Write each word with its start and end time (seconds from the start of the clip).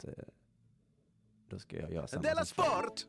att 0.00 0.18
eh, 0.18 0.24
då 1.50 1.58
ska 1.58 1.76
jag 1.76 1.92
göra 1.92 2.06
samma 2.06 2.22
Della. 2.22 2.44
Sport! 2.44 3.06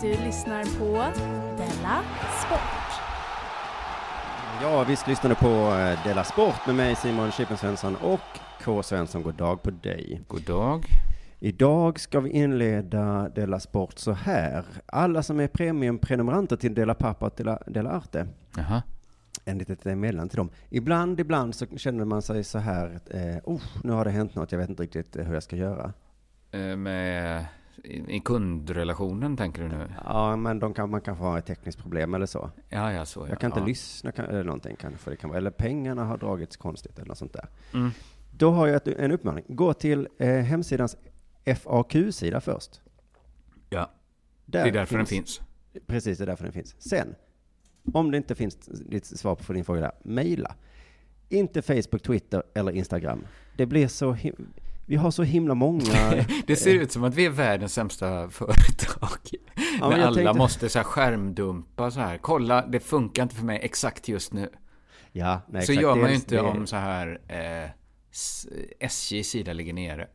Du 0.00 0.12
lyssnar 0.24 0.64
på 0.78 1.18
Della 1.56 2.02
Sport. 2.46 3.00
Ja, 4.62 4.84
visst 4.84 5.08
lyssnar 5.08 5.30
du 5.30 5.36
på 5.36 5.74
eh, 5.74 6.04
Dela 6.04 6.24
Sport 6.24 6.66
med 6.66 6.74
mig 6.74 6.96
Simon 6.96 7.32
Chippen 7.32 7.56
Svensson 7.56 7.96
och 7.96 8.20
K. 8.64 8.82
Svensson. 8.82 9.22
God 9.22 9.34
dag 9.34 9.62
på 9.62 9.70
dig. 9.70 10.22
God 10.28 10.42
dag. 10.42 11.05
Idag 11.38 12.00
ska 12.00 12.20
vi 12.20 12.30
inleda 12.30 13.28
Dela 13.28 13.60
Sport 13.60 13.98
så 13.98 14.12
här. 14.12 14.64
Alla 14.86 15.22
som 15.22 15.40
är 15.40 15.48
premiumprenumeranter 15.48 16.56
till 16.56 16.74
Dela 16.74 16.94
Pappa 16.94 17.26
och 17.26 17.32
Dela, 17.66 17.90
Arte, 17.90 18.26
Jaha. 18.56 18.82
en 19.44 19.58
litet 19.58 19.86
eh, 19.86 19.94
meddelande 19.94 20.30
till 20.30 20.36
dem. 20.36 20.50
Ibland, 20.70 21.20
ibland 21.20 21.54
så 21.54 21.66
känner 21.66 22.04
man 22.04 22.22
sig 22.22 22.44
så 22.44 22.58
här, 22.58 23.00
eh, 23.10 23.36
oh, 23.44 23.62
nu 23.84 23.92
har 23.92 24.04
det 24.04 24.10
hänt 24.10 24.34
något, 24.34 24.52
jag 24.52 24.58
vet 24.58 24.68
inte 24.68 24.82
riktigt 24.82 25.16
eh, 25.16 25.24
hur 25.24 25.34
jag 25.34 25.42
ska 25.42 25.56
göra. 25.56 25.92
Eh, 26.50 26.76
Med, 26.76 27.46
i, 27.84 28.16
I 28.16 28.20
kundrelationen 28.20 29.36
tänker 29.36 29.62
du 29.62 29.68
nu? 29.68 29.86
Ja, 30.04 30.36
men 30.36 30.58
de 30.58 30.74
kan, 30.74 30.90
man 30.90 31.00
kan 31.00 31.16
få 31.16 31.24
ha 31.24 31.38
ett 31.38 31.46
tekniskt 31.46 31.78
problem 31.78 32.14
eller 32.14 32.26
så. 32.26 32.50
Ja, 32.68 32.92
ja, 32.92 33.04
så 33.04 33.20
ja. 33.20 33.28
Jag 33.28 33.40
kan 33.40 33.50
inte 33.50 33.60
ja. 33.60 33.66
lyssna 33.66 34.12
kan, 34.12 34.24
eller 34.24 34.44
någonting 34.44 34.76
kanske 34.76 35.10
det 35.10 35.16
kan 35.16 35.30
vara. 35.30 35.38
Eller 35.38 35.50
pengarna 35.50 36.04
har 36.04 36.18
dragits 36.18 36.56
konstigt 36.56 36.98
eller 36.98 37.08
något 37.08 37.18
sånt 37.18 37.32
där. 37.32 37.48
Mm. 37.74 37.90
Då 38.30 38.50
har 38.50 38.66
jag 38.66 38.76
ett, 38.76 38.88
en 38.88 39.12
uppmaning. 39.12 39.44
Gå 39.48 39.72
till 39.72 40.08
eh, 40.18 40.28
hemsidans 40.28 40.96
FAQ-sida 41.54 42.40
först. 42.40 42.80
Ja, 43.70 43.90
Där 44.46 44.62
det 44.62 44.68
är 44.68 44.72
därför 44.72 44.96
den 44.96 45.06
finns. 45.06 45.40
Precis, 45.86 46.18
det 46.18 46.24
är 46.24 46.26
därför 46.26 46.44
den 46.44 46.52
finns. 46.52 46.74
Sen, 46.78 47.14
om 47.92 48.10
det 48.10 48.16
inte 48.16 48.34
finns 48.34 48.56
ditt 48.66 49.06
svar 49.06 49.34
på 49.34 49.52
din 49.52 49.64
fråga 49.64 49.80
där, 49.80 49.92
mejla. 50.02 50.54
Inte 51.28 51.62
Facebook, 51.62 52.02
Twitter 52.02 52.42
eller 52.54 52.72
Instagram. 52.72 53.26
Det 53.56 53.66
blir 53.66 53.88
så 53.88 54.16
vi 54.88 54.96
har 54.96 55.10
så 55.10 55.22
himla 55.22 55.54
många... 55.54 56.24
Det 56.46 56.56
ser 56.56 56.74
ut 56.74 56.92
som 56.92 57.04
att 57.04 57.14
vi 57.14 57.24
är 57.26 57.30
världens 57.30 57.74
sämsta 57.74 58.30
företag. 58.30 59.18
men 59.80 59.90
När 59.90 59.98
alla 60.06 60.14
tänkte- 60.14 60.38
måste 60.38 60.68
så 60.68 60.78
här 60.78 60.84
skärmdumpa 60.84 61.90
så 61.90 62.00
här. 62.00 62.18
Kolla, 62.18 62.66
det 62.66 62.80
funkar 62.80 63.22
inte 63.22 63.34
för 63.34 63.44
mig 63.44 63.58
exakt 63.62 64.08
just 64.08 64.32
nu. 64.32 64.50
ja, 65.12 65.40
nej, 65.48 65.66
så 65.66 65.72
exakt. 65.72 65.82
gör 65.82 65.96
man 65.96 66.08
ju 66.10 66.14
inte 66.14 66.34
det- 66.34 66.40
om 66.40 66.66
så 66.66 66.76
här 66.76 67.20
eh, 67.28 67.70
SJs 68.80 69.28
sida 69.28 69.52
ligger 69.52 69.72
nere. 69.72 70.08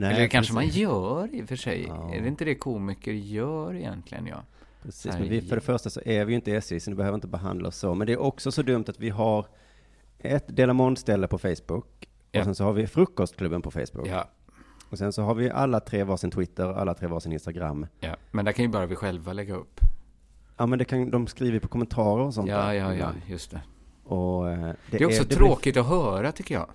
Nej, 0.00 0.14
Eller 0.16 0.28
kanske 0.28 0.54
man 0.54 0.62
precis. 0.62 0.76
gör 0.80 1.34
i 1.34 1.42
och 1.42 1.48
för 1.48 1.56
sig. 1.56 1.84
Ja. 1.88 2.14
Är 2.14 2.20
det 2.20 2.28
inte 2.28 2.44
det 2.44 2.54
komiker 2.54 3.12
gör 3.12 3.74
egentligen? 3.74 4.26
Ja. 4.26 4.42
Precis, 4.82 5.12
men 5.18 5.28
vi, 5.28 5.40
för 5.42 5.56
det 5.56 5.62
första 5.62 5.90
så 5.90 6.00
är 6.04 6.24
vi 6.24 6.32
ju 6.32 6.36
inte 6.36 6.52
SJ, 6.52 6.80
så 6.80 6.90
ni 6.90 6.96
behöver 6.96 7.14
inte 7.14 7.26
behandla 7.26 7.68
oss 7.68 7.76
så. 7.76 7.94
Men 7.94 8.06
det 8.06 8.12
är 8.12 8.20
också 8.20 8.52
så 8.52 8.62
dumt 8.62 8.84
att 8.88 9.00
vi 9.00 9.10
har 9.10 9.46
ett 10.18 10.56
Delamond-ställe 10.56 11.26
på 11.28 11.38
Facebook. 11.38 12.08
Ja. 12.32 12.40
Och 12.40 12.44
sen 12.44 12.54
så 12.54 12.64
har 12.64 12.72
vi 12.72 12.86
Frukostklubben 12.86 13.62
på 13.62 13.70
Facebook. 13.70 14.08
ja. 14.08 14.30
Och 14.90 14.98
sen 14.98 15.12
så 15.12 15.22
har 15.22 15.34
vi 15.34 15.50
alla 15.50 15.80
tre 15.80 16.04
varsin 16.04 16.30
Twitter, 16.30 16.64
alla 16.72 16.94
tre 16.94 17.08
varsin 17.08 17.32
Instagram. 17.32 17.86
Ja, 18.00 18.16
men 18.30 18.44
där 18.44 18.52
kan 18.52 18.64
ju 18.64 18.68
bara 18.70 18.86
vi 18.86 18.96
själva 18.96 19.32
lägga 19.32 19.54
upp. 19.54 19.80
Ja, 20.56 20.66
men 20.66 20.78
det 20.78 20.84
kan, 20.84 21.10
de 21.10 21.26
skriver 21.26 21.58
på 21.60 21.68
kommentarer 21.68 22.22
och 22.24 22.34
sånt 22.34 22.48
Ja, 22.48 22.56
där 22.58 22.72
ja, 22.72 22.94
ja, 22.94 23.12
just 23.26 23.50
det. 23.50 23.60
Och, 24.04 24.50
eh, 24.50 24.58
det, 24.60 24.76
Det 24.90 25.00
är 25.02 25.06
också 25.06 25.22
det 25.22 25.28
blir- 25.28 25.36
tråkigt 25.36 25.76
att 25.76 25.86
höra, 25.86 26.32
tycker 26.32 26.54
jag. 26.54 26.66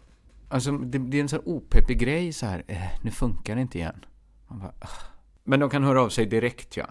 Alltså, 0.48 0.72
det, 0.72 0.98
det 0.98 1.18
är 1.18 1.22
en 1.22 1.30
sån 1.30 1.42
opeppig 1.46 2.00
grej 2.00 2.34
så 2.34 2.46
här. 2.46 2.64
Eh, 2.68 2.78
nu 3.02 3.12
funkar 3.12 3.56
det 3.56 3.62
inte 3.62 3.78
igen. 3.78 4.06
Man 4.48 4.60
bara, 4.60 4.74
ah. 4.80 4.90
Men 5.44 5.60
de 5.60 5.70
kan 5.70 5.84
höra 5.84 6.02
av 6.02 6.10
sig 6.10 6.26
direkt, 6.26 6.78
ja. 6.78 6.86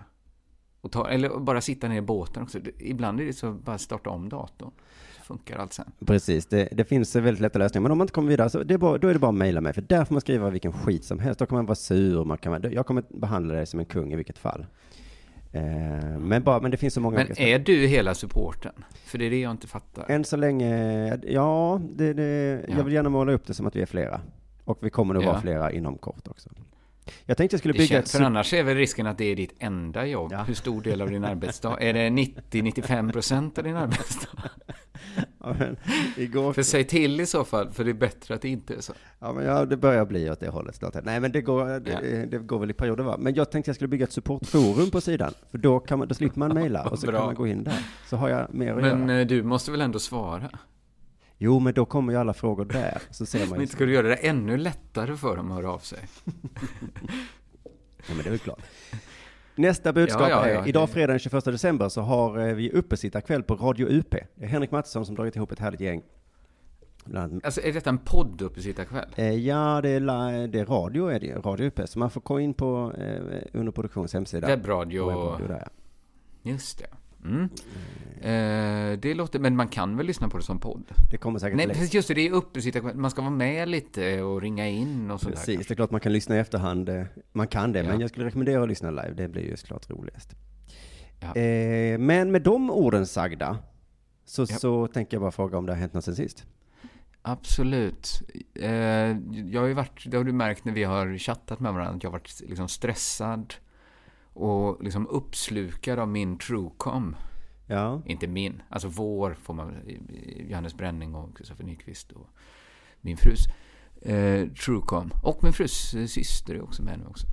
Och 0.80 0.92
ta, 0.92 1.08
eller 1.08 1.38
bara 1.38 1.60
sitta 1.60 1.88
ner 1.88 1.96
i 1.96 2.00
båten 2.00 2.42
också. 2.42 2.58
Ibland 2.78 3.20
är 3.20 3.24
det 3.24 3.32
så 3.32 3.52
bara 3.52 3.78
starta 3.78 4.10
om 4.10 4.28
datorn. 4.28 4.70
Så 5.16 5.22
funkar 5.24 5.58
allt 5.58 5.72
sen. 5.72 5.92
Precis, 6.06 6.46
det, 6.46 6.68
det 6.72 6.84
finns 6.84 7.16
väldigt 7.16 7.40
lätta 7.40 7.58
lösningar. 7.58 7.82
Men 7.82 7.92
om 7.92 7.98
man 7.98 8.04
inte 8.04 8.14
kommer 8.14 8.28
vidare 8.28 8.50
så 8.50 8.62
det 8.62 8.74
är 8.74 8.78
bara, 8.78 8.98
då 8.98 9.08
är 9.08 9.12
det 9.12 9.18
bara 9.18 9.28
att 9.28 9.34
mejla 9.34 9.60
mig. 9.60 9.72
För 9.72 9.82
där 9.82 10.04
får 10.04 10.14
man 10.14 10.20
skriva 10.20 10.50
vilken 10.50 10.72
skit 10.72 11.04
som 11.04 11.18
helst. 11.18 11.38
Då 11.38 11.46
kan 11.46 11.56
man 11.56 11.66
vara 11.66 11.74
sur. 11.74 12.24
Man 12.24 12.38
kan, 12.38 12.72
jag 12.72 12.86
kommer 12.86 13.04
behandla 13.08 13.54
dig 13.54 13.66
som 13.66 13.80
en 13.80 13.86
kung 13.86 14.12
i 14.12 14.16
vilket 14.16 14.38
fall. 14.38 14.66
Eh, 15.54 16.18
men, 16.18 16.42
bara, 16.42 16.60
men 16.60 16.70
det 16.70 16.76
finns 16.76 16.94
så 16.94 17.00
många 17.00 17.16
Men 17.16 17.38
är 17.40 17.58
du 17.58 17.86
hela 17.86 18.14
supporten? 18.14 18.72
För 19.04 19.18
det 19.18 19.24
är 19.26 19.30
det 19.30 19.40
jag 19.40 19.50
inte 19.50 19.66
fattar. 19.66 20.04
Än 20.08 20.24
så 20.24 20.36
länge, 20.36 21.18
ja, 21.26 21.80
det, 21.94 22.12
det, 22.12 22.60
Ja. 22.68 22.74
jag 22.76 22.84
vill 22.84 22.94
gärna 22.94 23.08
måla 23.08 23.32
upp 23.32 23.46
det 23.46 23.54
som 23.54 23.66
att 23.66 23.76
vi 23.76 23.82
är 23.82 23.86
flera. 23.86 24.20
Och 24.64 24.78
vi 24.80 24.90
kommer 24.90 25.14
nog 25.14 25.22
Ja. 25.22 25.26
vara 25.30 25.40
flera 25.40 25.72
inom 25.72 25.98
kort 25.98 26.28
också. 26.28 26.50
Jag 27.26 27.36
tänkte 27.36 27.54
jag 27.54 27.58
skulle 27.58 27.74
bygga 27.74 27.86
känns, 27.86 28.04
ett... 28.14 28.18
för 28.18 28.24
annars 28.26 28.54
är 28.54 28.62
väl 28.62 28.76
risken 28.76 29.06
att 29.06 29.18
det 29.18 29.24
är 29.24 29.36
ditt 29.36 29.54
enda 29.58 30.06
jobb. 30.06 30.32
Ja. 30.32 30.42
Hur 30.42 30.54
stor 30.54 30.82
del 30.82 31.02
av 31.02 31.10
din 31.10 31.24
arbetsdag? 31.24 31.76
Är 31.80 31.92
det 31.92 32.08
90-95 32.08 33.12
procent 33.12 33.58
av 33.58 33.64
din 33.64 33.76
arbetsdag? 33.76 34.28
Ja, 35.38 35.54
men, 35.58 35.76
igår... 36.16 36.52
För 36.52 36.62
säg 36.62 36.84
till 36.84 37.20
i 37.20 37.26
så 37.26 37.44
fall, 37.44 37.70
för 37.70 37.84
det 37.84 37.90
är 37.90 37.94
bättre 37.94 38.34
att 38.34 38.42
det 38.42 38.48
inte 38.48 38.74
är 38.74 38.80
så. 38.80 38.92
Ja, 39.18 39.32
men 39.32 39.44
ja, 39.44 39.64
det 39.64 39.76
börjar 39.76 40.04
bli 40.04 40.30
åt 40.30 40.40
det 40.40 40.48
hållet 40.48 40.74
snart. 40.76 40.94
Nej, 41.04 41.20
men 41.20 41.32
det 41.32 41.40
går, 41.40 41.80
det, 41.80 42.26
det 42.30 42.38
går 42.38 42.58
väl 42.58 42.70
i 42.70 42.72
perioder 42.72 43.04
va? 43.04 43.16
Men 43.18 43.34
jag 43.34 43.50
tänkte 43.50 43.68
jag 43.68 43.74
skulle 43.76 43.88
bygga 43.88 44.04
ett 44.04 44.12
supportforum 44.12 44.90
på 44.90 45.00
sidan. 45.00 45.32
För 45.50 45.58
då, 45.58 45.80
kan 45.80 45.98
man, 45.98 46.08
då 46.08 46.14
slipper 46.14 46.38
man 46.38 46.54
mejla 46.54 46.82
och 46.88 46.98
så 46.98 47.06
Bra. 47.10 47.16
kan 47.18 47.26
man 47.26 47.34
gå 47.34 47.46
in 47.46 47.64
där. 47.64 47.78
Så 48.10 48.16
har 48.16 48.28
jag 48.28 48.54
mer 48.54 48.70
att 48.72 48.82
Men 48.82 49.08
göra. 49.08 49.20
eh, 49.20 49.26
du 49.26 49.42
måste 49.42 49.70
väl 49.70 49.80
ändå 49.80 49.98
svara? 49.98 50.50
Jo, 51.44 51.60
men 51.60 51.74
då 51.74 51.84
kommer 51.84 52.12
ju 52.12 52.18
alla 52.18 52.34
frågor 52.34 52.64
där. 52.64 53.02
Så 53.10 53.26
ser 53.26 53.38
man 53.38 53.48
Men 53.48 53.60
inte 53.60 53.72
ska 53.72 53.84
du 53.84 53.92
göra 53.92 54.08
det 54.08 54.14
ännu 54.14 54.56
lättare 54.56 55.16
för 55.16 55.36
dem 55.36 55.50
att 55.50 55.56
höra 55.56 55.70
av 55.72 55.78
sig? 55.78 55.98
Ja, 58.06 58.14
men 58.14 58.18
det 58.18 58.26
är 58.26 58.30
väl 58.30 58.38
klart. 58.38 58.62
Nästa 59.54 59.92
budskap 59.92 60.28
Ja, 60.30 60.48
ja, 60.48 60.48
ja, 60.48 60.64
är, 60.64 60.68
idag 60.68 60.90
fredag 60.90 61.12
den 61.12 61.18
21 61.18 61.44
december 61.44 61.88
så 61.88 62.00
har 62.00 62.38
eh, 62.38 62.54
vi 62.54 62.70
uppesittarkväll 62.70 63.42
på 63.42 63.54
Radio 63.54 63.86
UP. 63.86 64.10
Det 64.10 64.44
är 64.44 64.46
Henrik 64.46 64.70
Mattisson 64.70 65.06
som 65.06 65.14
dragit 65.14 65.36
ihop 65.36 65.52
ett 65.52 65.58
härligt 65.58 65.80
gäng. 65.80 66.02
Bland 67.04 67.44
Alltså 67.44 67.60
är 67.60 67.72
detta 67.72 67.90
en 67.90 67.98
podd 67.98 68.42
uppesittarkväll? 68.42 69.08
Eh, 69.16 69.34
ja, 69.34 69.80
det 69.82 69.88
är, 69.88 70.00
la, 70.00 70.30
det 70.30 70.60
är 70.60 70.66
radio, 70.66 71.06
är 71.06 71.20
det, 71.20 71.34
radio 71.34 71.66
UP. 71.66 71.80
Så 71.84 71.98
man 71.98 72.10
får 72.10 72.20
gå 72.20 72.40
in 72.40 72.54
på 72.54 72.92
eh, 72.98 73.60
Underproduktions 73.60 74.14
hemsida. 74.14 74.46
Webbradio? 74.46 75.06
Webbradio 75.06 75.46
där, 75.48 75.62
ja. 75.64 76.50
Just 76.50 76.78
det. 76.78 76.86
Mm. 77.24 77.48
Eh, 78.20 78.98
det 78.98 79.14
låter, 79.14 79.38
men 79.38 79.56
man 79.56 79.68
kan 79.68 79.96
väl 79.96 80.06
lyssna 80.06 80.28
på 80.28 80.36
det 80.38 80.42
som 80.44 80.60
podd? 80.60 80.84
Det 81.10 81.16
kommer 81.16 81.38
säkert 81.38 81.56
Nej, 81.56 81.66
precis, 81.68 81.94
just 81.94 82.08
det, 82.08 82.14
det 82.14 82.26
är 82.28 82.32
uppesittarkväll. 82.32 82.96
Man 82.96 83.10
ska 83.10 83.20
vara 83.22 83.30
med 83.30 83.68
lite 83.68 84.22
och 84.22 84.42
ringa 84.42 84.68
in 84.68 85.10
och 85.10 85.20
sådär. 85.20 85.36
Precis, 85.36 85.66
det 85.66 85.72
är 85.74 85.76
klart 85.76 85.90
man 85.90 86.00
kan 86.00 86.12
lyssna 86.12 86.36
i 86.36 86.38
efterhand. 86.38 86.88
eh, 86.88 87.02
Man 87.32 87.46
kan 87.48 87.72
det, 87.72 87.78
Ja. 87.78 87.84
men 87.88 88.00
jag 88.00 88.10
skulle 88.10 88.26
rekommendera 88.26 88.62
att 88.62 88.68
lyssna 88.68 88.90
live. 88.90 89.12
Det 89.16 89.28
blir 89.28 89.42
ju 89.42 89.56
såklart 89.56 89.90
roligast. 89.90 90.34
Ja. 91.20 91.40
Eh, 91.40 91.98
men 91.98 92.30
med 92.32 92.42
de 92.42 92.70
orden 92.70 93.06
sagda, 93.06 93.58
så, 94.24 94.42
Ja. 94.42 94.46
så 94.46 94.86
tänker 94.86 95.14
jag 95.16 95.22
bara 95.22 95.30
fråga 95.30 95.58
om 95.58 95.66
det 95.66 95.72
har 95.72 95.78
hänt 95.80 95.92
något 95.94 96.04
sen 96.04 96.16
sist. 96.16 96.44
Absolut. 97.22 98.22
Eh, 98.54 98.68
jag 99.50 99.60
har 99.60 99.66
ju 99.66 99.74
varit, 99.74 100.04
det 100.10 100.16
har 100.16 100.24
du 100.24 100.32
märkt 100.32 100.64
när 100.64 100.72
vi 100.72 100.84
har 100.84 101.18
chattat 101.18 101.60
med 101.60 101.72
varandra, 101.72 101.94
att 101.96 102.02
jag 102.02 102.10
har 102.10 102.18
varit 102.18 102.40
liksom 102.48 102.68
stressad 102.68 103.54
och 104.34 104.82
liksom 104.84 105.06
uppslukad 105.06 105.98
av 105.98 106.08
min 106.08 106.38
Truecom. 106.38 107.16
Ja, 107.66 108.02
Inte 108.06 108.26
min, 108.26 108.62
alltså 108.68 108.88
vår 108.88 109.34
får 109.34 109.54
man 109.54 109.72
Johannes 110.48 110.74
Bränning 110.74 111.14
och 111.14 111.36
Kristoffer 111.36 111.64
Nyqvist 111.64 112.12
och 112.12 112.26
min 113.00 113.16
frus 113.16 113.46
eh, 114.02 114.48
Truecom. 114.48 115.10
Och 115.22 115.38
min 115.42 115.52
frus 115.52 115.94
eh, 115.94 116.06
syster 116.06 116.54
är 116.54 116.62
också 116.62 116.82
med 116.82 116.98
nu 116.98 117.04
också. 117.06 117.26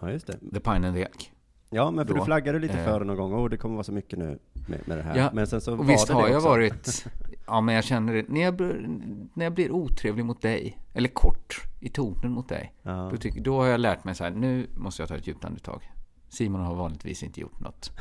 ja 0.00 0.10
just 0.10 0.26
det. 0.26 0.38
The 0.52 0.60
Pine 0.60 0.86
and 0.88 0.94
the 0.96 1.02
Elk. 1.02 1.32
Ja, 1.70 1.90
men 1.90 2.06
för 2.06 2.14
Då. 2.14 2.20
du 2.20 2.24
flaggade 2.24 2.58
lite 2.58 2.78
Eh. 2.78 2.84
för 2.84 3.00
det 3.00 3.06
någon 3.06 3.16
gång. 3.16 3.32
Och 3.32 3.50
det 3.50 3.56
kommer 3.56 3.74
vara 3.74 3.84
så 3.84 3.92
mycket 3.92 4.18
nu 4.18 4.38
med, 4.68 4.88
med 4.88 4.98
det 4.98 5.02
här. 5.02 5.16
Ja, 5.16 5.30
men 5.32 5.46
sen 5.46 5.60
så 5.60 5.74
var 5.74 5.84
visst 5.84 6.06
det 6.06 6.14
har 6.14 6.26
det 6.26 6.32
jag 6.32 6.40
varit, 6.40 7.06
ja 7.46 7.60
men 7.60 7.74
jag 7.74 7.84
känner 7.84 8.14
det, 8.14 8.28
när 8.28 8.40
jag, 8.40 8.56
blir, 8.56 8.86
när 9.34 9.44
jag 9.44 9.54
blir 9.54 9.70
otrevlig 9.72 10.24
mot 10.24 10.42
dig, 10.42 10.78
eller 10.92 11.08
kort 11.08 11.56
i 11.80 11.88
tonen 11.88 12.32
mot 12.32 12.48
dig, 12.48 12.72
Ja. 12.82 13.08
då, 13.10 13.16
tycker, 13.16 13.40
då 13.40 13.56
har 13.60 13.66
jag 13.66 13.80
lärt 13.80 14.04
mig 14.04 14.14
så 14.14 14.24
här, 14.24 14.30
nu 14.30 14.66
måste 14.76 15.02
jag 15.02 15.08
ta 15.08 15.16
ett 15.16 15.26
djupt 15.26 15.44
andetag. 15.44 15.90
Simon 16.28 16.60
har 16.60 16.74
vanligtvis 16.74 17.22
inte 17.22 17.40
gjort 17.40 17.60
något 17.60 17.92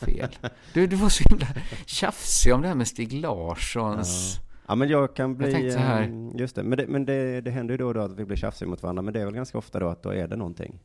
fel. 0.00 0.36
Du, 0.74 0.86
du 0.86 0.96
var 0.96 1.08
så 1.08 1.28
himla 1.28 1.46
tjafsig 1.86 2.54
om 2.54 2.62
det 2.62 2.68
här 2.68 2.74
med 2.74 2.88
Stig 2.88 3.12
Larssons... 3.12 4.40
Ja, 4.68 4.74
men 4.74 4.88
jag 4.88 5.16
kan 5.16 5.36
bli... 5.36 5.52
tänkte 5.52 5.72
så 5.72 5.78
här- 5.78 6.02
eh, 6.02 6.40
Just 6.40 6.56
det, 6.56 6.62
men, 6.62 6.78
det, 6.78 6.86
men 6.86 7.04
det, 7.04 7.40
det 7.40 7.50
händer 7.50 7.74
ju 7.74 7.78
då 7.78 7.86
och 7.86 7.94
då 7.94 8.00
att 8.00 8.18
vi 8.18 8.24
blir 8.24 8.36
tjafsiga 8.36 8.68
mot 8.68 8.82
varandra. 8.82 9.02
Men 9.02 9.14
det 9.14 9.20
är 9.20 9.24
väl 9.24 9.34
ganska 9.34 9.58
ofta 9.58 9.78
då 9.80 9.88
att 9.88 10.02
då 10.02 10.10
är 10.10 10.28
det 10.28 10.36
någonting. 10.36 10.78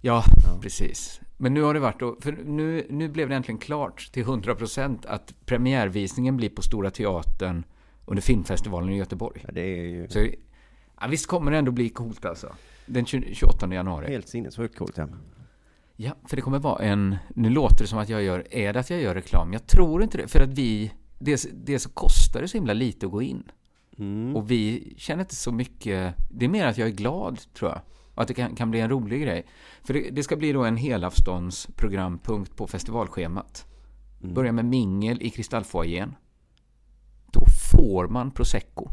Ja, 0.00 0.24
precis. 0.62 1.20
Men 1.36 1.54
nu 1.54 1.62
har 1.62 1.74
det 1.74 1.80
varit 1.80 2.00
då, 2.00 2.16
för 2.20 2.32
nu, 2.32 2.86
nu 2.90 3.08
blev 3.08 3.28
det 3.28 3.34
äntligen 3.34 3.58
klart 3.58 4.12
till 4.12 4.24
100% 4.24 4.98
att 5.08 5.34
premiärvisningen 5.46 6.36
blir 6.36 6.48
på 6.48 6.62
Stora 6.62 6.90
Teatern 6.90 7.64
under 8.06 8.22
filmfestivalen 8.22 8.90
i 8.90 8.96
Göteborg. 8.96 9.42
Ja, 9.46 9.52
det 9.52 9.60
är 9.60 9.84
ju 9.84 10.08
Så 10.08 10.18
ja, 11.00 11.06
visst 11.08 11.26
kommer 11.26 11.50
det 11.50 11.58
ändå 11.58 11.72
bli 11.72 11.88
coolt 11.88 12.24
alltså. 12.24 12.52
Den 12.86 13.06
20 13.06 13.34
28 13.34 13.74
januari. 13.74 14.06
helt 14.12 14.28
sinnessjukt 14.28 14.78
coolt. 14.78 14.96
Ja. 14.98 15.08
Ja, 16.02 16.14
för 16.24 16.36
det 16.36 16.42
kommer 16.42 16.58
vara 16.58 16.84
en... 16.84 17.16
Nu 17.34 17.50
låter 17.50 17.84
det 17.84 17.86
som 17.86 17.98
att 17.98 18.08
jag 18.08 18.22
gör... 18.22 18.54
Är 18.54 18.72
det 18.72 18.80
att 18.80 18.90
jag 18.90 19.00
gör 19.00 19.14
reklam? 19.14 19.52
Jag 19.52 19.66
tror 19.66 20.02
inte 20.02 20.18
det. 20.18 20.28
För 20.28 20.40
att 20.40 20.52
vi... 20.52 20.92
Dels, 21.18 21.48
dels 21.52 21.82
så 21.82 21.90
kostar 21.90 22.40
det 22.40 22.48
så 22.48 22.56
himla 22.56 22.72
lite 22.72 23.06
att 23.06 23.12
gå 23.12 23.22
in. 23.22 23.42
Mm. 23.98 24.36
Och 24.36 24.50
vi 24.50 24.94
känner 24.96 25.20
inte 25.20 25.34
så 25.34 25.52
mycket... 25.52 26.14
Det 26.30 26.44
är 26.44 26.48
mer 26.48 26.66
att 26.66 26.78
jag 26.78 26.88
är 26.88 26.92
glad, 26.92 27.40
tror 27.54 27.70
jag. 27.70 27.80
Och 28.14 28.22
att 28.22 28.28
det 28.28 28.34
kan, 28.34 28.54
kan 28.54 28.70
bli 28.70 28.80
en 28.80 28.90
rolig 28.90 29.22
grej. 29.22 29.46
För 29.82 29.94
det, 29.94 30.10
det 30.10 30.22
ska 30.22 30.36
bli 30.36 30.52
då 30.52 30.64
en 30.64 30.76
helafstånds 30.76 31.68
programpunkt 31.76 32.56
på 32.56 32.66
festivalschemat. 32.66 33.66
Mm. 34.22 34.34
Börja 34.34 34.52
med 34.52 34.64
mingel 34.64 35.22
i 35.22 35.30
Kristallfoajén. 35.30 36.14
Då 37.32 37.44
får 37.72 38.08
man 38.08 38.30
prosecco. 38.30 38.88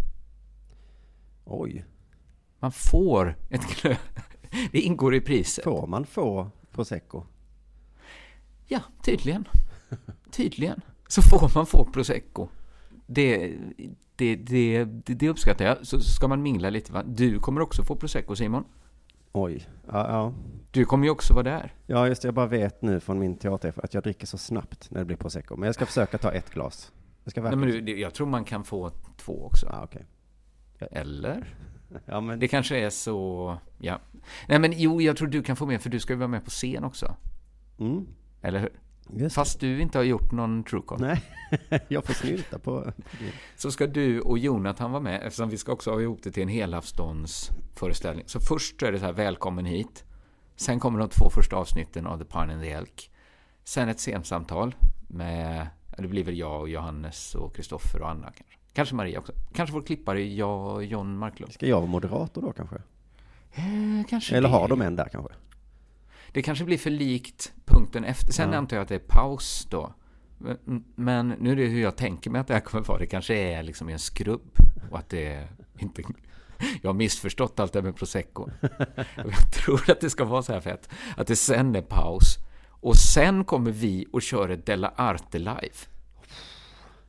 Oj. 1.46 1.86
Man 2.60 2.72
får 2.72 3.38
ett 3.50 3.82
glö... 3.82 3.96
Det 4.72 4.80
ingår 4.80 5.16
i 5.16 5.22
priset. 5.22 5.64
Får 5.64 5.88
man 5.88 6.06
få 6.06 6.52
prosecco? 6.78 7.24
Ja, 8.68 8.80
tydligen. 9.04 9.48
Tydligen. 10.32 10.82
Så 11.08 11.22
får 11.22 11.52
man 11.56 11.66
få 11.66 11.86
prosecco. 11.86 12.48
Det, 13.06 13.58
det, 14.16 14.36
det, 14.36 14.86
det, 14.86 15.14
det 15.14 15.30
uppskattar 15.30 15.66
jag. 15.66 15.88
Så 15.88 16.00
ska 16.00 16.28
man 16.28 16.42
mingla 16.42 16.70
lite 16.70 16.94
va. 16.94 17.04
Du 17.04 17.40
kommer 17.40 17.62
också 17.62 17.84
få 17.84 17.96
prosecco 17.96 18.36
Simon. 18.36 18.64
Oj. 19.32 19.70
Ja, 19.88 20.08
ja. 20.08 20.34
Du 20.72 20.86
kommer 20.86 21.06
ju 21.06 21.12
också 21.12 21.34
vara 21.34 21.44
där. 21.44 21.74
ja, 21.86 22.08
just 22.08 22.22
det. 22.22 22.28
Jag 22.28 22.36
bara 22.36 22.48
vet 22.48 22.82
nu 22.82 23.00
från 23.00 23.20
min 23.20 23.38
teater 23.38 23.74
att 23.84 23.94
jag 23.94 24.04
dricker 24.04 24.28
så 24.28 24.38
snabbt 24.38 24.92
när 24.92 25.00
det 25.00 25.06
blir 25.06 25.18
prosecco. 25.18 25.56
Men 25.56 25.66
jag 25.66 25.76
ska 25.76 25.86
försöka 25.86 26.18
ta 26.18 26.32
ett 26.32 26.50
glas. 26.50 26.92
Jag 27.24 27.32
ska 27.32 27.42
Nej, 27.42 27.56
men 27.56 27.86
du, 27.86 28.00
jag 28.00 28.14
tror 28.14 28.28
man 28.28 28.46
kan 28.46 28.64
få 28.64 28.92
två 29.18 29.46
också. 29.46 29.66
Ja, 29.66 29.84
okej. 29.84 30.06
Eller? 30.92 31.56
Ja, 32.06 32.22
men... 32.22 32.40
Det 32.40 32.48
kanske 32.48 32.78
är 32.78 32.90
så... 32.90 33.58
Ja. 33.78 34.00
Nej 34.48 34.60
men 34.60 34.74
jo, 34.76 35.02
jag 35.02 35.18
tror 35.18 35.28
du 35.28 35.44
kan 35.44 35.56
få 35.56 35.66
med 35.66 35.82
för 35.82 35.90
du 35.90 36.00
ska 36.00 36.14
ju 36.14 36.20
vara 36.20 36.28
med 36.28 36.44
på 36.44 36.50
scen 36.50 36.84
också. 36.84 37.16
Mm. 37.80 38.08
Eller 38.42 38.60
hur? 38.60 38.70
Just 39.14 39.36
Fast 39.36 39.60
du 39.60 39.82
inte 39.82 39.98
har 39.98 40.04
gjort 40.04 40.32
någon 40.32 40.64
truecon. 40.64 41.02
Nej, 41.02 41.22
jag 41.88 42.06
får 42.06 42.14
snylta 42.14 42.60
på... 42.60 42.92
Så 43.56 43.72
ska 43.72 43.88
du 43.88 44.22
och 44.22 44.38
Jonathan 44.38 44.92
vara 44.92 45.02
med 45.02 45.22
eftersom 45.24 45.50
vi 45.50 45.58
ska 45.58 45.72
också 45.72 45.92
ha 45.92 46.02
ihop 46.02 46.24
det 46.24 46.32
till 46.32 46.44
en 46.44 46.50
helafståndsföreställning. 46.50 48.24
Så 48.28 48.40
först 48.40 48.84
är 48.84 48.92
det 48.92 49.00
så 49.00 49.06
här, 49.06 49.14
välkommen 49.14 49.66
hit. 49.66 50.04
Sen 50.56 50.80
kommer 50.80 51.00
de 51.00 51.10
två 51.10 51.30
första 51.30 51.56
avsnitten 51.56 52.08
av 52.08 52.18
The 52.18 52.26
Pine 52.26 52.54
and 52.54 52.62
the 52.62 52.72
Elk. 52.72 53.12
Sen 53.64 53.90
ett 53.90 54.00
scensamtal 54.00 54.76
med, 55.08 55.68
det 55.98 56.08
blir 56.08 56.24
väl 56.24 56.38
jag 56.38 56.62
och 56.62 56.70
Johannes 56.70 57.36
och 57.36 57.56
Kristoffer 57.56 58.02
och 58.02 58.10
Anna 58.10 58.32
kanske. 58.32 58.57
Kanske 58.78 58.96
Maria 58.96 59.20
också. 59.20 59.34
Kanske 59.54 59.74
vår 59.74 59.82
klippare, 59.82 60.24
jag 60.34 60.76
och 60.76 60.84
John 60.86 61.18
Marklund. 61.18 61.54
Ska 61.54 61.68
jag 61.68 61.78
vara 61.78 61.86
moderator 61.90 62.42
då 62.42 62.52
kanske? 62.52 62.76
Eh, 63.54 63.64
kanske 64.10 64.36
Eller 64.38 64.50
det. 64.50 64.56
har 64.56 64.68
de 64.68 64.82
en 64.82 64.96
där 64.96 65.10
kanske? 65.12 65.34
Det 66.32 66.42
kanske 66.42 66.66
blir 66.66 66.78
för 66.78 66.90
likt 66.90 67.54
punkten 67.66 68.04
efter. 68.04 68.34
Sen 68.34 68.52
Ja. 68.52 68.58
antar 68.58 68.78
jag 68.78 68.82
att 68.84 68.90
det 68.90 68.96
är 68.96 69.00
paus 69.00 69.68
då. 69.70 69.94
Men- 70.96 71.30
nu 71.40 71.52
är 71.52 71.56
det 71.56 71.66
hur 71.66 71.82
jag 71.82 71.96
tänker 71.96 72.30
mig 72.30 72.42
att 72.42 72.48
det 72.48 72.54
här 72.54 72.62
kommer 72.62 72.84
vara. 72.84 72.98
Det 73.00 73.06
kanske 73.08 73.36
är 73.36 73.64
liksom 73.64 73.90
en 73.90 74.00
skrubb. 74.00 74.52
Och 74.92 74.98
att 75.00 75.10
det 75.10 75.28
är 75.34 75.48
inte... 75.78 76.02
Jag 76.82 76.90
har 76.90 76.94
missförstått 76.94 77.60
allt 77.60 77.74
det 77.74 77.80
här 77.80 77.84
med 77.84 77.96
prosecco. 77.96 78.50
Jag 79.16 79.52
tror 79.54 79.90
att 79.90 80.02
det 80.02 80.10
ska 80.10 80.26
vara 80.26 80.42
så 80.44 80.54
här 80.54 80.60
fett. 80.62 80.90
Att 81.18 81.28
det 81.28 81.36
sen 81.36 81.76
är 81.76 81.82
paus. 81.82 82.38
Och 82.70 82.96
sen 82.96 83.44
kommer 83.46 83.72
vi 83.72 84.06
och 84.14 84.22
kör 84.22 84.50
ett 84.50 84.66
Della 84.66 84.94
Arte 84.96 85.40
live. 85.40 85.76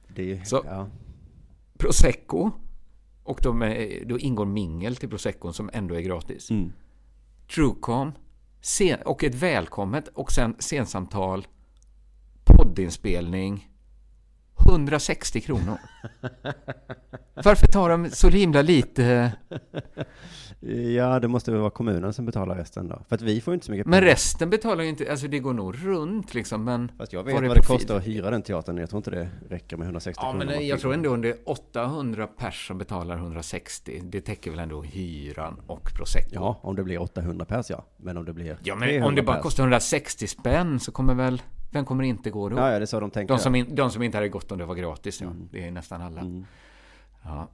Det 0.08 0.46
Så- 0.48 0.62
ja. 0.66 0.88
Prosecco. 1.78 2.50
Och 3.22 3.40
de 3.42 3.62
är, 3.62 4.04
då 4.04 4.18
ingår 4.18 4.46
mingel 4.46 4.96
till 4.96 5.08
Proseccon 5.08 5.54
som 5.54 5.70
ändå 5.72 5.94
är 5.94 6.00
gratis. 6.00 6.50
Mm. 6.50 6.72
Truecon 7.54 8.12
scen, 8.62 8.98
och 9.04 9.24
ett 9.24 9.34
välkommet 9.34 10.08
och 10.08 10.32
sen 10.32 10.56
scensamtal, 10.58 11.46
poddinspelning. 12.44 13.68
160 14.68 15.40
kronor. 15.40 15.78
Varför 17.34 17.66
tar 17.66 17.88
de 17.90 18.10
så 18.10 18.28
himla 18.28 18.62
lite? 18.62 19.32
Ja, 20.96 21.20
det 21.20 21.28
måste 21.28 21.50
väl 21.50 21.60
vara 21.60 21.70
kommunen 21.70 22.12
som 22.12 22.26
betalar 22.26 22.54
resten 22.54 22.88
då. 22.88 23.02
För 23.08 23.14
att 23.14 23.22
vi 23.22 23.40
får 23.40 23.54
inte 23.54 23.66
så 23.66 23.72
mycket 23.72 23.86
Men 23.86 24.00
resten 24.00 24.50
betalar 24.50 24.82
ju 24.82 24.88
inte, 24.90 25.10
alltså 25.10 25.28
det 25.28 25.38
går 25.38 25.52
nog 25.52 25.86
runt 25.86 26.34
liksom. 26.34 26.64
Men, 26.64 26.92
Fast 26.98 27.12
jag 27.12 27.24
vet 27.24 27.34
vad 27.34 27.42
det 27.42 27.48
profil? 27.48 27.76
kostar 27.76 27.96
att 27.96 28.06
hyra 28.06 28.30
den 28.30 28.42
teatern. 28.42 28.76
Jag 28.76 28.90
tror 28.90 28.98
inte 28.98 29.10
det 29.10 29.28
räcker 29.48 29.76
med 29.76 29.84
160 29.84 30.20
ja, 30.22 30.30
kronor. 30.30 30.44
men 30.44 30.54
bara 30.54 30.62
jag 30.62 30.80
tror 30.80 30.94
ändå 30.94 31.12
om 31.12 31.22
det 31.22 31.28
är 31.28 31.36
800 31.44 32.26
pers 32.26 32.66
som 32.66 32.78
betalar 32.78 33.16
160. 33.16 34.00
Det 34.04 34.20
täcker 34.20 34.50
väl 34.50 34.60
ändå 34.60 34.82
hyran 34.82 35.60
och 35.66 35.90
Prosecco. 35.96 36.28
Ja, 36.32 36.58
om 36.62 36.76
det 36.76 36.84
blir 36.84 37.02
800 37.02 37.44
pers 37.44 37.70
ja. 37.70 37.84
Men 37.96 38.16
om 38.16 38.24
det 38.24 38.32
blir 38.32 38.58
Ja, 38.62 38.74
men 38.74 38.88
300 38.88 39.08
om 39.08 39.14
det 39.14 39.22
bara 39.22 39.36
pers. 39.36 39.42
kostar 39.42 39.62
160 39.62 40.26
spänn 40.26 40.80
så 40.80 40.92
kommer 40.92 41.14
väl, 41.14 41.42
vem 41.70 41.84
kommer 41.84 42.04
inte 42.04 42.30
gå 42.30 42.48
då? 42.48 42.56
Ja, 42.56 42.72
ja, 42.72 42.78
det 42.78 42.84
är 42.84 42.86
så 42.86 43.00
de 43.00 43.10
tänker. 43.10 43.34
De 43.34 43.40
som, 43.40 43.54
in, 43.54 43.74
de 43.74 43.90
som 43.90 44.02
inte 44.02 44.16
hade 44.16 44.28
gått 44.28 44.52
om 44.52 44.58
det 44.58 44.64
var 44.64 44.74
gratis, 44.74 45.20
ja. 45.20 45.26
Mm. 45.26 45.48
Det 45.52 45.66
är 45.68 45.70
nästan 45.70 46.02
alla. 46.02 46.20
Mm. 46.20 46.46
Ja. 47.24 47.48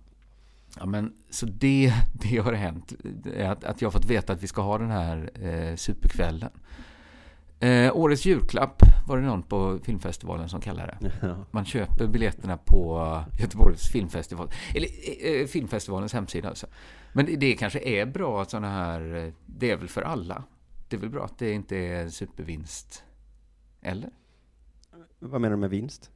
Ja, 0.79 0.87
men 0.87 1.13
så 1.31 1.47
det, 1.47 1.93
det 2.13 2.37
har 2.37 2.53
hänt. 2.53 2.93
Är 3.35 3.51
Att, 3.51 3.65
att 3.65 3.83
jag 3.83 3.93
fått 3.93 4.05
veta 4.05 4.33
att 4.33 4.43
vi 4.43 4.47
ska 4.47 4.63
ha 4.63 4.79
den 4.79 4.91
här 4.91 5.31
eh, 5.35 5.77
superkvällen. 5.77 6.51
Eh, 7.61 7.97
årets 7.97 8.25
julklapp 8.25 8.83
var 9.07 9.17
det 9.17 9.23
någon 9.23 9.43
på 9.43 9.79
filmfestivalen 9.83 10.49
som 10.49 10.61
kallade 10.61 10.99
det. 11.01 11.13
Ja. 11.23 11.37
Man 11.51 11.65
köper 11.65 12.07
biljetterna 12.07 12.57
på 12.57 13.21
Göteborgs 13.41 13.89
filmfestival. 13.93 14.51
Eller 14.75 14.89
eh, 15.21 15.47
filmfestivalens 15.47 16.13
hemsida 16.13 16.49
alltså. 16.49 16.67
Men 17.13 17.27
det, 17.27 17.37
det 17.37 17.53
kanske 17.53 17.79
är 17.79 18.07
bra 18.07 18.43
att 18.43 18.51
sådana 18.51 18.71
här, 18.71 19.15
eh, 19.15 19.33
det 19.47 19.71
är 19.71 19.77
väl 19.77 19.89
för 19.89 20.03
alla. 20.03 20.45
Det 20.89 20.97
är 20.97 21.01
väl 21.01 21.11
bra 21.11 21.25
att 21.25 21.39
det 21.39 21.53
inte 21.53 21.77
är 21.77 22.09
supervinst. 22.09 23.05
Eller? 23.83 24.11
Vad 25.19 25.41
menar 25.41 25.57
du 25.57 25.61
med 25.61 25.71
vinst? 25.71 26.11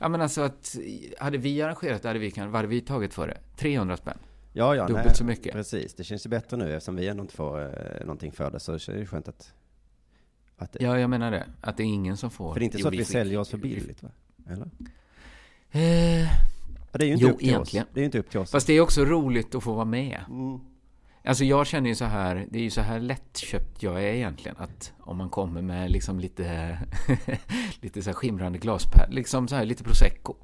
Ja 0.00 0.08
men 0.08 0.20
alltså 0.20 0.40
att, 0.40 0.76
hade 1.18 1.38
vi 1.38 1.62
arrangerat 1.62 2.02
det 2.02 2.08
hade 2.08 2.20
vi, 2.20 2.30
kan, 2.30 2.50
vad 2.50 2.56
hade 2.58 2.68
vi 2.68 2.80
tagit 2.80 3.14
för 3.14 3.26
det? 3.28 3.38
300 3.56 3.96
spänn? 3.96 4.18
Ja, 4.52 4.74
ja, 4.76 4.86
Dubbelt 4.86 5.06
nej, 5.06 5.14
så 5.16 5.24
mycket. 5.24 5.52
Precis, 5.52 5.94
det 5.94 6.04
känns 6.04 6.26
ju 6.26 6.30
bättre 6.30 6.56
nu 6.56 6.74
eftersom 6.76 6.96
vi 6.96 7.08
ändå 7.08 7.22
inte 7.22 7.34
får 7.34 7.60
eh, 7.62 8.00
någonting 8.00 8.32
för 8.32 8.50
det. 8.50 8.60
Så 8.60 8.72
det 8.72 8.88
är 8.88 8.92
det 8.96 9.06
skönt 9.06 9.28
att... 9.28 9.52
att 10.56 10.72
det, 10.72 10.78
Ja, 10.84 10.98
jag 10.98 11.10
menar 11.10 11.30
det. 11.30 11.46
Att 11.60 11.76
det 11.76 11.82
är 11.82 11.86
ingen 11.86 12.16
som 12.16 12.30
får. 12.30 12.52
för 12.52 12.60
det 12.60 12.64
är 12.64 12.66
inte 12.66 12.78
Jo, 12.78 12.82
så 12.82 12.88
att 12.88 12.94
vi, 12.94 12.98
fick- 12.98 13.06
säljer 13.06 13.38
oss 13.38 13.48
för 13.48 13.58
billigt 13.58 14.02
va? 14.02 14.08
Eller? 14.48 14.70
Eh, 15.70 16.28
det 16.92 17.04
är 17.04 17.06
ju 17.06 17.12
inte 17.12 17.24
Jo, 17.24 17.30
upp 17.30 17.38
till 17.38 17.48
egentligen. 17.48 17.84
oss. 17.86 17.90
Det 17.94 17.98
är 18.00 18.02
ju 18.02 18.06
inte 18.06 18.18
upp 18.18 18.30
till 18.30 18.40
oss. 18.40 18.50
fast 18.50 18.66
det 18.66 18.72
är 18.72 18.80
också 18.80 19.04
roligt 19.04 19.54
att 19.54 19.62
få 19.62 19.72
vara 19.72 19.84
med. 19.84 20.20
Mm. 20.28 20.60
Alltså 21.24 21.44
jag 21.44 21.66
känner 21.66 21.88
ju 21.88 21.94
så 21.94 22.04
här, 22.04 22.46
det 22.50 22.58
är 22.58 22.62
ju 22.62 22.70
så 22.70 22.80
här 22.80 23.00
lättköpt 23.00 23.82
jag 23.82 23.94
är 24.04 24.12
egentligen. 24.14 24.56
Att 24.58 24.92
om 25.00 25.16
man 25.16 25.28
kommer 25.28 25.62
med 25.62 25.90
liksom 25.90 26.20
lite, 26.20 26.78
lite 27.80 28.02
så 28.02 28.10
här 28.10 28.14
skimrande 28.14 28.58
glaspärl, 28.58 29.10
liksom 29.10 29.48
så 29.48 29.56
här 29.56 29.64
lite 29.64 29.84
prosecco. 29.84 30.34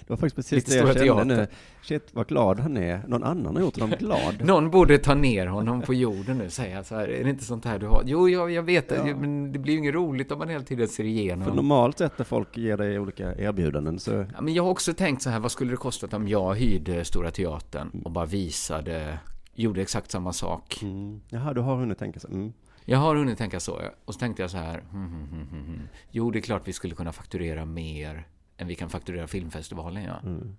Det 0.00 0.10
var 0.10 0.16
faktiskt 0.16 0.36
precis 0.36 0.52
Lite 0.68 0.70
det 0.98 1.04
jag 1.06 1.16
kände 1.18 1.24
nu. 1.34 1.34
Teatern. 1.36 1.56
Shit, 1.82 2.08
vad 2.12 2.28
glad 2.28 2.60
han 2.60 2.76
är. 2.76 3.02
Någon 3.08 3.24
annan 3.24 3.56
har 3.56 3.62
gjort 3.62 3.80
honom 3.80 3.96
glad. 3.98 4.44
Någon 4.44 4.70
borde 4.70 4.98
ta 4.98 5.14
ner 5.14 5.46
honom 5.46 5.82
på 5.82 5.94
jorden 5.94 6.38
nu 6.38 6.44
och 6.46 6.52
säga 6.52 6.84
så 6.84 6.94
här, 6.94 7.08
är 7.08 7.24
det 7.24 7.30
inte 7.30 7.44
sånt 7.44 7.64
här 7.64 7.78
du 7.78 7.86
har? 7.86 8.02
Jo, 8.06 8.28
jag, 8.28 8.50
jag 8.50 8.62
vet 8.62 8.88
det, 8.88 8.96
Ja. 8.96 9.16
men 9.16 9.52
det 9.52 9.58
blir 9.58 9.72
ju 9.72 9.78
inget 9.78 9.94
roligt 9.94 10.32
om 10.32 10.38
man 10.38 10.48
hela 10.48 10.64
tiden 10.64 10.88
ser 10.88 10.94
För 11.02 11.04
igenom. 11.08 11.56
normalt 11.56 11.98
sett 11.98 12.18
när 12.18 12.24
folk 12.24 12.56
ger 12.56 12.76
dig 12.76 12.98
olika 12.98 13.34
erbjudanden 13.34 13.98
så... 13.98 14.26
Ja, 14.34 14.40
men 14.40 14.54
jag 14.54 14.62
har 14.62 14.70
också 14.70 14.94
tänkt 14.94 15.22
så 15.22 15.30
här, 15.30 15.40
vad 15.40 15.52
skulle 15.52 15.70
det 15.70 15.76
kostat 15.76 16.14
om 16.14 16.28
jag 16.28 16.54
hyrde 16.54 17.04
Stora 17.04 17.30
Teatern 17.30 18.02
och 18.04 18.10
bara 18.10 18.26
visade, 18.26 19.18
gjorde 19.62 19.82
exakt 19.82 20.10
samma 20.10 20.32
sak. 20.32 20.78
Mm. 20.82 21.20
Jaha, 21.28 21.54
du 21.54 21.60
har 21.60 21.76
hunnit 21.76 21.98
tänka 21.98 22.20
så. 22.20 22.28
Mm. 22.28 22.52
Jag 22.84 22.98
har 22.98 23.16
hunnit 23.16 23.38
tänka 23.38 23.60
så, 23.60 23.80
och 24.04 24.14
så 24.14 24.20
tänkte 24.20 24.42
jag 24.42 24.50
så 24.50 24.56
här, 24.56 24.80
hmm, 24.90 25.06
hmm, 25.08 25.26
hmm, 25.28 25.48
hmm, 25.48 25.64
hmm. 25.66 25.88
jo 26.10 26.30
det 26.30 26.38
är 26.38 26.40
klart 26.40 26.68
vi 26.68 26.72
skulle 26.72 26.94
kunna 26.94 27.12
fakturera 27.12 27.64
mer 27.64 28.26
än 28.56 28.66
vi 28.66 28.74
kan 28.74 28.90
fakturera 28.90 29.26
filmfestivalen, 29.26 30.04
ja. 30.04 30.20
Mm. 30.24 30.56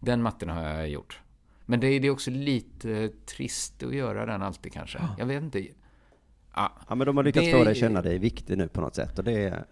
Den 0.00 0.22
matten 0.22 0.48
har 0.48 0.62
jag 0.62 0.88
gjort. 0.88 1.20
Men 1.66 1.80
det 1.80 1.86
är, 1.86 2.00
det 2.00 2.06
är 2.06 2.10
också 2.10 2.30
lite 2.30 3.08
trist 3.08 3.82
att 3.82 3.94
göra 3.94 4.26
den 4.26 4.42
alltid 4.42 4.72
kanske. 4.72 4.98
Jag 5.18 5.26
vet 5.26 5.42
inte. 5.42 5.58
Ja, 5.60 6.72
Ja, 6.88 6.94
men 6.94 7.06
de 7.06 7.16
har 7.16 7.24
lyckats 7.24 7.46
Det- 7.46 7.52
få 7.52 7.64
dig 7.64 7.74
känna 7.74 8.02
dig 8.02 8.18
viktig 8.18 8.58
nu 8.58 8.68
på 8.68 8.80
något 8.80 8.94
sätt. 8.94 9.18
Och 9.18 9.24
det 9.24 9.44
är, 9.44 9.64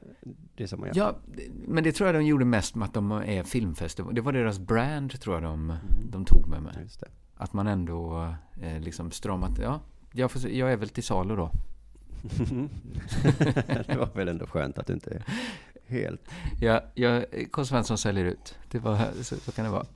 det 0.54 0.62
är 0.62 0.66
som 0.66 0.80
man 0.80 0.88
gör. 0.88 0.96
Ja, 0.96 1.16
men 1.66 1.84
det 1.84 1.92
tror 1.92 2.08
jag 2.08 2.14
de 2.14 2.26
gjorde 2.26 2.44
mest 2.44 2.74
med 2.74 2.86
att 2.88 2.94
de 2.94 3.12
är 3.12 3.42
filmfestival. 3.42 4.14
Det 4.14 4.20
var 4.20 4.32
deras 4.32 4.58
brand, 4.58 5.20
tror 5.20 5.36
jag 5.36 5.42
de, 5.42 5.76
de 6.10 6.24
tog 6.24 6.48
med 6.48 6.62
mig. 6.62 6.74
Just 6.82 7.00
det. 7.00 7.08
Att 7.36 7.52
man 7.52 7.66
ändå 7.66 8.34
eh, 8.62 8.80
liksom 8.80 9.10
stramat, 9.10 9.58
ja, 9.58 9.80
jag, 10.12 10.30
får, 10.30 10.50
jag 10.50 10.72
är 10.72 10.76
väl 10.76 10.88
till 10.88 11.02
salu 11.04 11.36
då. 11.36 11.50
det 13.86 13.96
var 13.98 14.14
väl 14.14 14.28
ändå 14.28 14.46
skönt 14.46 14.78
att 14.78 14.86
du 14.86 14.92
inte 14.92 15.10
är 15.10 15.24
helt... 15.86 16.20
Ja, 16.60 16.80
jag, 16.94 17.24
K. 17.50 17.64
Svensson 17.64 17.98
säljer 17.98 18.24
ut. 18.24 18.54
Det 18.70 18.78
var, 18.78 18.98
så, 19.22 19.36
så 19.36 19.52
kan 19.52 19.64
det 19.64 19.70
vara. 19.70 19.86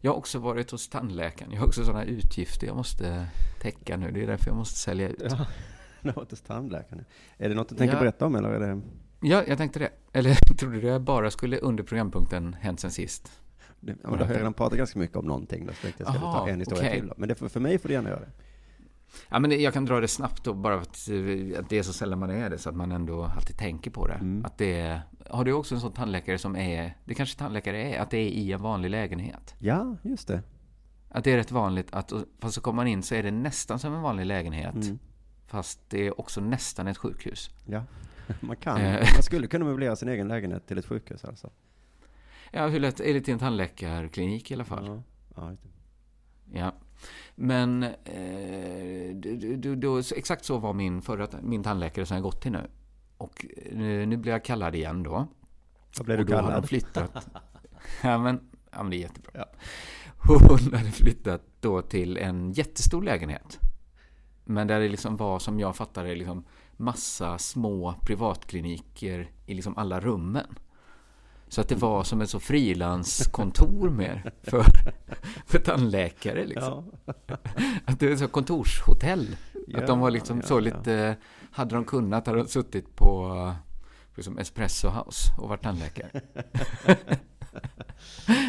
Jag 0.00 0.10
har 0.10 0.18
också 0.18 0.38
varit 0.38 0.70
hos 0.70 0.88
tandläkaren. 0.88 1.52
Jag 1.52 1.60
har 1.60 1.66
också 1.66 1.84
sådana 1.84 2.04
utgifter 2.04 2.66
jag 2.66 2.76
måste 2.76 3.26
täcka 3.60 3.96
nu. 3.96 4.10
Det 4.10 4.22
är 4.22 4.26
därför 4.26 4.46
jag 4.46 4.56
måste 4.56 4.78
sälja 4.78 5.08
ut. 5.08 5.22
Ja, 5.30 5.46
det 6.00 6.16
var 6.16 6.26
hos 6.30 6.40
tandläkaren. 6.40 7.04
Är 7.36 7.48
det 7.48 7.54
något 7.54 7.68
du 7.68 7.74
tänker 7.76 7.94
Ja. 7.94 8.00
berätta 8.00 8.26
om 8.26 8.34
eller 8.34 8.48
är 8.48 8.60
det... 8.60 8.80
Ja, 9.20 9.42
jag 9.48 9.58
tänkte 9.58 9.78
det. 9.78 9.90
Eller 10.12 10.34
trodde 10.58 10.80
du 10.80 10.86
jag 10.86 11.02
bara 11.02 11.30
skulle 11.30 11.58
under 11.58 11.84
programpunkten 11.84 12.56
Hänt 12.60 12.80
sen 12.80 12.90
sist? 12.90 13.41
Det 13.82 13.96
då 14.02 14.08
har 14.08 14.18
jag 14.18 14.36
redan 14.36 14.54
pratat 14.54 14.78
ganska 14.78 14.98
mycket 14.98 15.16
om 15.16 15.24
någonting. 15.24 15.66
Då 15.66 15.72
så 15.72 15.82
tänkte 15.82 16.02
jag 16.02 16.14
ska 16.14 16.24
Aha, 16.24 16.38
ta 16.38 16.48
en 16.48 16.58
historia 16.58 16.82
okej. 16.82 17.00
till. 17.00 17.08
Då. 17.08 17.14
Men 17.16 17.28
det, 17.28 17.34
för, 17.34 17.48
för 17.48 17.60
mig 17.60 17.78
får 17.78 17.88
du 17.88 17.94
gärna 17.94 18.08
göra 18.08 18.20
det. 18.20 18.30
Ja, 19.28 19.38
men 19.38 19.62
jag 19.62 19.72
kan 19.72 19.84
dra 19.84 20.00
det 20.00 20.08
snabbt 20.08 20.44
då, 20.44 20.54
bara 20.54 20.74
för 20.74 20.82
att, 20.82 21.08
eh, 21.08 21.60
att 21.60 21.68
det 21.68 21.78
är 21.78 21.82
så 21.82 21.92
sällan 21.92 22.18
man 22.18 22.30
är 22.30 22.50
det, 22.50 22.58
så 22.58 22.68
att 22.68 22.76
man 22.76 22.92
ändå 22.92 23.24
alltid 23.24 23.58
tänker 23.58 23.90
på 23.90 24.06
det. 24.06 24.14
Mm. 24.14 24.44
Att 24.44 24.58
det 24.58 25.00
har 25.30 25.44
du 25.44 25.52
också 25.52 25.74
en 25.74 25.80
sån 25.80 25.92
tandläkare 25.92 26.38
som 26.38 26.56
är, 26.56 26.96
det 27.04 27.14
kanske 27.14 27.38
tandläkare 27.38 27.82
är, 27.82 28.00
att 28.00 28.10
det 28.10 28.18
är 28.18 28.28
i 28.28 28.52
en 28.52 28.62
vanlig 28.62 28.90
lägenhet? 28.90 29.54
Ja, 29.58 29.96
just 30.02 30.28
det. 30.28 30.42
Att 31.08 31.24
det 31.24 31.32
är 31.32 31.36
rätt 31.36 31.50
vanligt 31.50 31.88
att, 31.90 32.12
fast 32.38 32.54
så 32.54 32.60
kommer 32.60 32.76
man 32.76 32.86
in 32.86 33.02
så 33.02 33.14
är 33.14 33.22
det 33.22 33.30
nästan 33.30 33.78
som 33.78 33.94
en 33.94 34.02
vanlig 34.02 34.26
lägenhet. 34.26 34.74
Mm. 34.74 34.98
Fast 35.46 35.90
det 35.90 36.06
är 36.06 36.20
också 36.20 36.40
nästan 36.40 36.86
ett 36.86 36.98
sjukhus. 36.98 37.50
Ja, 37.66 37.84
man 38.40 38.56
kan. 38.56 38.80
Eh. 38.80 39.00
Man 39.14 39.22
skulle 39.22 39.46
kunna 39.46 39.64
möblera 39.64 39.96
sin 39.96 40.08
egen 40.08 40.28
lägenhet 40.28 40.66
till 40.66 40.78
ett 40.78 40.86
sjukhus 40.86 41.24
alltså. 41.24 41.50
Ja, 42.54 42.66
hur 42.66 42.80
lätt 42.80 43.00
är 43.00 43.14
det 43.14 43.20
till 43.20 43.32
en 43.32 43.38
tandläkarklinik 43.38 44.50
i 44.50 44.54
alla 44.54 44.64
fall? 44.64 44.86
Ja, 44.86 45.02
ja. 45.36 45.56
Ja. 46.54 46.74
Men 47.34 47.82
eh, 47.82 49.14
du, 49.14 49.56
du, 49.56 49.76
du, 49.76 50.02
exakt 50.16 50.44
så 50.44 50.58
var 50.58 50.72
min 50.72 51.02
förra 51.02 51.28
min 51.42 51.62
tandläkare 51.62 52.06
som 52.06 52.14
jag 52.14 52.22
gått 52.22 52.40
till 52.40 52.52
nu. 52.52 52.70
Och 53.16 53.46
eh, 53.56 54.08
nu 54.08 54.16
blir 54.16 54.32
jag 54.32 54.44
kallad 54.44 54.74
igen 54.74 55.02
då. 55.02 55.26
Vad 55.98 56.06
blev 56.06 56.18
du 56.18 56.24
då 56.24 56.32
kallad? 56.32 56.68
flyttat. 56.68 57.28
ja, 58.02 58.18
men, 58.18 58.40
ja, 58.70 58.82
men 58.82 58.90
det 58.90 58.96
är 58.96 59.00
jättebra. 59.00 59.30
Ja. 59.34 59.46
Hon 60.18 60.74
hade 60.74 60.90
flyttat 60.90 61.42
då 61.60 61.82
till 61.82 62.16
en 62.16 62.52
jättestor 62.52 63.02
lägenhet. 63.02 63.58
Men 64.44 64.66
där 64.66 64.80
det 64.80 64.88
liksom 64.88 65.16
var, 65.16 65.38
som 65.38 65.60
jag 65.60 65.76
fattar 65.76 66.04
det, 66.04 66.14
liksom 66.14 66.44
massa 66.76 67.38
små 67.38 67.94
privatkliniker 68.02 69.30
i 69.46 69.54
liksom 69.54 69.78
alla 69.78 70.00
rummen. 70.00 70.46
Så 71.52 71.60
att 71.60 71.68
det 71.68 71.74
var 71.74 72.04
som 72.04 72.20
ett 72.20 72.30
så 72.30 72.40
frilanskontor 72.40 73.90
mer 73.90 74.32
för, 74.42 74.64
för 75.46 75.58
tandläkare. 75.58 76.46
Liksom. 76.46 76.92
Ja. 77.04 77.14
Att 77.84 78.00
det 78.00 78.08
var 78.08 78.16
så 78.16 78.28
kontorshotell. 78.28 79.36
att 79.74 79.86
de 79.86 80.00
var 80.00 80.08
Ja, 80.08 80.12
liksom 80.12 80.36
ja, 80.36 80.46
så 80.46 80.54
ja. 80.54 80.60
lite... 80.60 81.16
Hade 81.50 81.74
de 81.74 81.84
kunnat 81.84 82.26
hade 82.26 82.38
de 82.38 82.48
suttit 82.48 82.96
på 82.96 83.54
liksom 84.16 84.38
Espresso 84.38 84.88
House 84.88 85.32
och 85.38 85.48
varit 85.48 85.62
tandläkare. 85.62 86.20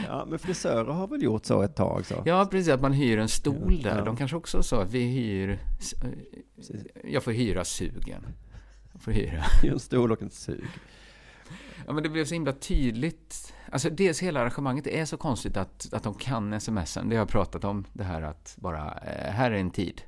ja, 0.07 0.25
men 0.29 0.39
frisörer 0.39 0.91
har 0.91 1.07
väl 1.07 1.23
gjort 1.23 1.45
så 1.45 1.61
ett 1.61 1.75
tag 1.75 2.05
så? 2.05 2.23
Ja, 2.25 2.47
precis. 2.51 2.73
Att 2.73 2.81
man 2.81 2.93
hyr 2.93 3.17
en 3.17 3.29
stol 3.29 3.79
Ja, 3.83 3.89
där. 3.89 3.97
ja. 3.97 4.05
De 4.05 4.17
kanske 4.17 4.37
också 4.37 4.63
sa 4.63 4.81
att 4.81 4.91
vi 4.91 5.03
hyr... 5.03 5.59
Jag 7.03 7.23
får 7.23 7.31
hyra 7.31 7.65
sugen. 7.65 8.25
Jag 8.93 9.01
får 9.01 9.11
hyra. 9.11 9.43
En 9.63 9.79
stol 9.79 10.11
och 10.11 10.21
en 10.21 10.29
sug. 10.29 10.67
Ja, 11.87 11.93
men 11.93 12.03
det 12.03 12.09
blev 12.09 12.25
så 12.25 12.33
himla 12.33 12.53
tydligt. 12.53 13.53
Alltså 13.71 13.89
dels 13.89 14.19
hela 14.19 14.39
arrangemanget 14.39 14.87
är 14.87 15.05
så 15.05 15.17
konstigt 15.17 15.57
att, 15.57 15.93
att 15.93 16.03
de 16.03 16.13
kan 16.13 16.61
smsen. 16.61 17.09
Det 17.09 17.15
har 17.15 17.21
jag 17.21 17.29
pratat 17.29 17.63
om. 17.63 17.85
Det 17.93 18.03
här 18.03 18.21
att 18.21 18.55
bara, 18.59 18.91
eh, 18.91 19.31
här 19.31 19.51
är 19.51 19.55
en 19.55 19.71
tid. 19.71 20.01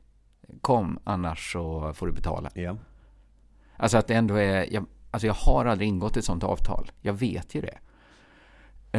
Kom, 0.62 1.00
annars 1.04 1.52
så 1.52 1.94
får 1.94 2.08
du 2.08 2.14
betala. 2.14 2.50
Ja. 2.54 2.78
Alltså 3.78 3.98
att 3.98 4.08
det 4.08 4.14
ändå 4.14 4.36
är, 4.36 4.74
jag, 4.74 4.86
alltså 5.12 5.28
jag 5.28 5.34
har 5.34 5.66
aldrig 5.66 5.90
ingått 5.90 6.18
ett 6.18 6.26
sånt 6.26 6.44
avtal. 6.44 6.92
Jag 7.02 7.14
vet 7.14 7.56
ju 7.56 7.62
det. 7.62 7.78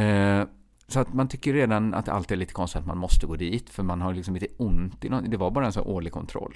Eh, 0.01 0.45
så 0.87 0.99
att 0.99 1.13
man 1.13 1.27
tycker 1.27 1.53
redan 1.53 1.93
att 1.93 2.09
allt 2.09 2.31
är 2.31 2.35
lite 2.35 2.53
konstigt 2.53 2.79
att 2.79 2.87
man 2.87 2.97
måste 2.97 3.25
gå 3.27 3.35
dit. 3.35 3.69
För 3.69 3.83
man 3.83 4.01
har 4.01 4.13
liksom 4.13 4.33
lite 4.33 4.47
ont 4.57 5.05
i 5.05 5.09
någon, 5.09 5.29
Det 5.29 5.37
var 5.37 5.51
bara 5.51 5.65
en 5.65 5.73
sån 5.73 5.87
årlig 5.87 6.13
kontroll. 6.13 6.55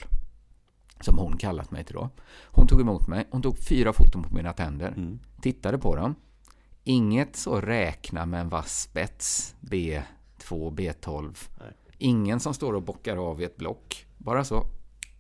Som 1.01 1.17
hon 1.17 1.37
kallat 1.37 1.71
mig 1.71 1.83
till 1.83 1.95
då. 1.95 2.09
Hon 2.45 2.67
tog 2.67 2.81
emot 2.81 3.07
mig. 3.07 3.27
Hon 3.31 3.41
tog 3.41 3.57
fyra 3.57 3.93
foton 3.93 4.23
på 4.23 4.35
mina 4.35 4.53
tänder. 4.53 4.87
Mm. 4.87 5.19
Tittade 5.41 5.77
på 5.77 5.95
dem. 5.95 6.15
Inget 6.83 7.35
så 7.35 7.61
räkna 7.61 8.25
med 8.25 8.41
en 8.41 8.49
vass 8.49 8.81
spets. 8.81 9.55
B2, 9.61 10.03
B12. 10.75 11.49
Nej. 11.59 11.67
Ingen 11.97 12.39
som 12.39 12.53
står 12.53 12.73
och 12.73 12.81
bockar 12.83 13.17
av 13.17 13.41
i 13.41 13.43
ett 13.43 13.57
block. 13.57 14.05
Bara 14.17 14.43
så. 14.43 14.63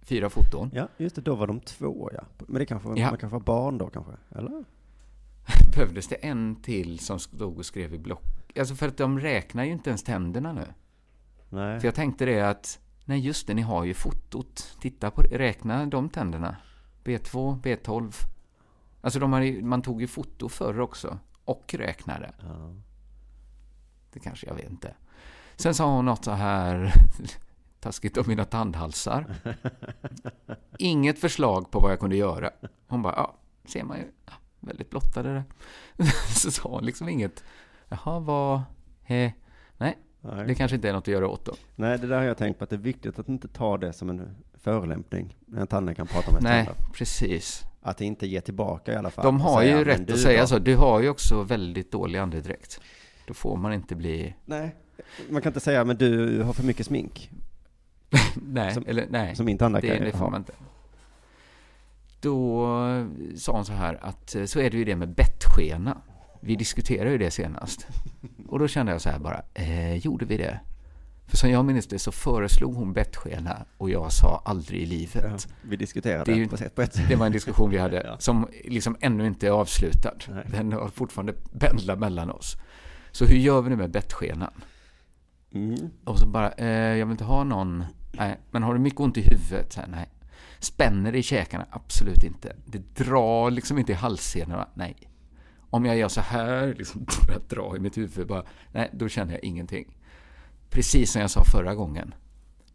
Fyra 0.01 0.29
foton. 0.29 0.69
ja, 0.73 0.87
just 0.97 1.15
det, 1.15 1.21
då 1.21 1.35
var 1.35 1.47
de 1.47 1.59
två 1.59 2.09
ja. 2.13 2.23
Men 2.47 2.59
det 2.59 2.65
kanske, 2.65 2.89
Ja. 2.89 3.09
man 3.09 3.17
kanske 3.17 3.27
var 3.27 3.39
barn 3.39 3.77
då 3.77 3.87
kanske? 3.89 4.11
Eller? 4.35 4.65
behövdes 5.75 6.07
det 6.07 6.15
en 6.15 6.55
till 6.55 6.99
som 6.99 7.19
stod 7.19 7.57
och 7.57 7.65
skrev 7.65 7.93
i 7.93 7.97
block. 7.97 8.23
Alltså 8.59 8.75
för 8.75 8.87
att 8.87 8.97
de 8.97 9.19
räknar 9.19 9.63
ju 9.63 9.71
inte 9.71 9.89
ens 9.89 10.03
tänderna 10.03 10.53
nu. 10.53 10.65
Nej. 11.49 11.79
För 11.79 11.87
jag 11.87 11.95
tänkte 11.95 12.25
det 12.25 12.41
att, 12.41 12.79
nej 13.05 13.19
just 13.19 13.47
det, 13.47 13.53
ni 13.53 13.61
har 13.61 13.83
ju 13.83 13.93
fotot. 13.93 14.77
Titta 14.79 15.11
på 15.11 15.21
det, 15.21 15.37
räkna 15.37 15.85
de 15.85 16.09
tänderna. 16.09 16.55
B2, 17.03 17.61
B12. 17.61 18.13
Alltså 19.01 19.19
de 19.19 19.43
ju- 19.45 19.63
man 19.63 19.81
tog 19.81 20.01
ju 20.01 20.07
foto 20.07 20.49
förr 20.49 20.79
också. 20.79 21.19
Och 21.45 21.73
räknade. 21.77 22.33
Ja. 22.41 22.73
Det 24.13 24.19
kanske, 24.19 24.47
jag 24.47 24.55
vet 24.55 24.69
inte. 24.69 24.93
Sen 25.55 25.73
sa 25.75 25.95
hon 25.95 26.05
något 26.05 26.25
så 26.25 26.31
här 26.31 26.93
taskigt 27.79 28.17
om 28.17 28.23
mina 28.27 28.45
tandhalsar. 28.45 29.35
Inget 30.77 31.19
förslag 31.19 31.71
på 31.71 31.79
vad 31.79 31.91
jag 31.91 31.99
kunde 31.99 32.15
göra. 32.15 32.49
Hon 32.87 33.01
bara, 33.01 33.13
ja, 33.15 33.35
ser 33.65 33.83
man 33.83 33.97
ju. 33.97 34.11
Ja, 34.25 34.33
väldigt 34.59 34.89
blottade 34.89 35.33
där. 35.33 35.43
Så 36.35 36.51
sa 36.51 36.69
hon 36.69 36.85
liksom 36.85 37.09
inget. 37.09 37.43
Jaha, 37.89 38.19
vad... 38.19 38.61
He, 39.03 39.33
nej, 39.77 39.97
Nej. 40.21 40.47
det 40.47 40.55
kanske 40.55 40.75
inte 40.75 40.89
är 40.89 40.93
något 40.93 41.03
att 41.03 41.07
göra 41.07 41.27
åt 41.27 41.45
då. 41.45 41.53
Nej, 41.75 41.97
det 41.99 42.07
där 42.07 42.17
har 42.17 42.23
jag 42.23 42.37
tänkt 42.37 42.57
på 42.57 42.63
att 42.63 42.69
det 42.69 42.75
är 42.75 42.77
viktigt 42.77 43.19
att 43.19 43.29
inte 43.29 43.47
ta 43.47 43.77
det 43.77 43.93
som 43.93 44.09
en 44.09 44.35
förolämpning 44.53 45.35
när 45.45 45.61
en 45.61 45.67
tandläkare 45.67 46.05
prata 46.05 46.31
med 46.31 46.43
Nej, 46.43 46.69
precis. 46.93 47.63
Att 47.81 48.01
inte 48.01 48.27
ge 48.27 48.41
tillbaka 48.41 48.93
i 48.93 48.95
alla 48.95 49.09
fall. 49.09 49.25
De 49.25 49.41
har 49.41 49.63
ju 49.63 49.75
"Men 49.75 49.85
rätt 49.85 50.11
att 50.11 50.19
säga 50.19 50.41
då?" 50.41 50.47
så. 50.47 50.59
Du 50.59 50.75
har 50.75 51.01
ju 51.01 51.09
också 51.09 51.43
väldigt 51.43 51.91
dålig 51.91 52.19
andedräkt. 52.19 52.81
Då 53.27 53.33
får 53.33 53.57
man 53.57 53.73
inte 53.73 53.95
bli... 53.95 54.35
Nej, 54.45 54.75
man 55.29 55.41
kan 55.41 55.49
inte 55.49 55.59
säga 55.59 55.83
men 55.85 55.97
du 55.97 56.41
har 56.41 56.53
för 56.53 56.63
mycket 56.63 56.85
smink. 56.85 57.29
nej, 58.35 58.73
Som- 58.73 58.85
eller 58.87 59.07
nej. 59.09 59.35
Som 59.35 59.45
min 59.45 59.57
tandläkare. 59.57 59.99
Det, 59.99 60.05
det 60.05 60.11
får 60.17 60.29
man 60.29 60.41
inte. 60.41 60.53
Då 62.21 62.67
sa 63.35 63.51
hon 63.51 63.65
så 63.65 63.73
här 63.73 63.99
att 64.01 64.35
så 64.45 64.59
är 64.59 64.69
det 64.69 64.77
ju 64.77 64.83
det 64.85 64.95
med 64.95 65.09
bettskena. 65.09 65.97
Vi 66.41 66.55
diskuterade 66.55 67.11
ju 67.11 67.17
det 67.17 67.31
senast. 67.31 67.87
Och 68.47 68.59
då 68.59 68.67
kände 68.67 68.91
jag 68.91 69.01
så 69.01 69.09
här 69.09 69.19
bara, 69.19 69.41
eh, 69.53 69.95
gjorde 69.95 70.25
vi 70.25 70.37
det? 70.37 70.59
För 71.27 71.37
som 71.37 71.49
jag 71.49 71.65
minns 71.65 71.87
det 71.87 71.99
så 71.99 72.11
föreslog 72.11 72.75
hon 72.75 72.93
bettskena 72.93 73.65
och 73.77 73.89
jag 73.89 74.11
sa 74.11 74.41
aldrig 74.45 74.81
i 74.81 74.85
livet. 74.85 75.23
Ja, 75.47 75.53
vi 75.61 75.75
diskuterade 75.75 76.31
Det 76.31 76.37
ju- 76.37 76.47
på 76.47 76.55
ett, 76.55 76.75
på 76.75 76.81
ett 76.81 77.07
Det 77.09 77.15
var 77.15 77.25
en 77.25 77.31
diskussion 77.31 77.69
vi 77.69 77.77
hade 77.77 78.03
Ja. 78.05 78.15
som 78.19 78.47
liksom 78.65 78.97
ännu 79.01 79.27
inte 79.27 79.47
är 79.47 79.51
avslutad. 79.51 80.13
Nej. 80.29 80.45
Den 80.51 80.71
har 80.73 80.87
fortfarande 80.89 81.33
pendlat 81.59 81.99
mellan 81.99 82.29
oss. 82.31 82.55
Så 83.11 83.25
hur 83.25 83.35
gör 83.37 83.61
vi 83.61 83.69
nu 83.69 83.75
med 83.75 83.91
bettskenan? 83.91 84.51
Mm. 85.53 85.89
Och 86.03 86.19
så 86.19 86.27
bara, 86.27 86.51
eh, 86.51 86.67
jag 86.97 87.05
vill 87.05 87.11
inte 87.11 87.23
ha 87.23 87.43
någon, 87.43 87.85
nej, 88.11 88.39
men 88.51 88.63
har 88.63 88.73
du 88.73 88.79
mycket 88.79 88.99
ont 88.99 89.17
i 89.17 89.21
huvudet? 89.21 89.73
Så 89.73 89.79
här, 89.79 89.87
nej. 89.87 90.09
Spänner 90.59 91.11
det 91.11 91.17
i 91.17 91.23
käkarna? 91.23 91.65
Absolut 91.69 92.23
inte. 92.23 92.55
Det 92.65 92.95
drar 92.95 93.51
liksom 93.51 93.77
inte 93.77 93.91
i 93.91 93.95
halssenorna? 93.95 94.67
Nej. 94.73 94.95
Om 95.73 95.85
jag 95.85 95.97
gör 95.97 96.07
så 96.07 96.21
här, 96.21 96.75
liksom 96.77 97.05
börjar 97.27 97.41
dra 97.49 97.77
i 97.77 97.79
mitt 97.79 97.97
huvud, 97.97 98.27
bara, 98.27 98.43
nej, 98.71 98.89
då 98.93 99.09
känner 99.09 99.33
jag 99.33 99.43
ingenting. 99.43 99.97
Precis 100.69 101.11
som 101.11 101.21
jag 101.21 101.29
sa 101.31 101.43
förra 101.43 101.75
gången. 101.75 102.13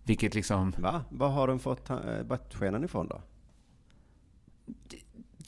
Vilket 0.05 0.35
liksom, 0.35 0.75
Va? 0.79 1.05
Var 1.09 1.29
har 1.29 1.49
de 1.49 1.59
fått 1.59 1.91
bettskenan 2.29 2.85
ifrån 2.85 3.09
då? 3.09 3.21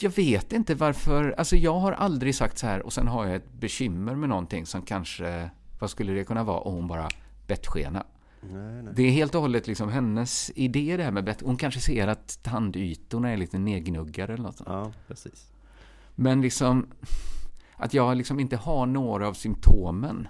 jag 0.02 0.10
vet 0.10 0.52
inte 0.52 0.74
varför, 0.74 1.34
alltså 1.38 1.56
jag 1.56 1.78
har 1.78 1.92
aldrig 1.92 2.34
sagt 2.34 2.58
så 2.58 2.66
här 2.66 2.82
och 2.82 2.92
sen 2.92 3.08
har 3.08 3.26
jag 3.26 3.36
ett 3.36 3.52
bekymmer 3.52 4.14
med 4.14 4.28
någonting 4.28 4.66
som 4.66 4.82
kanske, 4.82 5.50
vad 5.80 5.90
skulle 5.90 6.12
det 6.12 6.24
kunna 6.24 6.44
vara? 6.44 6.58
Och 6.58 6.72
hon 6.72 6.88
bara, 6.88 7.08
bettskena. 7.46 8.06
Nej, 8.40 8.82
nej. 8.82 8.92
Det 8.96 9.02
är 9.02 9.10
helt 9.10 9.34
och 9.34 9.40
hållet 9.40 9.66
liksom 9.66 9.88
hennes 9.88 10.50
idé 10.54 10.96
det 10.96 11.02
här 11.02 11.10
med 11.10 11.24
bett. 11.24 11.40
Hon 11.40 11.56
kanske 11.56 11.80
ser 11.80 12.08
att 12.08 12.38
tandytorna 12.42 13.30
är 13.30 13.36
lite 13.36 13.58
nedgnuggade 13.58 14.32
eller 14.32 14.42
något 14.42 14.56
sånt. 14.56 14.68
Ja, 14.68 14.92
precis. 15.06 15.52
Men 16.14 16.40
liksom 16.40 16.86
att 17.78 17.94
jag 17.94 18.16
liksom 18.16 18.40
inte 18.40 18.56
har 18.56 18.86
några 18.86 19.28
av 19.28 19.32
symptomen 19.32 20.28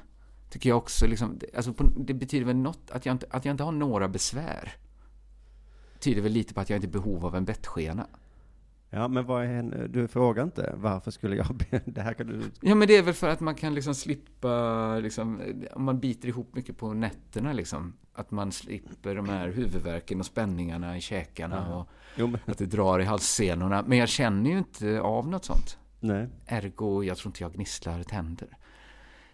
tycker 0.50 0.68
jag 0.68 0.78
också 0.78 1.06
liksom, 1.06 1.40
alltså 1.56 1.72
på, 1.72 1.84
det 1.96 2.14
betyder 2.14 2.46
väl 2.46 2.56
något 2.56 2.90
att 2.90 3.06
jag, 3.06 3.14
inte, 3.14 3.26
att 3.30 3.44
jag 3.44 3.52
inte 3.52 3.62
har 3.64 3.72
några 3.72 4.08
besvär. 4.08 4.72
Tyder 6.00 6.22
väl 6.22 6.32
lite 6.32 6.54
på 6.54 6.60
att 6.60 6.70
jag 6.70 6.76
inte 6.76 6.86
är 6.86 6.88
i 6.88 6.92
behov 6.92 7.26
av 7.26 7.36
en 7.36 7.44
bettskena. 7.44 8.06
Ja, 8.90 9.08
men 9.08 9.26
vad 9.26 9.44
är 9.44 9.88
du 9.88 10.08
frågar 10.08 10.44
inte 10.44 10.74
varför 10.76 11.10
skulle 11.10 11.36
jag 11.36 11.46
be, 11.70 11.80
det 11.90 12.00
här 12.00 12.14
kan 12.14 12.26
du, 12.26 12.42
Ja 12.60 12.74
men 12.74 12.88
det 12.88 12.96
är 12.96 13.02
väl 13.02 13.14
för 13.14 13.28
att 13.28 13.40
man 13.40 13.54
kan 13.54 13.74
liksom 13.74 13.94
slippa, 13.94 14.98
liksom, 14.98 15.40
om 15.72 15.84
man 15.84 16.00
biter 16.00 16.28
ihop 16.28 16.54
mycket 16.54 16.78
på 16.78 16.92
nätterna 16.92 17.52
liksom. 17.52 17.92
Att 18.12 18.30
man 18.30 18.52
slipper 18.52 19.14
de 19.14 19.28
här 19.28 19.48
huvudvärken 19.48 20.20
och 20.20 20.26
spänningarna 20.26 20.96
i 20.96 21.00
käkarna 21.00 21.66
Ja. 21.68 21.76
och 21.76 21.88
jo 22.16 22.26
men, 22.26 22.40
att 22.46 22.58
det 22.58 22.66
drar 22.66 22.98
i 23.00 23.04
halssenorna. 23.04 23.84
Men 23.86 23.98
jag 23.98 24.08
känner 24.08 24.50
ju 24.50 24.58
inte 24.58 25.00
av 25.00 25.28
något 25.28 25.44
sånt. 25.44 25.78
Nej. 26.00 26.28
Ergo, 26.46 27.04
jag 27.04 27.16
tror 27.16 27.30
inte 27.30 27.42
jag 27.42 27.52
gnisslar 27.52 28.02
tänder. 28.02 28.56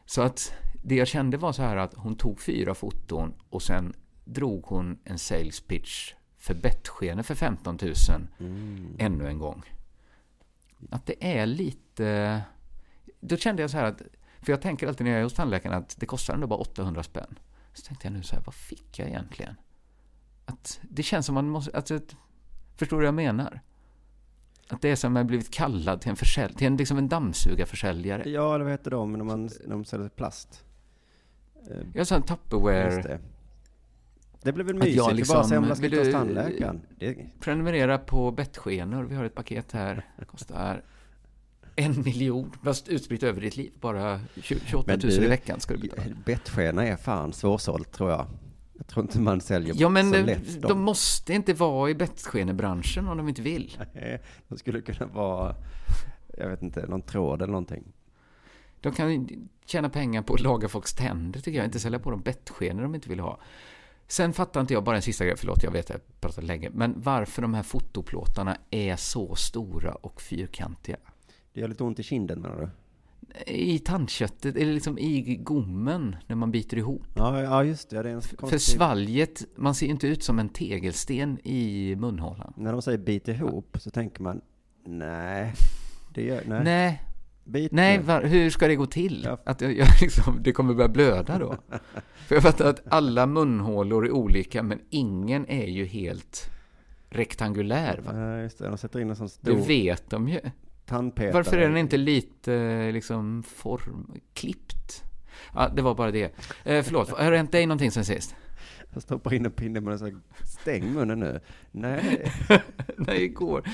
Så 0.07 0.23
att 0.23 0.53
det 0.83 0.95
jag 0.95 1.09
kände 1.09 1.37
var 1.37 1.53
så 1.53 1.63
här 1.63 1.77
att 1.77 1.95
hon 1.95 2.17
tog 2.17 2.41
fyra 2.41 2.75
foton 2.75 3.35
och 3.51 3.63
sen 3.63 3.95
drog 4.25 4.65
hon 4.65 4.99
en 5.05 5.19
sales 5.19 5.61
pitch 5.61 6.15
för 6.39 6.55
bettskenor 6.55 7.23
för 7.23 7.35
15 7.35 7.79
000 7.83 7.93
Mm. 8.39 8.97
ännu 8.99 9.29
en 9.29 9.39
gång. 9.39 9.63
Att 10.91 11.07
det 11.07 11.39
är 11.39 11.47
lite... 11.47 12.43
Då 13.21 13.37
kände 13.37 13.63
jag 13.63 13.71
så 13.71 13.77
här 13.77 13.85
att... 13.85 14.03
För 14.41 14.53
jag 14.53 14.61
tänker 14.63 14.89
alltid 14.89 15.05
när 15.05 15.11
jag 15.11 15.21
är 15.21 15.25
hos 15.25 15.35
tandläkaren 15.35 15.79
att 15.79 15.97
det 16.01 16.07
kostar 16.07 16.35
ändå 16.35 16.47
bara 16.47 16.59
800 16.59 17.03
spänn. 17.03 17.39
Så 17.73 17.83
tänkte 17.83 18.07
jag 18.07 18.13
nu 18.13 18.23
så 18.23 18.37
här, 18.37 18.43
vad 18.43 18.55
fick 18.55 18.99
jag 18.99 19.09
egentligen? 19.09 19.55
Att 20.45 20.81
det 20.83 21.03
känns 21.03 21.27
som 21.27 21.35
man 21.35 21.49
måste... 21.49 21.77
Alltså, 21.77 21.95
att, 21.95 22.17
förstår 22.77 22.97
du 22.97 23.01
vad 23.01 23.07
jag 23.07 23.15
menar? 23.15 23.61
Att 24.75 24.83
det 24.83 24.89
är 24.89 24.97
som 24.97 25.17
att 25.17 25.21
jag 25.21 25.27
blivit 25.27 25.51
kallad 25.55 26.01
till 26.01 26.11
en 26.11 26.17
försäljare, 26.17 26.55
till 26.59 26.67
en, 26.67 26.77
liksom 26.77 26.99
en 26.99 27.09
dammsugarförsäljare. 27.09 28.31
Ja, 28.31 28.55
eller 28.55 28.65
vad 28.65 28.73
heter 28.73 28.91
de 28.91 29.13
när, 29.13 29.25
man, 29.25 29.43
när 29.45 29.71
de 29.71 29.85
säljer 29.85 30.09
plast? 30.09 30.65
Eh, 31.71 31.77
en 31.79 31.93
Just 31.95 32.11
Tupperware. 32.27 33.03
det. 33.03 33.19
Det 34.43 34.53
blir 34.53 34.65
väl 34.65 34.75
mysigt. 34.75 34.97
jag 34.97 35.15
liksom- 35.15 35.35
bara 35.35 35.45
säga 35.45 35.61
om 35.61 35.67
man 35.69 35.77
ska 35.77 35.91
ta 35.91 35.97
hos 35.97 36.13
tandläkaren. 36.13 36.81
Prenumerera 37.41 37.99
på 37.99 38.31
bettskenor. 38.31 39.05
Vi 39.05 39.15
har 39.15 39.25
ett 39.25 39.35
paket 39.35 39.73
här. 39.73 40.07
Det 40.19 40.25
kostar 40.25 40.83
en 41.77 42.03
miljon. 42.03 42.51
Fast 42.65 42.89
utspritt 42.89 43.23
över 43.23 43.41
ditt 43.41 43.57
liv. 43.57 43.73
Bara 43.81 44.21
28 44.43 44.85
Men 44.87 45.01
000 45.01 45.11
du- 45.11 45.25
i 45.25 45.29
veckan 45.29 45.61
ska 45.61 45.75
du 45.75 45.81
betala. 45.81 46.03
bettskena 46.25 46.87
är 46.87 46.97
fan 46.97 47.33
svårsålt 47.33 47.93
tror 47.93 48.11
jag. 48.11 48.27
Jag 48.77 48.87
tror 48.87 49.05
inte 49.05 49.21
man 49.21 49.41
säljer 49.41 49.75
Ja, 49.79 49.89
men 49.89 50.11
så 50.11 50.23
lätt 50.23 50.63
de 50.63 50.81
måste 50.81 51.33
inte 51.33 51.55
vara 51.55 51.91
i 51.91 51.95
bettskenebranschen 51.95 53.09
om 53.09 53.17
de 53.17 53.29
inte 53.29 53.43
vill. 53.43 53.79
Nej, 53.93 54.23
De 54.49 54.59
skulle 54.59 54.81
kunna 54.81 55.07
vara, 55.07 55.55
jag 56.39 56.49
vet 56.49 56.63
inte, 56.63 56.87
någon 56.87 57.03
tråd 57.03 57.43
eller 57.43 57.53
någonting. 57.53 57.93
De 58.81 58.93
kan 58.93 59.29
tjäna 59.65 59.89
pengar 59.89 60.23
på 60.23 60.35
att 60.35 60.41
laga 60.41 60.69
folks 60.69 60.95
tänder, 60.95 61.41
tycker 61.41 61.59
jag. 61.59 61.65
Inte 61.65 61.81
sälja 61.81 61.99
på 61.99 62.11
dem 62.11 62.21
bettskenor 62.21 62.83
de 62.83 62.95
inte 62.95 63.09
vill 63.09 63.21
ha. 63.21 63.41
Sen 64.07 64.33
fattar 64.33 64.61
inte 64.61 64.75
jag, 64.75 64.85
bara 64.85 64.97
en 64.97 65.03
sista 65.03 65.25
grej, 65.25 65.37
förlåt, 65.37 65.63
jag 65.63 65.71
vet 65.71 65.85
att 65.85 65.91
jag 65.91 65.97
har 65.97 66.03
pratat 66.21 66.45
länge, 66.45 66.71
men 66.73 67.01
varför 67.01 67.43
de 67.43 67.55
här 67.55 67.63
fotoplåtarna 67.63 68.57
är 68.71 68.97
så 68.97 69.35
stora 69.35 69.95
och 69.95 70.23
fyrkantiga. 70.23 70.97
Det 71.53 71.61
gör 71.61 71.69
lite 71.69 71.85
ont 71.85 71.99
i 71.99 72.03
kinden 72.03 72.41
menar 72.41 72.57
du? 72.57 72.69
I 73.47 73.79
tandköttet, 73.79 74.57
eller 74.57 74.73
liksom 74.73 74.99
i 74.99 75.37
gommen, 75.37 76.17
när 76.27 76.37
man 76.37 76.51
biter 76.51 76.77
ihop. 76.77 77.07
Ja, 77.17 77.43
ja 77.43 77.65
just 77.65 77.91
det. 77.91 78.03
det 78.03 78.11
är 78.11 78.15
en 78.15 78.23
För 78.23 78.59
svalget, 78.59 79.47
man 79.57 79.75
ser 79.75 79.87
inte 79.87 80.07
ut 80.07 80.23
som 80.23 80.39
en 80.39 80.49
tegelsten 80.49 81.39
i 81.45 81.97
munhålan. 81.97 82.53
När 82.57 82.73
de 82.73 82.83
säger 82.83 82.99
bit 82.99 83.29
ihop 83.29 83.77
så 83.81 83.91
tänker 83.91 84.23
man, 84.23 84.41
nej, 84.85 85.53
det 86.15 86.23
gör, 86.23 86.43
nej. 86.47 86.65
Nej, 86.65 87.03
Bit 87.45 87.73
nej 87.73 87.99
var, 87.99 88.23
hur 88.23 88.51
ska 88.51 88.69
det 88.69 88.77
gå 88.77 88.87
till? 88.87 89.23
Ja. 89.25 89.39
Att 89.45 89.61
jag, 89.61 89.73
jag 89.77 89.89
liksom, 90.01 90.39
det 90.43 90.53
kommer 90.53 90.75
börja 90.75 90.89
blöda 90.89 91.39
då? 91.39 91.57
För 92.27 92.35
jag 92.35 92.43
fattar 92.43 92.71
att 92.71 92.83
alla 92.89 93.27
munhålor 93.27 94.07
är 94.07 94.11
olika, 94.11 94.63
men 94.63 94.81
ingen 94.91 95.47
är 95.49 95.67
ju 95.67 95.85
helt 95.85 96.51
rektangulär. 97.11 98.01
Va? 98.05 98.19
Ja, 98.19 98.41
just 98.41 98.59
det. 98.59 98.69
De 98.69 98.79
sätter 98.79 99.01
in 99.01 99.11
en 99.11 99.17
sån 99.17 99.27
Det 99.27 99.33
stor 99.33 99.67
vet 99.67 100.11
de 100.11 100.29
ju. 100.29 100.41
Tandpetare. 100.87 101.33
Varför 101.33 101.59
är 101.59 101.69
den 101.69 101.77
inte 101.77 101.97
lite 101.97 102.91
liksom 102.93 103.43
form, 103.43 104.21
klippt? 104.33 105.05
Ja, 105.55 105.69
det 105.77 105.83
var 105.83 105.95
bara 105.95 106.11
det. 106.11 106.35
Eh, 106.65 106.83
förlåt, 106.83 107.11
har 107.11 107.31
det 107.31 107.37
hänt 107.37 107.53
dig 107.53 107.67
någonting 107.67 107.91
sen 107.91 108.05
sist? 108.05 108.35
Jag 108.95 109.03
stoppar 109.03 109.35
in 109.35 109.45
en 109.45 109.53
pinne 109.53 109.81
med 109.81 109.93
en 109.93 109.99
sån 109.99 110.23
stäng 110.45 110.93
munnen 110.93 111.21
nu. 111.21 111.41
Nej, 111.71 112.33
Nej, 112.97 113.25
igår. 113.25 113.69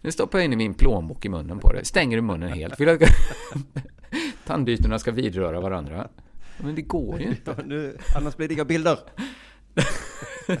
Nu 0.00 0.12
stoppar 0.12 0.38
jag 0.38 0.44
in 0.44 0.58
min 0.58 0.74
plånbok 0.74 1.24
i 1.24 1.28
munnen 1.28 1.58
på 1.58 1.72
det. 1.72 1.84
Stänger 1.84 2.16
du 2.16 2.22
munnen 2.22 2.52
helt? 2.52 2.80
Vill 2.80 2.88
jag... 2.88 3.02
Tandytorna 4.46 4.98
ska 4.98 5.10
vidröra 5.10 5.60
varandra. 5.60 6.08
Men 6.58 6.74
det 6.74 6.82
går 6.82 7.20
ju 7.20 7.26
inte. 7.26 7.56
nu, 7.64 7.98
annars 8.16 8.36
blir 8.36 8.48
det 8.48 8.54
inga 8.54 8.64
bilder. 8.64 8.98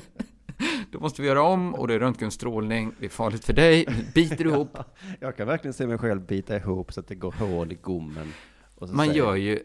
Måste 1.04 1.22
vi 1.22 1.28
göra 1.28 1.42
om 1.42 1.74
och 1.74 1.88
det 1.88 1.94
är 1.94 1.98
röntgenstrålning. 1.98 2.92
Det 3.00 3.04
är 3.06 3.10
farligt 3.10 3.44
för 3.44 3.52
dig. 3.52 3.86
Biter 4.14 4.44
ihop. 4.46 4.78
Jag 5.20 5.36
kan 5.36 5.46
verkligen 5.46 5.72
se 5.74 5.86
mig 5.86 5.98
själv 5.98 6.26
bita 6.26 6.56
ihop 6.56 6.92
så 6.92 7.00
att 7.00 7.08
det 7.08 7.14
går 7.14 7.32
hål 7.32 7.72
i 7.72 7.74
gommen. 7.74 8.32
Man 8.78 8.96
säger- 9.06 9.12
gör 9.14 9.34
ju... 9.34 9.60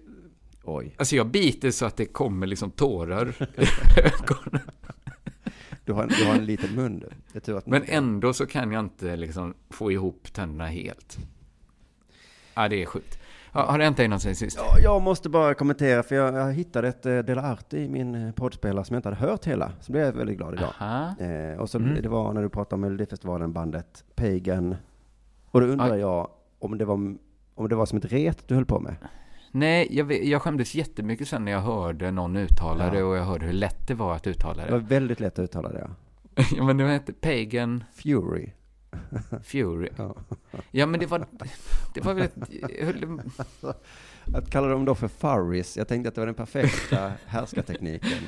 Oj, 0.63 0.95
Alltså 0.97 1.15
jag 1.15 1.27
biter 1.27 1.71
så 1.71 1.85
att 1.85 1.97
det 1.97 2.05
kommer 2.05 2.47
liksom 2.47 2.71
tårar 2.71 3.27
i 3.57 3.65
ögonen. 3.99 4.61
du 5.85 5.93
har, 5.93 6.03
en, 6.03 6.09
du 6.09 6.25
har 6.25 6.33
en 6.35 6.45
liten 6.45 6.75
mun 6.75 7.03
Men 7.65 7.83
ändå 7.85 8.33
så 8.33 8.45
kan 8.45 8.71
jag 8.71 8.85
inte 8.85 9.15
liksom 9.15 9.53
få 9.69 9.91
ihop 9.91 10.33
tänderna 10.33 10.65
helt. 10.67 11.17
Ja, 12.53 12.67
det 12.67 12.81
är 12.81 12.85
sjukt. 12.85 13.19
Ja, 13.53 13.65
har 13.71 13.77
det 13.77 13.83
hänt 13.83 13.97
dig 13.97 14.07
något 14.07 14.21
sen 14.21 14.35
sist? 14.35 14.57
Ja, 14.61 14.79
jag 14.83 15.01
måste 15.01 15.29
bara 15.29 15.53
kommentera, 15.53 16.03
för 16.03 16.15
jag, 16.15 16.33
jag 16.35 16.53
hittade 16.53 16.87
ett 16.87 17.05
eh, 17.05 17.17
Dela 17.19 17.41
Arte 17.41 17.77
i 17.77 17.89
min 17.89 18.15
eh, 18.27 18.31
poddspelare 18.33 18.85
som 18.85 18.93
jag 18.93 18.99
inte 18.99 19.09
hade 19.09 19.21
hört 19.31 19.45
hela. 19.45 19.71
Så 19.81 19.91
blev 19.91 20.05
jag 20.05 20.13
väldigt 20.13 20.37
glad 20.37 20.53
idag. 20.53 20.73
Eh, 21.19 21.59
och 21.59 21.69
så 21.69 21.77
Mm. 21.77 22.01
det 22.01 22.09
var 22.09 22.33
när 22.33 22.41
du 22.41 22.49
pratade 22.49 22.75
om 22.75 22.81
Melodifestivalen, 22.81 23.53
bandet 23.53 24.03
Pagan. 24.15 24.75
Och 25.51 25.61
då 25.61 25.67
undrar 25.67 25.91
Aj. 25.91 25.99
jag 25.99 26.27
om 26.59 26.77
det, 26.77 26.85
var, 26.85 26.93
om 27.55 27.69
det 27.69 27.75
var 27.75 27.85
som 27.85 27.97
ett 27.97 28.05
ret 28.13 28.47
du 28.47 28.55
höll 28.55 28.65
på 28.65 28.79
med. 28.79 28.95
Nej, 29.51 29.87
jag, 29.91 30.11
jag 30.25 30.41
skämdes 30.41 30.75
jättemycket 30.75 31.27
sen 31.27 31.45
när 31.45 31.51
jag 31.51 31.59
hörde 31.59 32.11
någon 32.11 32.35
uttala 32.37 32.85
Ja. 32.85 32.91
det 32.91 33.03
och 33.03 33.15
jag 33.17 33.23
hörde 33.23 33.45
hur 33.45 33.53
lätt 33.53 33.87
det 33.87 33.93
var 33.93 34.15
att 34.15 34.27
uttala 34.27 34.65
Det 34.65 34.71
var 34.71 34.79
det. 34.79 34.85
väldigt 34.85 35.19
lätt 35.19 35.39
att 35.39 35.43
uttala 35.43 35.69
det. 35.69 35.87
Ja. 36.35 36.43
ja, 36.57 36.63
men 36.63 36.77
det 36.77 36.87
hette 36.87 37.13
Pagan 37.13 37.83
Fury. 37.93 38.49
Fury. 39.43 39.89
Ja. 39.95 40.15
Ja, 40.71 40.85
men 40.85 40.99
det 40.99 41.05
var... 41.05 41.27
Det 41.93 42.01
var 42.01 42.13
väl 42.13 42.23
ett... 42.23 42.35
Att 44.33 44.49
kalla 44.49 44.67
dem 44.67 44.85
då 44.85 44.95
för 44.95 45.07
furries, 45.07 45.77
jag 45.77 45.87
tänkte 45.87 46.09
att 46.09 46.15
det 46.15 46.21
var 46.21 46.25
den 46.25 46.35
perfekta 46.35 47.11
härskartekniken. 47.25 48.19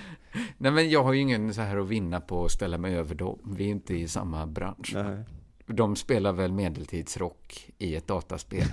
Nej, 0.58 0.72
men 0.72 0.90
jag 0.90 1.04
har 1.04 1.14
ju 1.14 1.20
ingen 1.20 1.54
så 1.54 1.62
här 1.62 1.78
att 1.78 1.88
vinna 1.88 2.22
på 2.22 2.46
att 2.46 2.52
ställa 2.52 2.78
mig 2.78 2.96
över 2.96 3.16
dem. 3.16 3.40
Vi 3.58 3.66
är 3.66 3.70
inte 3.70 3.94
i 3.96 4.08
samma 4.08 4.48
bransch. 4.48 4.92
Nej. 4.94 5.24
De 5.68 5.96
spelar 5.96 6.34
väl 6.34 6.52
medeltidsrock 6.52 7.70
i 7.78 7.96
ett 7.96 8.08
dataspel. 8.08 8.68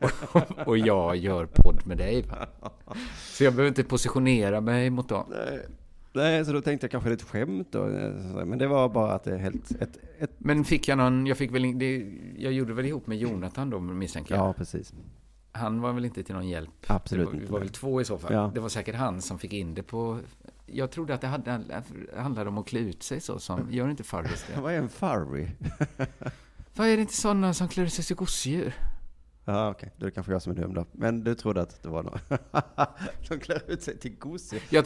och 0.66 0.78
jag 0.78 1.16
gör 1.16 1.46
podd 1.46 1.86
med 1.86 1.98
dig. 1.98 2.22
Va? 2.22 2.48
Så 3.16 3.44
jag 3.44 3.52
behöver 3.52 3.68
inte 3.68 3.84
positionera 3.84 4.60
mig 4.60 4.90
mot 4.90 5.08
dem. 5.08 5.26
Nej. 5.30 5.66
Nej, 6.14 6.44
så 6.44 6.52
då 6.52 6.60
tänkte 6.62 6.84
jag 6.84 6.90
kanske 6.90 7.10
lite 7.10 7.24
skämt 7.24 7.68
då. 7.70 7.88
eh, 7.88 8.44
Men 8.44 8.58
det 8.58 8.66
var 8.66 8.88
bara 8.88 9.12
att 9.12 9.24
det 9.24 9.34
är 9.34 9.38
helt, 9.38 9.70
ett, 9.70 9.98
ett, 10.18 10.30
Men 10.38 10.64
fick 10.64 10.88
jag 10.88 10.98
någon, 10.98 11.26
jag 11.26 11.36
fick 11.38 11.54
väl 11.54 11.78
det, 11.78 12.12
jag 12.38 12.52
gjorde 12.52 12.72
väl 12.74 12.86
ihop 12.86 13.06
med 13.06 13.18
Jonathan 13.18 13.70
då 13.70 13.80
misstänker 13.80 14.34
jag. 14.34 14.48
ja 14.48 14.52
precis. 14.52 14.92
Han 15.52 15.80
var 15.80 15.92
väl 15.92 16.04
inte 16.04 16.22
till 16.22 16.34
någon 16.34 16.48
hjälp? 16.48 16.70
Absolut 16.86 17.24
det 17.24 17.26
var, 17.26 17.34
inte. 17.34 17.46
Vi 17.46 17.52
var 17.52 17.58
väl 17.58 17.68
två 17.68 18.00
i 18.00 18.04
så 18.04 18.18
fall. 18.18 18.32
Ja. 18.32 18.50
Det 18.54 18.60
var 18.60 18.68
säkert 18.68 18.94
han 18.94 19.22
som 19.22 19.38
fick 19.38 19.52
in 19.52 19.74
det 19.74 19.82
på... 19.82 20.18
Jag 20.66 20.90
trodde 20.90 21.14
att 21.14 21.20
det 21.20 21.26
hade, 21.26 21.60
handlade 22.16 22.48
om 22.48 22.58
att 22.58 22.66
klä 22.66 22.78
ut 22.80 23.02
sig 23.02 23.20
så 23.20 23.38
som, 23.38 23.72
gör 23.72 23.88
inte 23.90 24.02
Farris 24.02 24.46
det? 24.54 24.60
Vad 24.60 24.72
är 24.72 24.78
en 24.78 24.88
furry? 24.88 25.48
Vad 26.76 26.86
är 26.88 26.96
det 26.96 27.00
inte 27.00 27.14
sådana 27.16 27.54
som 27.54 27.68
klär 27.68 27.86
sig 27.86 28.04
till 28.04 28.16
gosedjur? 28.16 28.74
Ja, 29.44 29.70
okej. 29.70 29.90
Då 29.96 30.06
är 30.06 30.10
det 30.10 30.14
kanske 30.14 30.32
jag 30.32 30.42
som 30.42 30.52
är 30.52 30.56
dum 30.56 30.74
då. 30.74 30.86
Men 30.92 31.24
du 31.24 31.34
trodde 31.34 31.62
att 31.62 31.82
det 31.82 31.88
var 31.88 32.02
någon 32.02 32.18
som 33.28 33.38
klär 33.38 33.62
ut 33.70 33.82
sig 33.82 33.98
till 33.98 34.16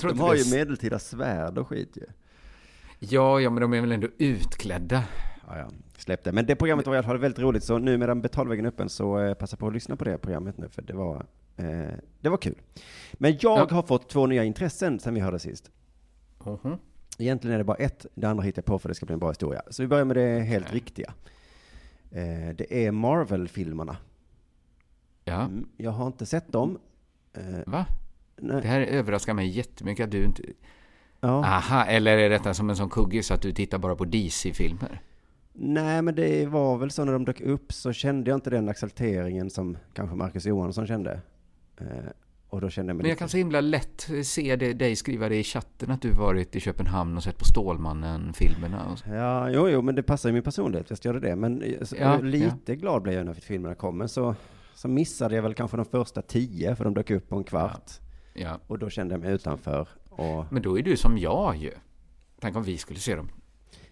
tror 0.00 0.10
De 0.10 0.20
har 0.20 0.34
det 0.34 0.40
ju 0.40 0.56
medeltida 0.56 0.98
svärd 0.98 1.58
och 1.58 1.68
skit 1.68 1.96
ju. 1.96 2.04
Ja, 2.98 3.40
ja, 3.40 3.50
men 3.50 3.60
de 3.60 3.72
är 3.74 3.80
väl 3.80 3.92
ändå 3.92 4.08
utklädda? 4.18 5.04
Ja, 5.46 5.58
ja. 5.58 5.68
Släpp 5.96 6.24
det. 6.24 6.32
Men 6.32 6.46
det 6.46 6.56
programmet 6.56 6.86
var 6.86 6.94
i 6.94 6.98
alla 6.98 7.06
fall 7.06 7.18
väldigt 7.18 7.38
roligt. 7.38 7.64
Så 7.64 7.78
nu 7.78 7.98
medan 7.98 8.20
betalväggen 8.22 8.64
är 8.64 8.68
öppen 8.68 8.88
så 8.88 9.18
eh, 9.20 9.34
passa 9.34 9.56
på 9.56 9.66
att 9.66 9.72
lyssna 9.72 9.96
på 9.96 10.04
det 10.04 10.18
programmet 10.18 10.58
nu. 10.58 10.68
För 10.68 10.82
det 10.82 10.92
var, 10.92 11.26
eh, 11.56 11.94
det 12.20 12.28
var 12.28 12.36
kul. 12.36 12.54
Men 13.14 13.30
jag 13.40 13.58
Ja. 13.58 13.68
har 13.70 13.82
fått 13.82 14.08
två 14.08 14.26
nya 14.26 14.44
intressen 14.44 15.00
sen 15.00 15.14
vi 15.14 15.20
hörde 15.20 15.38
sist. 15.38 15.70
Mhm. 16.44 16.76
Egentligen 17.18 17.54
är 17.54 17.58
det 17.58 17.64
bara 17.64 17.76
ett, 17.76 18.06
det 18.14 18.26
andra 18.26 18.44
hittar 18.44 18.58
jag 18.60 18.64
på 18.66 18.78
för 18.78 18.88
det 18.88 18.94
ska 18.94 19.06
bli 19.06 19.12
en 19.12 19.18
bra 19.18 19.28
historia. 19.28 19.62
Så 19.70 19.82
vi 19.82 19.88
börjar 19.88 20.04
med 20.04 20.16
det 20.16 20.40
helt 20.40 20.66
Okej. 20.66 20.74
riktiga. 20.76 21.12
Eh, 22.10 22.54
det 22.56 22.86
är 22.86 22.90
Marvel-filmerna. 22.92 23.96
Ja, 25.28 25.40
Mm, 25.42 25.68
jag 25.76 25.90
har 25.90 26.06
inte 26.06 26.26
sett 26.26 26.52
dem. 26.52 26.78
Eh, 27.34 27.42
va? 27.66 27.86
nej, 28.36 28.62
Det 28.62 28.68
här 28.68 28.80
överraskar 28.80 29.34
mig 29.34 29.46
jättemycket 29.48 30.04
att 30.04 30.10
du 30.10 30.24
inte... 30.24 30.42
ja. 31.20 31.44
Aha, 31.44 31.84
eller 31.84 32.18
är 32.18 32.30
detta 32.30 32.54
som 32.54 32.70
en 32.70 32.76
sån 32.76 32.88
kuggis 32.90 33.30
att 33.30 33.42
du 33.42 33.52
tittar 33.52 33.78
bara 33.78 33.96
på 33.96 34.04
DC-filmer? 34.04 35.00
Nej, 35.52 36.02
men 36.02 36.14
det 36.14 36.46
var 36.46 36.78
väl 36.78 36.90
så 36.90 37.04
när 37.04 37.12
de 37.12 37.24
dök 37.24 37.40
upp 37.40 37.72
så 37.72 37.92
kände 37.92 38.30
jag 38.30 38.36
inte 38.36 38.50
den 38.50 38.68
exalteringen 38.68 39.50
som 39.50 39.76
kanske 39.94 40.16
Marcus 40.16 40.46
Johansson 40.46 40.86
kände. 40.86 41.20
Eh, 41.80 41.86
och 42.48 42.60
då 42.60 42.70
kände 42.70 42.90
jag 42.90 42.96
mig 42.96 43.02
Men 43.02 43.08
jag 43.08 43.14
lite- 43.14 43.18
kan 43.18 43.28
så 43.28 43.36
himla 43.36 43.60
lätt 43.60 44.08
se 44.24 44.56
det, 44.56 44.72
dig 44.72 44.96
skriva 44.96 45.28
det 45.28 45.36
i 45.36 45.42
chatten 45.44 45.90
att 45.90 46.02
du 46.02 46.10
varit 46.12 46.56
i 46.56 46.60
Köpenhamn 46.60 47.16
och 47.16 47.22
sett 47.22 47.38
på 47.38 47.44
Stålmannen-filmerna. 47.44 48.96
Ja, 49.06 49.50
jo, 49.50 49.68
jo, 49.68 49.82
men 49.82 49.94
det 49.94 50.02
passar 50.02 50.28
ju 50.28 50.32
min 50.32 50.42
personlighet, 50.42 50.90
visst 50.90 51.04
gör 51.04 51.14
det 51.14 51.20
det. 51.20 51.36
Men 51.36 51.62
eh, 51.62 51.72
Ja, 52.00 52.20
lite 52.20 52.76
glad 52.76 53.02
blev 53.02 53.14
jag 53.14 53.26
när 53.26 53.34
filmerna 53.34 53.74
kom. 53.74 53.98
Men 53.98 54.08
så, 54.08 54.34
så 54.78 54.88
missade 54.88 55.34
jag 55.34 55.42
väl 55.42 55.54
kanske 55.54 55.76
de 55.76 55.84
första 55.86 56.22
tio, 56.22 56.76
för 56.76 56.84
de 56.84 56.94
dök 56.94 57.10
upp 57.10 57.28
på 57.28 57.36
en 57.36 57.44
kvart. 57.44 57.90
Ja. 58.34 58.58
Och 58.66 58.78
då 58.78 58.90
kände 58.90 59.14
jag 59.14 59.20
mig 59.20 59.32
utanför. 59.32 59.88
Och, 60.08 60.44
Men 60.52 60.62
då 60.62 60.78
är 60.78 60.82
du 60.82 60.96
som 60.96 61.18
jag 61.18 61.56
ju. 61.56 61.72
Tänk 62.40 62.56
om 62.56 62.62
vi 62.62 62.78
skulle 62.78 63.00
se 63.00 63.14
dem. 63.16 63.28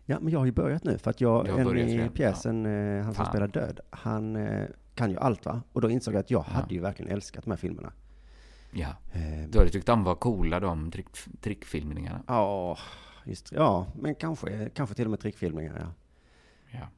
ja, 0.05 0.21
men 0.21 0.33
jag 0.33 0.39
har 0.39 0.47
ju 0.47 0.53
börjat 0.53 0.85
nu, 0.85 0.99
för 0.99 1.11
att 1.11 1.21
jag, 1.21 1.49
en 1.49 1.79
i 1.79 2.09
pjäsen, 2.15 2.67
eh, 2.67 3.05
han 3.05 3.05
som 3.05 3.25
Fan. 3.25 3.27
spelar 3.27 3.49
död, 3.49 3.81
han 3.91 4.37
eh, 4.37 4.65
kan 4.95 5.11
ju 5.11 5.17
allt 5.19 5.45
va? 5.45 5.63
Och 5.73 5.81
då 5.81 5.91
insåg 5.91 6.15
jag 6.15 6.21
att 6.21 6.31
jag 6.31 6.45
Ja. 6.49 6.53
hade 6.53 6.75
ju 6.75 6.81
verkligen 6.81 7.13
älskat 7.13 7.45
de 7.45 7.51
här 7.51 7.57
filmerna. 7.59 7.93
Ja. 8.73 8.89
Eh, 9.13 9.49
Du 9.51 9.59
hade 9.59 9.71
tyckt 9.71 9.87
de 9.87 10.05
var 10.05 10.15
coola, 10.15 10.61
de 10.61 10.91
trick, 10.91 11.07
trickfilmningarna. 11.41 12.23
Ja, 12.27 12.79
just 13.25 13.53
Ja, 13.53 13.87
men 14.01 14.15
kanske, 14.15 14.69
kanske 14.75 14.95
till 14.97 15.05
och 15.05 15.11
med 15.11 15.21
trickfilmningar, 15.21 15.77
ja. 15.81 15.93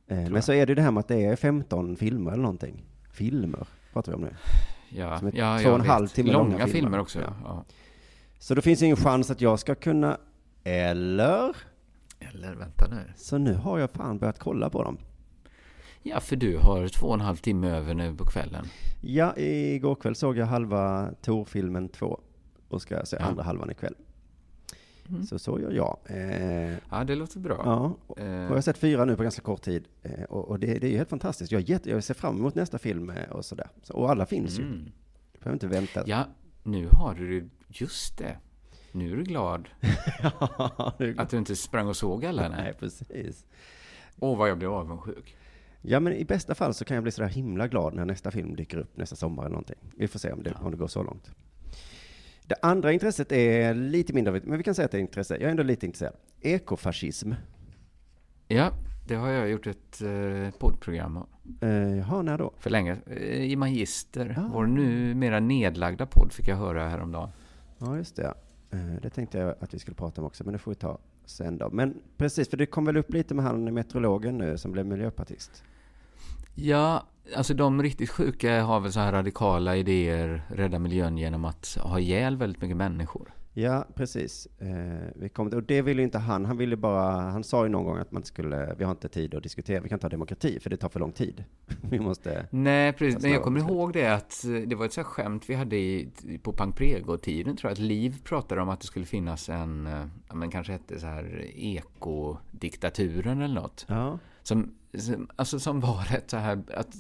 Ja. 0.07 0.17
Men 0.31 0.43
så 0.43 0.53
är 0.53 0.67
det 0.67 0.71
ju 0.71 0.75
det 0.75 0.83
här 0.83 0.91
med 0.91 1.01
att 1.01 1.09
det 1.09 1.25
är 1.25 1.37
15 1.37 1.97
filmer 1.97 2.33
eller 2.33 2.43
någonting. 2.43 2.85
Filmer 3.11 3.67
pratar 3.99 4.13
vi 4.13 4.17
om 4.17 4.23
nu. 4.23 4.35
Ja, 4.89 5.19
Som 5.19 5.29
är 5.29 5.33
ja, 5.37 5.59
två 5.63 5.69
och 5.71 5.75
en 5.79 5.87
halv 5.87 6.09
timme 6.09 6.33
Långa 6.33 6.45
långa 6.45 6.57
filmer. 6.67 6.73
filmer 6.81 6.99
också. 7.01 7.21
Ja. 7.21 7.33
Ja. 7.45 7.65
Så 8.39 8.55
då 8.55 8.63
finns 8.63 8.79
det 8.81 8.85
ingen 8.85 8.97
chans 8.97 9.31
att 9.31 9.41
jag 9.41 9.59
ska 9.59 9.75
kunna, 9.75 10.19
eller? 10.65 11.57
Eller 12.21 12.55
vänta 12.55 12.89
nu. 12.89 13.13
Så 13.17 13.39
nu 13.39 13.55
har 13.55 13.79
jag 13.79 13.91
fan 13.91 14.19
börjat 14.19 14.39
kolla 14.39 14.71
på 14.71 14.83
dem. 14.85 14.99
Ja, 16.03 16.21
för 16.21 16.37
du 16.37 16.59
har 16.59 16.89
två 16.89 17.07
och 17.07 17.15
en 17.15 17.21
halv 17.21 17.37
timme 17.37 17.69
över 17.71 17.95
nu 17.95 18.15
på 18.17 18.25
kvällen. 18.25 18.65
Ja, 19.01 19.37
igår 19.37 19.95
kväll 19.95 20.15
såg 20.15 20.37
jag 20.37 20.47
halva 20.47 21.11
Tor-filmen 21.23 21.89
2 21.89 22.21
och 22.69 22.83
ska 22.83 23.05
se 23.05 23.17
Ja. 23.21 23.27
andra 23.27 23.43
halvan 23.43 23.71
ikväll. 23.71 23.95
Så 25.29 25.39
så 25.39 25.61
gör 25.61 25.71
jag. 25.73 25.99
Eh, 26.07 26.77
Ja, 26.91 27.05
det 27.05 27.15
låter 27.15 27.41
bra. 27.41 27.63
ja. 27.65 27.97
Och 28.07 28.19
Eh, 28.21 28.27
jag 28.29 28.49
har 28.51 28.61
sett 28.61 28.79
fyra 28.79 29.05
nu 29.05 29.17
på 29.17 29.23
ganska 29.23 29.43
kort 29.43 29.63
tid. 29.63 29.85
Eh, 30.03 30.23
och 30.25 30.49
och 30.49 30.59
det, 30.59 30.67
det 30.79 30.87
är 30.87 30.91
ju 30.91 30.97
helt 30.97 31.09
fantastiskt. 31.11 31.53
Jag, 31.53 31.61
är 31.63 31.71
jätte, 31.71 31.91
jag 31.91 32.05
ser 32.05 32.15
fram 32.15 32.37
emot 32.37 32.55
nästa 32.55 32.79
film 32.79 33.11
eh, 33.11 33.31
och 33.31 33.45
sådär. 33.45 33.69
Så, 33.83 33.95
och 33.95 34.11
alla 34.11 34.27
finns 34.27 34.59
ju. 34.59 34.63
mm. 34.63 34.91
Jag 35.33 35.41
behöver 35.43 35.55
inte 35.57 35.67
vänta. 35.67 36.03
Ja, 36.07 36.25
nu 36.63 36.89
har 36.93 37.15
du. 37.15 37.49
Just 37.69 38.19
det. 38.19 38.37
Nu 38.93 39.13
är 39.13 39.17
du 39.17 39.23
glad 39.23 39.69
Det- 40.99 41.15
att 41.19 41.31
du 41.31 41.37
inte 41.39 41.57
sprang 41.57 41.89
och 41.89 41.97
såg 41.97 42.25
alla. 42.27 42.49
Nej, 42.49 42.59
Nej. 42.63 42.75
precis. 42.79 43.45
Åh, 44.19 44.39
vad 44.39 44.51
jag 44.51 44.59
blev 44.59 44.73
avundsjuk. 44.73 45.37
Ja, 45.83 46.01
men 46.01 46.13
i 46.13 46.25
bästa 46.25 46.55
fall 46.55 46.75
så 46.75 46.85
kan 46.85 46.95
jag 46.95 47.03
bli 47.03 47.13
sådär 47.13 47.29
himla 47.29 47.69
glad 47.69 47.95
när 47.95 48.05
nästa 48.05 48.31
film 48.31 48.57
dyker 48.57 48.79
upp 48.79 48.97
nästa 48.97 49.17
sommar 49.17 49.43
eller 49.43 49.51
någonting. 49.51 49.77
Vi 49.97 50.09
får 50.09 50.19
se 50.19 50.33
om 50.33 50.43
det, 50.43 50.53
om 50.61 50.71
det 50.71 50.77
går 50.77 50.87
så 50.87 51.03
långt. 51.03 51.31
Det 52.49 52.55
andra 52.63 52.93
intresset 52.93 53.33
är 53.33 53.75
lite 53.75 54.13
mindre, 54.13 54.41
men 54.45 54.59
vi 54.59 54.65
kan 54.65 54.75
säga 54.75 54.87
att 54.87 54.91
det 54.91 54.99
är 54.99 55.01
intresse. 55.01 55.35
Jag 55.35 55.43
är 55.43 55.51
ändå 55.51 55.63
lite 55.63 55.87
intresserad. 55.87 56.15
Ekofascism. 56.41 57.33
Ja, 58.47 58.73
det 59.09 59.15
har 59.15 59.29
jag 59.29 59.49
gjort 59.51 59.67
ett 59.67 60.03
eh, 60.03 60.59
poddprogram 60.59 61.17
om. 61.17 61.27
Eh, 61.61 61.99
jaha, 61.99 62.23
när 62.23 62.39
då? 62.39 62.53
För 62.59 62.71
länge. 62.71 62.97
Eh, 63.07 63.43
I 63.43 63.57
Magister. 63.57 64.35
Ah. 64.39 64.51
Vår 64.53 64.67
nu 64.67 65.15
mera 65.15 65.41
nedlagda 65.41 66.07
podd 66.07 66.33
fick 66.33 66.49
jag 66.49 66.57
höra 66.57 66.89
häromdagen. 66.89 67.31
Ja, 67.79 67.97
just 67.97 68.17
det. 68.17 68.35
Eh, 68.71 68.95
det 69.03 69.11
tänkte 69.11 69.39
jag 69.39 69.55
att 69.61 69.75
vi 69.75 69.79
skulle 69.79 69.95
prata 69.95 70.21
om 70.21 70.27
också, 70.27 70.45
men 70.45 70.53
det 70.53 70.59
får 70.59 70.71
vi 70.71 70.75
ta 70.75 70.99
sen 71.25 71.59
då. 71.59 71.71
Men 71.71 71.95
precis, 72.17 72.49
för 72.49 72.57
det 72.57 72.67
kom 72.67 72.85
väl 72.85 72.97
upp 72.97 73.13
lite 73.13 73.35
med 73.35 73.45
han 73.45 73.75
meteorologen 73.75 74.39
nu 74.39 74.59
som 74.59 74.73
blev 74.73 74.87
miljöpartist. 74.87 75.65
Ja, 76.61 77.07
alltså 77.37 77.55
de 77.55 77.83
riktigt 77.83 78.11
sjuka 78.11 78.63
har 78.63 78.81
väl 78.81 78.93
så 78.93 79.01
här 79.01 79.13
radikala 79.13 79.77
idéer, 79.77 80.43
rädda 80.49 80.79
miljön 80.79 81.19
genom 81.19 81.45
att 81.45 81.79
ha 81.81 81.99
ihjäl 81.99 82.37
väldigt 82.37 82.63
mycket 82.63 82.77
människor. 82.77 83.35
Ja, 83.53 83.87
precis. 83.95 84.49
Eh, 84.59 85.11
vi 85.15 85.29
kom, 85.29 85.47
och 85.47 85.63
det 85.63 85.83
ville 85.83 86.03
ju 86.03 86.05
inte 86.05 86.19
han. 86.19 86.45
Han 86.45 86.57
ville 86.57 86.77
bara, 86.77 87.11
han 87.11 87.45
sa 87.45 87.65
ju 87.65 87.69
någon 87.69 87.85
gång 87.85 87.99
att 87.99 88.13
man 88.13 88.25
skulle, 88.25 88.75
vi 88.79 88.85
har 88.85 88.91
inte 88.91 89.09
tid 89.09 89.35
att 89.35 89.43
diskutera, 89.43 89.81
vi 89.81 89.89
kan 89.89 89.99
ta 89.99 90.09
demokrati, 90.09 90.61
för 90.61 90.71
det 90.71 90.77
tar 90.77 90.89
för 90.89 91.01
lång 91.01 91.13
tid. 91.13 91.45
vi 91.91 92.01
måste, 92.01 92.47
Nej, 92.51 92.93
precis. 92.93 93.23
Men 93.23 93.33
jag 93.33 93.43
kommer 93.43 93.61
ihåg 93.61 93.93
det 93.93 94.07
att 94.07 94.45
eh, 94.45 94.51
det 94.51 94.75
var 94.75 94.87
ett 94.87 94.93
så 94.93 95.01
här 95.01 95.09
skämt 95.09 95.45
vi 95.51 95.55
hade 95.55 95.77
i, 95.77 96.09
på 96.43 96.53
Pang-Prego-tiden 96.53 97.57
tror 97.57 97.71
jag. 97.71 97.73
Att 97.73 97.79
Liv 97.79 98.17
pratade 98.25 98.61
om 98.61 98.69
att 98.69 98.81
det 98.81 98.87
skulle 98.87 99.07
finnas 99.07 99.49
en, 99.49 99.87
eh, 99.87 100.07
ja 100.29 100.35
men 100.35 100.51
kanske 100.51 100.73
hette 100.73 101.01
så 101.01 101.07
här 101.07 101.45
ekodiktaturen 101.57 103.43
eller 103.43 103.61
något. 103.61 103.87
ja, 103.89 104.19
som, 104.43 104.75
alltså 105.37 105.61
som 105.61 105.81
var 105.81 106.07
ett 106.17 106.31
så 106.31 106.37
här, 106.37 106.63
att, 106.75 106.95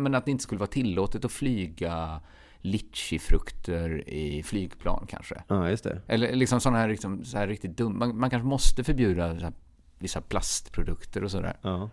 men 0.00 0.14
att 0.14 0.24
det 0.24 0.30
inte 0.30 0.42
skulle 0.42 0.58
vara 0.58 0.70
tillåtet 0.70 1.24
att 1.24 1.32
flyga 1.32 2.20
litchifrukter 2.60 4.08
i 4.08 4.42
flygplan 4.42 5.06
kanske. 5.08 5.42
ja, 5.48 5.70
just 5.70 5.84
det. 5.84 6.00
Eller 6.06 6.36
liksom 6.36 6.60
sådana 6.60 6.78
här, 6.78 6.88
liksom, 6.88 7.24
så 7.24 7.38
här 7.38 7.46
riktigt 7.46 7.76
dumma, 7.76 8.06
man, 8.06 8.18
man 8.18 8.30
kanske 8.30 8.46
måste 8.46 8.84
förbjuda 8.84 9.32
här, 9.32 9.52
vissa 9.98 10.20
plastprodukter 10.20 11.24
och 11.24 11.30
sådär. 11.30 11.56
Ja. 11.62 11.90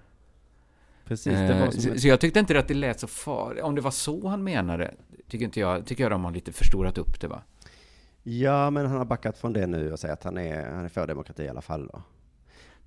Precis, 1.05 1.33
Eh, 1.33 1.69
så, 1.69 1.89
ett, 1.89 2.01
så 2.01 2.07
jag 2.07 2.19
tyckte 2.19 2.39
inte 2.39 2.59
att 2.59 2.67
det 2.67 2.73
lät 2.73 2.99
så 2.99 3.07
farligt. 3.07 3.63
Om 3.63 3.75
det 3.75 3.81
var 3.81 3.91
så 3.91 4.27
han 4.27 4.43
menade, 4.43 4.93
tycker 5.27 5.45
inte 5.45 5.59
jag, 5.59 5.85
tycker 5.85 6.03
jag 6.03 6.11
de 6.11 6.23
har 6.23 6.31
lite 6.31 6.51
förstorat 6.53 6.97
upp 6.97 7.21
det 7.21 7.27
va? 7.27 7.41
Ja, 8.23 8.69
men 8.69 8.85
han 8.85 8.97
har 8.97 9.05
backat 9.05 9.37
från 9.37 9.53
det 9.53 9.67
nu 9.67 9.91
och 9.91 9.99
säger 9.99 10.13
att 10.13 10.23
han 10.23 10.37
är, 10.37 10.71
han 10.71 10.85
är 10.85 10.89
för 10.89 11.07
demokrati 11.07 11.43
i 11.43 11.49
alla 11.49 11.61
fall 11.61 11.87
då. 11.87 12.01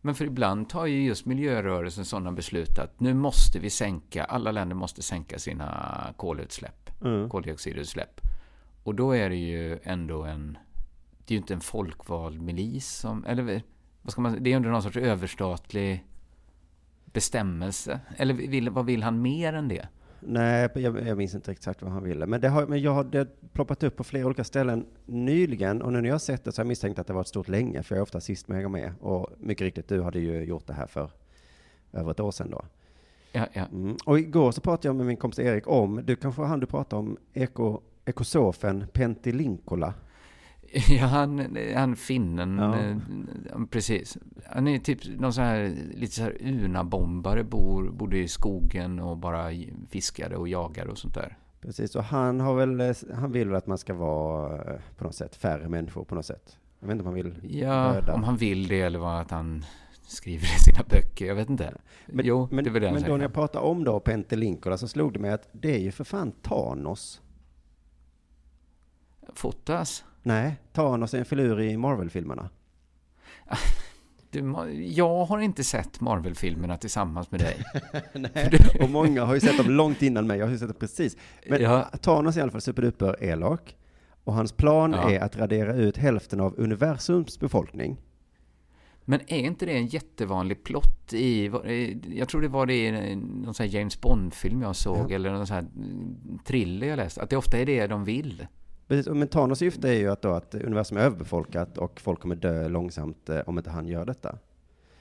Men 0.00 0.14
för 0.14 0.24
ibland 0.24 0.68
tar 0.68 0.86
ju 0.86 1.02
just 1.02 1.26
miljörörelsen 1.26 2.04
sådana 2.04 2.32
beslut 2.32 2.78
att 2.78 3.00
nu 3.00 3.14
måste 3.14 3.58
vi 3.58 3.70
sänka, 3.70 4.24
alla 4.24 4.52
länder 4.52 4.76
måste 4.76 5.02
sänka 5.02 5.38
sina 5.38 6.14
kolutsläpp, 6.16 6.90
Mm. 7.04 7.28
koldioxidutsläpp. 7.30 8.20
Och 8.82 8.94
då 8.94 9.12
är 9.12 9.28
det 9.30 9.36
ju 9.36 9.78
ändå 9.82 10.22
en, 10.24 10.58
det 11.26 11.34
är 11.34 11.36
ju 11.36 11.38
inte 11.38 11.54
en 11.54 11.60
folkvald 11.60 12.42
milis 12.42 12.88
som, 12.88 13.24
eller 13.24 13.62
vad 14.02 14.12
ska 14.12 14.20
man 14.20 14.32
det 14.32 14.48
är 14.48 14.52
ju 14.52 14.56
ändå 14.56 14.68
någon 14.68 14.82
sorts 14.82 14.96
överstatlig 14.96 16.04
bestämmelse. 17.04 18.00
Eller 18.16 18.34
vill, 18.34 18.70
vad 18.70 18.86
vill 18.86 19.02
han 19.02 19.22
mer 19.22 19.52
än 19.52 19.68
det? 19.68 19.88
Nej, 20.20 20.68
jag, 20.74 21.06
jag 21.08 21.18
minns 21.18 21.34
inte 21.34 21.52
exakt 21.52 21.82
vad 21.82 21.92
han 21.92 22.04
ville. 22.04 22.26
Men 22.26 22.40
det 22.40 22.48
har, 22.48 22.66
men 22.66 22.82
jag 22.82 22.90
har 22.90 23.04
det 23.04 23.52
ploppat 23.52 23.82
upp 23.82 23.96
på 23.96 24.04
flera 24.04 24.26
olika 24.26 24.44
ställen 24.44 24.86
nyligen. 25.06 25.82
Och 25.82 25.92
nu 25.92 26.00
när 26.00 26.08
jag 26.08 26.14
har 26.14 26.18
sett 26.18 26.44
det 26.44 26.52
så 26.52 26.60
har 26.60 26.64
jag 26.64 26.68
misstänkt 26.68 26.98
att 26.98 27.06
det 27.06 27.12
var 27.12 27.20
ett 27.20 27.28
stort 27.28 27.48
länge, 27.48 27.82
för 27.82 27.94
jag 27.94 27.98
är 27.98 28.02
ofta 28.02 28.20
sist 28.20 28.48
med 28.48 28.54
att 28.54 28.58
hänga 28.58 28.68
med. 28.68 28.92
Och 29.00 29.30
mycket 29.38 29.64
riktigt, 29.64 29.88
du 29.88 30.02
hade 30.02 30.20
ju 30.20 30.44
gjort 30.44 30.66
det 30.66 30.72
här 30.72 30.86
för 30.86 31.10
över 31.92 32.10
ett 32.10 32.20
år 32.20 32.30
sedan 32.30 32.50
då. 32.50 32.64
Ja, 33.32 33.46
ja. 33.52 33.64
Mm. 33.72 33.96
Och 34.06 34.18
igår 34.18 34.52
så 34.52 34.60
pratade 34.60 34.88
jag 34.88 34.96
med 34.96 35.06
min 35.06 35.16
kompis 35.16 35.38
Erik 35.38 35.68
om, 35.68 36.00
du 36.04 36.16
kanske 36.16 36.40
var 36.40 36.48
han 36.48 36.60
du 36.60 36.66
pratade 36.66 37.00
om, 37.00 37.16
eko, 37.32 37.80
ekosofen 38.04 38.84
Pentilinkola. 38.92 39.94
Ja, 40.88 41.06
han, 41.06 41.56
han 41.74 41.96
finnen, 41.96 42.58
Ja. 42.58 42.78
eh, 42.78 42.96
precis. 43.70 44.18
Han 44.46 44.68
är 44.68 44.78
typ 44.78 45.18
någon 45.20 45.32
sån 45.32 45.44
här, 45.44 45.74
lite 45.94 46.14
så 46.14 46.22
här 46.22 46.36
Una-bombare, 46.40 47.42
bor, 47.44 47.90
bodde 47.90 48.18
i 48.18 48.28
skogen 48.28 48.98
och 49.00 49.16
bara 49.16 49.50
fiskade 49.90 50.36
och 50.36 50.48
jagade 50.48 50.90
och 50.90 50.98
sånt 50.98 51.14
där. 51.14 51.36
Precis, 51.60 51.96
och 51.96 52.04
han 52.04 52.40
har 52.40 52.54
väl, 52.54 52.80
eh, 52.80 52.96
han 53.14 53.32
vill 53.32 53.48
väl 53.48 53.56
att 53.56 53.66
man 53.66 53.78
ska 53.78 53.94
vara 53.94 54.72
eh, 54.74 54.80
på 54.96 55.04
något 55.04 55.14
sätt 55.14 55.36
färre 55.36 55.68
människor 55.68 56.04
på 56.04 56.14
något 56.14 56.26
sätt. 56.26 56.56
Jag 56.80 56.86
vet 56.88 56.92
inte 56.92 57.02
om 57.02 57.06
han 57.06 57.14
vill 57.14 57.34
Ja, 57.60 57.92
döda. 57.92 58.14
om 58.14 58.24
han 58.24 58.36
vill 58.36 58.68
det 58.68 58.80
eller 58.80 58.98
vad 58.98 59.20
att 59.20 59.30
han 59.30 59.64
skriver 60.02 60.44
i 60.44 60.58
sina 60.58 60.82
böcker, 60.88 61.26
jag 61.26 61.34
vet 61.34 61.50
inte. 61.50 61.74
Men, 62.06 62.26
jo, 62.26 62.48
men, 62.50 62.64
det 62.64 62.70
är 62.70 62.72
väl 62.72 62.82
det 62.82 62.92
men 62.92 63.02
då 63.02 63.16
när 63.16 63.24
jag 63.24 63.32
pratar 63.32 63.60
om 63.60 63.84
då 63.84 64.00
Pentilinkola 64.00 64.76
så 64.78 64.88
slog 64.88 65.12
det 65.12 65.18
mig 65.18 65.30
att 65.30 65.48
det 65.52 65.74
är 65.74 65.78
ju 65.80 65.90
för 65.92 66.04
fan 66.04 66.32
Thanos. 66.42 67.20
Fotas? 69.34 70.04
Nej, 70.22 70.56
Thanos 70.72 71.14
är 71.14 71.18
en 71.18 71.24
filur 71.24 71.60
i 71.60 71.76
Marvel-filmerna. 71.76 72.48
Du, 74.30 74.54
jag 74.82 75.24
har 75.24 75.38
inte 75.38 75.64
sett 75.64 76.00
Marvel-filmerna 76.00 76.76
tillsammans 76.76 77.30
med 77.30 77.40
dig. 77.40 77.64
Nej, 78.12 78.50
och 78.80 78.90
många 78.90 79.24
har 79.24 79.34
ju 79.34 79.40
sett 79.40 79.56
dem 79.56 79.70
långt 79.70 80.02
innan 80.02 80.26
mig. 80.26 80.38
Jag 80.38 80.46
har 80.46 80.52
ju 80.52 80.58
sett 80.58 80.68
dem 80.68 80.76
precis. 80.80 81.16
Men 81.48 81.62
Ja. 81.62 81.82
Thanos 81.82 82.36
är 82.36 82.40
i 82.40 82.42
alla 82.42 82.50
fall 82.52 82.60
superduper 82.60 83.24
elak. 83.24 83.76
Och 84.24 84.34
hans 84.34 84.52
plan 84.52 84.92
Ja. 84.92 85.10
är 85.10 85.20
att 85.20 85.36
radera 85.36 85.74
ut 85.74 85.96
hälften 85.96 86.40
av 86.40 86.54
universums 86.58 87.40
befolkning. 87.40 87.96
Men 89.04 89.20
är 89.26 89.38
inte 89.38 89.66
det 89.66 89.72
en 89.72 89.86
jättevanlig 89.86 90.64
plott 90.64 91.12
i, 91.12 91.46
jag 92.14 92.28
tror 92.28 92.40
det 92.42 92.48
var 92.48 92.66
det 92.66 92.86
i 92.86 93.16
någon 93.16 93.54
sån 93.54 93.66
här 93.66 93.74
James 93.78 94.00
Bond-film 94.00 94.62
jag 94.62 94.76
såg, 94.76 95.10
Ja. 95.10 95.14
eller 95.14 95.32
någon 95.32 95.46
sån 95.46 95.54
här 95.54 95.66
mm, 95.76 96.38
thriller 96.44 96.86
jag 96.86 96.96
läste, 96.96 97.22
att 97.22 97.30
det 97.30 97.36
ofta 97.36 97.58
är 97.58 97.66
det 97.66 97.86
de 97.86 98.04
vill. 98.04 98.46
Precis, 98.88 99.06
och 99.06 99.16
Men 99.16 99.28
Thanos 99.28 99.58
syfte 99.58 99.88
är 99.88 99.92
ju 99.98 100.08
att, 100.10 100.22
då 100.22 100.30
att 100.32 100.54
universum 100.54 100.98
är 100.98 101.02
överbefolkat 101.02 101.78
och 101.78 102.00
folk 102.00 102.20
kommer 102.20 102.36
dö 102.36 102.68
långsamt 102.68 103.28
eh, 103.28 103.38
om 103.46 103.58
inte 103.58 103.70
han 103.70 103.88
gör 103.88 104.04
detta. 104.04 104.38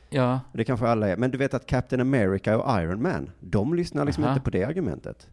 Ja, 0.10 0.40
det 0.54 0.64
kanske 0.64 0.88
alla 0.88 1.08
är. 1.10 1.18
Men 1.18 1.32
du 1.32 1.38
vet 1.38 1.54
att 1.54 1.66
Captain 1.66 2.02
America 2.02 2.58
och 2.58 2.82
Iron 2.82 3.02
Man, 3.02 3.30
de 3.40 3.74
lyssnar 3.74 4.06
liksom 4.06 4.24
Aha. 4.24 4.34
inte 4.34 4.44
på 4.44 4.50
det 4.50 4.64
argumentet. 4.64 5.30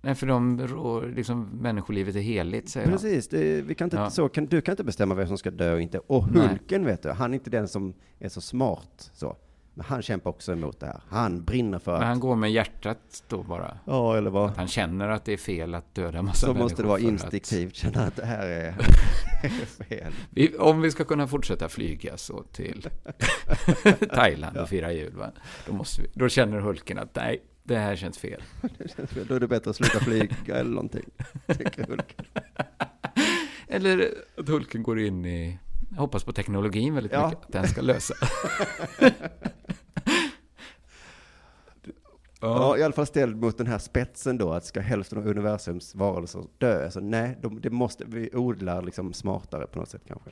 nej 0.00 0.14
för 0.14 0.26
de 0.26 0.66
rår, 0.66 1.12
liksom 1.16 1.48
människolivet 1.60 2.16
är 2.16 2.20
heligt, 2.20 2.68
säger. 2.68 2.86
Precis, 2.88 3.28
det, 3.28 3.62
vi 3.62 3.74
kan 3.74 3.86
inte, 3.86 3.96
Ja. 3.96 4.10
så, 4.10 4.28
kan, 4.28 4.46
du 4.46 4.60
kan 4.60 4.72
inte 4.72 4.84
bestämma 4.84 5.14
vem 5.14 5.26
som 5.28 5.38
ska 5.38 5.50
dö 5.50 5.74
och 5.74 5.80
inte. 5.80 5.98
Och 5.98 6.28
Nej. 6.32 6.48
Hulken 6.48 6.84
vet 6.84 7.02
du, 7.02 7.10
han 7.10 7.30
är 7.30 7.34
inte 7.34 7.50
den 7.50 7.68
som 7.68 7.94
är 8.18 8.28
så 8.28 8.40
smart 8.40 9.10
så. 9.14 9.36
Men 9.76 9.86
han 9.86 10.02
kämpar 10.02 10.30
också 10.30 10.52
emot 10.52 10.80
det 10.80 10.86
här. 10.86 11.00
Han 11.08 11.44
brinner 11.44 11.78
för 11.78 11.92
Men 11.92 12.02
han 12.02 12.12
att... 12.12 12.20
går 12.20 12.36
med 12.36 12.52
hjärtat 12.52 13.24
då 13.28 13.42
bara. 13.42 13.78
Ja, 13.84 14.16
eller 14.16 14.30
vad? 14.30 14.50
Han 14.56 14.68
känner 14.68 15.08
att 15.08 15.24
det 15.24 15.32
är 15.32 15.36
fel 15.36 15.74
att 15.74 15.94
döda 15.94 16.18
en 16.18 16.24
massa 16.24 16.46
Så 16.46 16.54
måste 16.54 16.82
det 16.82 16.88
vara 16.88 16.98
instinktivt, 17.00 17.74
känna 17.74 18.00
att 18.04 18.16
det 18.16 18.24
här 18.26 18.46
är, 18.46 18.72
fel. 19.88 20.06
Att, 20.06 20.14
vi, 20.30 20.56
om 20.56 20.80
vi 20.80 20.90
ska 20.90 21.04
kunna 21.04 21.26
fortsätta 21.26 21.68
flyga 21.68 22.16
så 22.16 22.42
till 22.42 22.88
Thailand 24.14 24.56
och 24.56 24.68
fira 24.68 24.92
jul, 24.92 25.12
va? 25.16 25.30
Då, 25.66 25.72
måste 25.72 26.02
vi, 26.02 26.08
då 26.14 26.28
känner 26.28 26.60
Hulken 26.60 26.98
att 26.98 27.14
nej, 27.14 27.42
det 27.62 27.76
här 27.76 27.96
känns 27.96 28.18
fel. 28.18 28.42
Det 28.78 28.96
känns 28.96 29.10
fel. 29.10 29.26
Då 29.28 29.34
är 29.34 29.40
det 29.40 29.48
bättre 29.48 29.70
att 29.70 29.76
sluta 29.76 29.98
flyga 30.00 30.56
eller 30.56 30.70
någonting, 30.70 31.04
tycker 31.58 31.86
Hulken. 31.86 32.24
Eller 33.68 34.14
att 34.38 34.48
Hulken 34.48 34.82
går 34.82 35.00
in 35.00 35.24
i, 35.26 35.58
jag 35.90 35.96
hoppas 36.00 36.24
på 36.24 36.32
teknologin 36.32 36.94
väldigt 36.94 37.12
Ja. 37.12 37.28
mycket, 37.28 37.44
att 37.44 37.52
den 37.52 37.68
ska 37.68 37.80
lösa. 37.80 38.14
Ja, 42.44 42.78
i 42.78 42.82
alla 42.82 42.92
fall 42.92 43.06
ställd 43.06 43.36
mot 43.36 43.58
den 43.58 43.66
här 43.66 43.78
spetsen 43.78 44.38
då, 44.38 44.52
att 44.52 44.64
ska 44.64 44.80
hälften 44.80 45.18
av 45.18 45.26
universums 45.26 45.94
varelser 45.94 46.44
dö? 46.58 46.90
Så 46.90 47.00
nej, 47.00 47.38
de, 47.42 47.60
det 47.60 47.70
måste, 47.70 48.04
vi 48.04 48.30
odlar 48.32 48.82
liksom 48.82 49.12
smartare 49.12 49.66
på 49.66 49.78
något 49.78 49.88
sätt 49.88 50.02
kanske. 50.06 50.30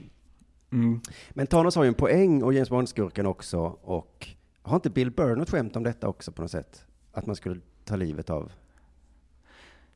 Mm. 0.73 1.01
Men 1.31 1.47
Thanos 1.47 1.77
har 1.77 1.85
ju 1.85 1.89
en 1.89 1.95
poäng 1.95 2.43
och 2.43 2.55
James 2.55 2.71
Bond-skurken 2.71 3.27
också. 3.27 3.61
Och 3.83 4.29
har 4.63 4.77
inte 4.77 4.91
Bill 4.91 5.11
Burr 5.11 5.37
något 5.37 5.51
skämt 5.51 5.77
om 5.77 5.83
detta 5.83 6.09
också 6.09 6.33
på 6.33 6.43
något 6.43 6.51
sätt? 6.51 6.85
Att 7.13 7.27
man 7.27 7.37
skulle 7.37 7.61
ta 7.85 7.97
livet 7.97 8.31
av 8.31 8.53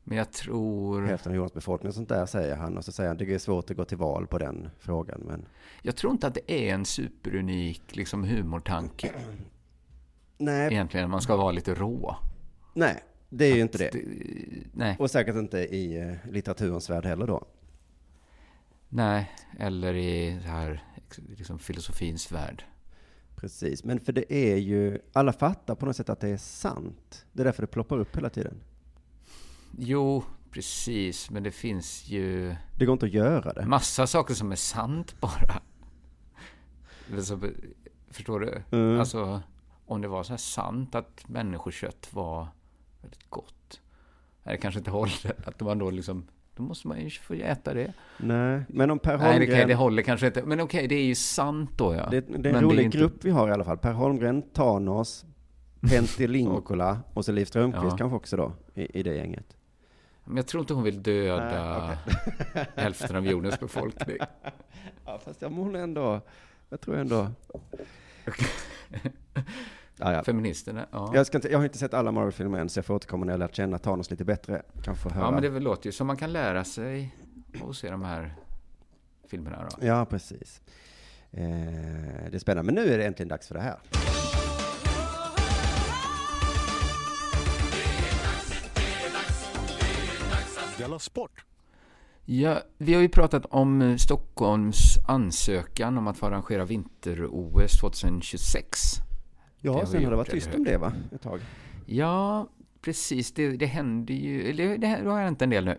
Men 0.03 0.17
jag 0.17 0.31
tror, 0.31 1.01
hälften 1.01 1.31
av 1.31 1.35
jordens 1.35 1.53
befolkning 1.53 1.87
och 1.89 1.95
sånt 1.95 2.09
där 2.09 2.25
säger 2.25 2.55
han. 2.55 2.77
Och 2.77 2.85
så 2.85 2.91
säger 2.91 3.07
han 3.09 3.17
det 3.17 3.33
är 3.33 3.39
svårt 3.39 3.71
att 3.71 3.77
gå 3.77 3.85
till 3.85 3.97
val 3.97 4.27
på 4.27 4.37
den 4.37 4.69
frågan. 4.79 5.21
Men 5.25 5.45
jag 5.81 5.95
tror 5.95 6.11
inte 6.11 6.27
att 6.27 6.33
det 6.33 6.51
är 6.51 6.73
en 6.73 6.85
superunik 6.85 7.95
liksom, 7.95 8.23
humortanke 8.23 9.11
nej, 10.37 10.73
egentligen, 10.73 11.09
man 11.09 11.21
ska 11.21 11.35
vara 11.35 11.51
lite 11.51 11.73
rå. 11.75 12.15
nej, 12.73 13.03
det 13.29 13.45
är 13.45 13.55
ju 13.55 13.61
inte 13.61 13.77
det. 13.77 13.91
Nej. 14.73 14.95
Och 14.99 15.11
säkert 15.11 15.35
inte 15.35 15.57
i 15.59 15.97
eh, 16.01 16.31
litteraturens 16.31 16.89
värld 16.89 17.05
heller 17.05 17.27
då. 17.27 17.45
Nej, 18.89 19.31
eller 19.59 19.93
i 19.93 20.39
så 20.43 20.47
här, 20.47 20.83
liksom 21.37 21.59
filosofins 21.59 22.31
värld. 22.31 22.63
Precis, 23.35 23.83
men 23.83 23.99
för 23.99 24.13
det 24.13 24.33
är 24.33 24.55
ju, 24.55 24.99
alla 25.13 25.33
fattar 25.33 25.75
på 25.75 25.85
något 25.85 25.95
sätt 25.95 26.09
att 26.09 26.19
det 26.19 26.29
är 26.29 26.37
sant. 26.37 27.25
Det 27.33 27.41
är 27.41 27.45
därför 27.45 27.63
det 27.63 27.67
ploppar 27.67 27.97
upp 27.99 28.17
hela 28.17 28.29
tiden. 28.29 28.53
Jo, 29.77 30.23
precis, 30.51 31.29
men 31.29 31.43
det 31.43 31.51
finns 31.51 32.07
ju 32.07 32.55
Det 32.77 32.85
går 32.85 32.93
inte 32.93 33.05
att 33.05 33.11
göra 33.13 33.53
det. 33.53 33.65
massa 33.65 34.07
saker 34.07 34.33
som 34.33 34.51
är 34.51 34.55
sant 34.55 35.15
bara. 35.19 35.61
Förstår 38.11 38.39
du? 38.39 38.61
Mm. 38.77 38.99
Alltså, 38.99 39.41
om 39.87 40.01
det 40.01 40.07
var 40.07 40.23
så 40.23 40.33
här 40.33 40.37
sant 40.37 40.95
att 40.95 41.29
människokött 41.29 42.07
var 42.13 42.47
väldigt 43.01 43.29
gott. 43.29 43.81
Det 44.43 44.57
kanske 44.57 44.77
inte 44.79 44.91
håller. 44.91 45.33
Att 45.45 45.59
man 45.59 45.77
då 45.79 45.89
liksom, 45.91 46.27
då 46.55 46.63
måste 46.63 46.87
man 46.87 46.99
ju 47.01 47.09
få 47.09 47.33
äta 47.33 47.73
det. 47.73 47.93
Nej, 48.17 48.63
men 48.69 48.91
om 48.91 48.99
Per 48.99 49.17
Nej, 49.17 49.39
det, 49.39 49.45
Holmgren... 49.45 49.67
det 49.67 49.75
håller 49.75 50.01
kanske 50.03 50.27
inte. 50.27 50.43
Men 50.43 50.59
okej, 50.61 50.87
det 50.87 50.95
är 50.95 51.03
ju 51.05 51.15
sant 51.15 51.71
då 51.77 51.95
ja. 51.95 52.07
Det, 52.11 52.21
det 52.21 52.33
är 52.33 52.37
Men 52.39 52.55
en 52.55 52.61
rolig 52.63 52.83
inte- 52.85 52.97
grupp 52.97 53.25
vi 53.25 53.29
har 53.29 53.49
i 53.49 53.51
alla 53.51 53.63
fall. 53.63 53.77
Per 53.77 53.93
Holmgren, 53.93 54.41
Thanos, 54.41 55.25
Pentti 55.81 56.27
Linkola 56.27 56.99
och 57.13 57.25
så 57.25 57.31
Liv 57.31 57.45
Strömquist 57.45 57.83
Ja. 57.91 57.97
kanske 57.97 58.15
också 58.15 58.37
då 58.37 58.51
i, 58.73 58.99
i 58.99 59.03
det 59.03 59.15
gänget. 59.15 59.57
Men 60.25 60.37
jag 60.37 60.47
tror 60.47 60.61
inte 60.61 60.73
hon 60.73 60.83
vill 60.83 61.03
döda 61.03 61.87
Nej, 62.53 62.65
hälften 62.75 63.15
av 63.15 63.25
jordens 63.25 63.59
befolkning. 63.59 64.17
Ja, 65.05 65.19
fast 65.25 65.41
jag 65.41 65.49
hon 65.49 65.75
ändå, 65.75 66.21
jag 66.69 66.81
tror 66.81 66.97
ändå... 66.97 67.27
Ja, 69.99 70.13
ja. 70.13 70.23
Feministerna, 70.23 70.87
ja. 70.91 71.11
Jag, 71.13 71.27
inte, 71.35 71.51
jag 71.51 71.59
har 71.59 71.65
inte 71.65 71.77
sett 71.77 71.93
alla 71.93 72.11
Marvel-filmer 72.11 72.59
än, 72.59 72.69
så 72.69 72.77
jag 72.77 72.85
får 72.85 72.93
återkomma 72.93 73.25
när 73.25 73.33
jag 73.33 73.39
lärt 73.39 73.55
känna 73.55 73.77
Thanos 73.77 74.11
lite 74.11 74.25
bättre. 74.25 74.61
Kanske 74.83 75.09
höra. 75.09 75.25
Ja, 75.25 75.31
men 75.31 75.41
det 75.41 75.49
väl 75.49 75.63
låter 75.63 75.85
ju 75.85 75.91
som 75.91 76.07
man 76.07 76.17
kan 76.17 76.33
lära 76.33 76.63
sig 76.63 77.15
att 77.69 77.75
se 77.75 77.89
de 77.89 78.03
här 78.03 78.35
filmerna 79.27 79.69
då. 79.69 79.87
Ja, 79.87 80.05
precis. 80.05 80.61
Eh, 81.31 81.41
det 82.29 82.33
är 82.33 82.39
spännande. 82.39 82.73
Men 82.73 82.83
nu 82.85 82.93
är 82.93 82.97
det 82.97 83.05
äntligen 83.05 83.27
dags 83.27 83.47
för 83.47 83.55
det 83.55 83.61
här. 83.61 83.79
Della 90.77 90.99
Sport! 90.99 91.45
Ja, 92.25 92.61
vi 92.77 92.93
har 92.93 93.01
ju 93.01 93.09
pratat 93.09 93.45
om 93.45 93.81
eh, 93.81 93.95
Stockholms 93.95 94.97
ansökan 95.07 95.97
om 95.97 96.07
att 96.07 96.17
få 96.17 96.25
arrangera 96.25 96.65
vinter-OS 96.65 97.79
2026. 97.79 99.06
Det 99.73 99.79
Ja, 99.79 99.85
sen 99.85 100.03
har 100.03 100.11
det 100.11 100.17
varit 100.17 100.29
tyst 100.31 100.49
om 100.55 100.63
det 100.63 100.77
va? 100.77 100.93
Ett 101.15 101.21
tag. 101.21 101.39
Ja, 101.85 102.47
precis. 102.81 103.31
Det, 103.31 103.51
det 103.51 103.65
händer 103.65 104.13
ju, 104.13 104.49
eller 104.49 104.77
det, 104.77 104.87
det 105.03 105.09
har 105.09 105.21
hänt 105.21 105.41
en 105.41 105.49
del 105.49 105.65
nu. 105.65 105.77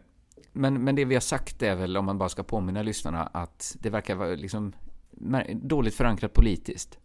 Men, 0.53 0.85
men 0.85 0.95
det 0.95 1.05
vi 1.05 1.15
har 1.15 1.21
sagt 1.21 1.63
är 1.63 1.75
väl, 1.77 1.97
om 1.97 2.05
man 2.05 2.19
bara 2.19 2.29
ska 2.29 2.43
påminna 2.43 2.83
lyssnarna, 2.83 3.23
att 3.27 3.77
det 3.81 3.91
verkar 3.91 4.15
vara 4.15 4.29
liksom 4.29 4.73
dåligt 5.53 5.95
förankrat 5.95 6.33
politiskt. 6.33 6.99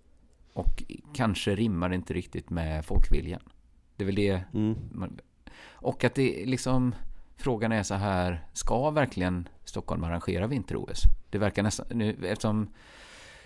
Och 0.54 0.84
kanske 1.13 1.56
rimmar 1.56 1.89
det 1.89 1.96
inte 1.96 2.13
riktigt 2.13 2.50
med 2.50 2.86
folkviljan. 2.86 3.41
Det 3.96 4.04
är 4.04 4.06
väl 4.06 4.15
det 4.15 4.43
Mm. 4.54 4.76
man- 4.91 5.19
Och 5.72 6.04
att 6.04 6.15
det 6.15 6.43
liksom, 6.46 6.96
frågan 7.38 7.72
är 7.72 7.84
så 7.84 7.93
här, 7.96 8.46
ska 8.54 8.89
verkligen 8.91 9.48
Stockholm 9.65 10.04
arrangera 10.04 10.48
vinter-OS? 10.48 11.02
Det 11.30 11.38
verkar 11.38 11.63
nästan, 11.63 11.86
nu, 11.89 12.15
eftersom 12.26 12.67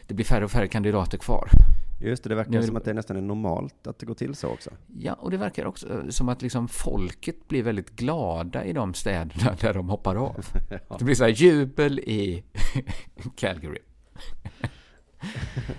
det 0.08 0.13
blir 0.13 0.26
färre 0.26 0.45
och 0.45 0.52
färre 0.52 0.67
kandidater 0.67 1.17
kvar. 1.17 1.50
Just 1.99 2.23
det, 2.23 2.29
det 2.29 2.36
verkar 2.36 2.53
är 2.53 2.62
som 2.62 2.75
att 2.75 2.86
det 2.86 2.93
nästan 2.93 3.17
är 3.17 3.21
normalt 3.21 3.88
att 3.88 3.99
det 3.99 4.05
går 4.05 4.13
till 4.13 4.36
så 4.36 4.47
också. 4.47 4.69
Ja, 4.99 5.13
och 5.13 5.31
det 5.31 5.38
verkar 5.38 5.65
också 5.65 6.12
som 6.12 6.29
att 6.29 6.41
liksom 6.41 6.67
folket 6.67 7.47
blir 7.47 7.63
väldigt 7.63 7.95
glada 7.95 8.65
i 8.65 8.73
de 8.73 8.93
städerna 8.93 9.55
där 9.62 9.73
de 9.73 9.89
hoppar 9.89 10.15
av. 10.15 10.45
Det 10.99 11.05
blir 11.05 11.15
så 11.15 11.23
här 11.23 11.31
jubel 11.31 11.99
i 11.99 12.43
Calgary. 13.36 13.79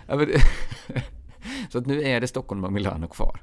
ja, 0.07 0.17
det, 0.17 0.41
så 1.71 1.79
att 1.79 1.87
nu 1.87 2.03
är 2.03 2.21
det 2.21 2.27
Stockholm 2.27 2.65
och 2.65 2.73
Milano 2.73 3.09
kvar. 3.09 3.43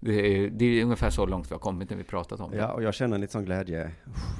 Det 0.00 0.14
är, 0.14 0.50
det 0.50 0.64
är 0.64 0.84
ungefär 0.84 1.10
så 1.10 1.26
långt 1.26 1.50
vi 1.50 1.54
har 1.54 1.60
kommit 1.60 1.90
när 1.90 1.96
vi 1.96 2.04
pratat 2.04 2.40
om 2.40 2.50
det. 2.50 2.56
Ja, 2.56 2.72
och 2.72 2.82
jag 2.82 2.94
känner 2.94 3.14
en 3.14 3.20
lite 3.20 3.32
sån 3.32 3.44
glädje. 3.44 3.90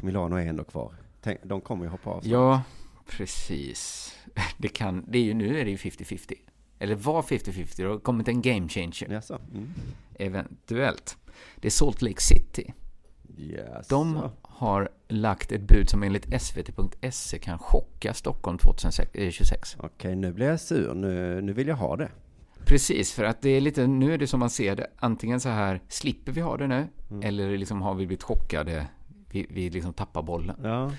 Milano 0.03 0.37
är 0.37 0.47
ändå 0.47 0.65
kvar. 0.65 0.95
Tänk, 1.21 1.41
de 1.43 1.61
kommer 1.61 1.85
ju 1.85 1.91
hoppa 1.91 2.11
av. 2.11 2.27
Ja, 2.27 2.63
precis. 3.07 4.13
Det 4.59 4.69
kan, 4.69 5.05
det 5.09 5.19
är 5.19 5.23
ju, 5.23 5.35
nu 5.35 5.61
är 5.61 5.65
det 5.65 5.71
ju 5.71 5.77
50-50. 5.77 6.35
Eller 6.81 6.95
var 6.95 7.23
50-50, 7.23 7.77
det 7.77 7.83
har 7.83 7.99
kommit 7.99 8.29
en 8.29 8.43
game 8.43 8.69
changer. 8.69 9.13
Jaså? 9.13 9.39
Mm. 9.55 9.69
Eventuellt. 10.15 11.17
Det 11.57 11.69
är 11.69 11.71
Salt 11.71 12.03
Lake 12.03 12.21
City. 12.21 12.73
Jaså. 13.37 13.89
De 13.89 14.31
har 14.43 14.89
lagt 15.09 15.53
ett 15.53 15.63
bud 15.63 15.91
som 15.91 16.03
enligt 16.03 16.43
svt.se 16.43 17.39
kan 17.39 17.59
chocka 17.59 18.15
Stockholm 18.15 18.59
2026. 18.59 19.77
Okej, 19.79 20.17
nu 20.17 20.33
blir 20.33 20.47
jag 20.47 20.61
sur. 20.61 20.95
Nu, 20.95 21.41
nu 21.41 21.53
vill 21.53 21.69
jag 21.69 21.77
ha 21.77 21.97
det. 21.97 22.09
Precis, 22.65 23.13
för 23.13 23.25
att 23.25 23.43
det 23.43 23.51
är 23.51 23.61
lite, 23.61 23.87
nu 23.87 24.15
är 24.15 24.19
det 24.19 24.27
som 24.27 24.41
man 24.41 24.51
ser 24.51 24.77
det, 24.77 24.91
antingen 24.97 25.41
så 25.41 25.49
här, 25.49 25.81
slipper 25.89 26.33
vi 26.33 26.41
ha 26.41 26.57
det 26.57 26.67
nu, 26.67 26.87
eller 27.23 27.59
liksom 27.59 27.83
har 27.83 27.95
vi 27.95 28.07
blivit 28.07 28.23
chockade, 28.23 28.87
vi, 29.31 29.47
vi 29.51 29.71
liksom 29.71 29.93
tappar 29.93 30.23
bollen. 30.23 30.57
Ja. 30.63 30.93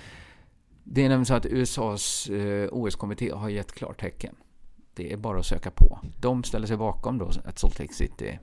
Det 0.84 1.00
är 1.00 1.08
nämligen 1.08 1.26
så 1.26 1.34
att 1.34 1.46
USAs 1.46 2.28
eh, 2.30 2.68
OS-kommitté 2.72 3.30
har 3.30 3.48
gett 3.48 3.72
klartecken. 3.72 4.34
Det 4.94 5.12
är 5.12 5.16
bara 5.16 5.38
att 5.38 5.46
söka 5.46 5.70
på. 5.70 5.98
De 6.20 6.44
ställer 6.44 6.66
sig 6.66 6.76
bakom 6.76 7.18
då 7.18 7.30
att 7.44 7.58
Salt 7.58 7.78
Lake 7.78 7.94
City 7.94 8.38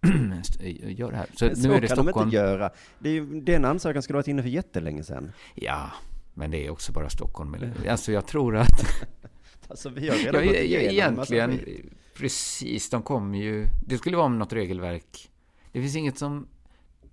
gör 0.86 1.10
det 1.10 1.16
här. 1.16 1.26
Så, 1.32 1.56
så 1.56 1.68
nu 1.68 1.74
är 1.74 1.80
det 1.80 1.88
kan 1.88 2.06
de 2.06 2.20
inte 2.20 2.36
göra. 2.36 2.70
Det 2.98 3.10
är 3.10 3.22
den 3.42 3.64
ansökan 3.64 4.02
skulle 4.02 4.16
ha 4.16 4.18
varit 4.18 4.28
inne 4.28 4.42
för 4.42 4.48
jättelänge 4.48 5.02
sedan. 5.02 5.32
Ja, 5.54 5.90
men 6.34 6.50
det 6.50 6.66
är 6.66 6.70
också 6.70 6.92
bara 6.92 7.10
Stockholm. 7.10 7.56
Alltså 7.88 8.12
jag 8.12 8.26
tror 8.26 8.56
att 8.56 8.70
Alltså 9.70 9.88
vi 9.88 10.08
har 10.08 10.16
redan 10.16 10.44
Ja, 10.44 10.52
gått 10.52 10.56
igenom 10.56 11.08
en 11.08 11.16
massa 11.16 11.34
egentligen, 11.34 11.90
precis, 12.16 12.90
de 12.90 13.02
kommer 13.02 13.38
ju... 13.38 13.66
Det 13.86 13.98
skulle 13.98 14.16
vara 14.16 14.26
om 14.26 14.38
något 14.38 14.52
regelverk. 14.52 15.30
Det 15.72 15.80
finns 15.80 15.96
inget 15.96 16.18
som... 16.18 16.48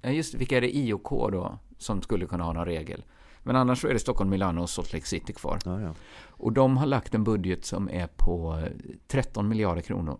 Just 0.03 0.33
vilka 0.33 0.57
är 0.57 0.61
det 0.61 0.77
IOK 0.77 1.09
då, 1.09 1.59
som 1.77 2.01
skulle 2.01 2.25
kunna 2.25 2.43
ha 2.43 2.53
någon 2.53 2.65
regel? 2.65 3.03
Men 3.47 3.55
annars 3.55 3.81
så 3.81 3.87
är 3.87 3.93
det 3.93 3.99
Stockholm, 3.99 4.29
Milano 4.29 4.61
och 4.61 4.69
Salt 4.69 4.93
Lake 4.93 5.05
City 5.05 5.33
kvar. 5.33 5.59
Ja, 5.65 5.81
ja. 5.81 5.93
Och 6.27 6.53
de 6.53 6.77
har 6.77 6.85
lagt 6.85 7.13
en 7.15 7.23
budget 7.23 7.65
som 7.65 7.89
är 7.89 8.07
på 8.07 8.57
eh, 8.57 8.71
13 9.07 9.47
miljarder 9.49 9.81
kronor. 9.81 10.17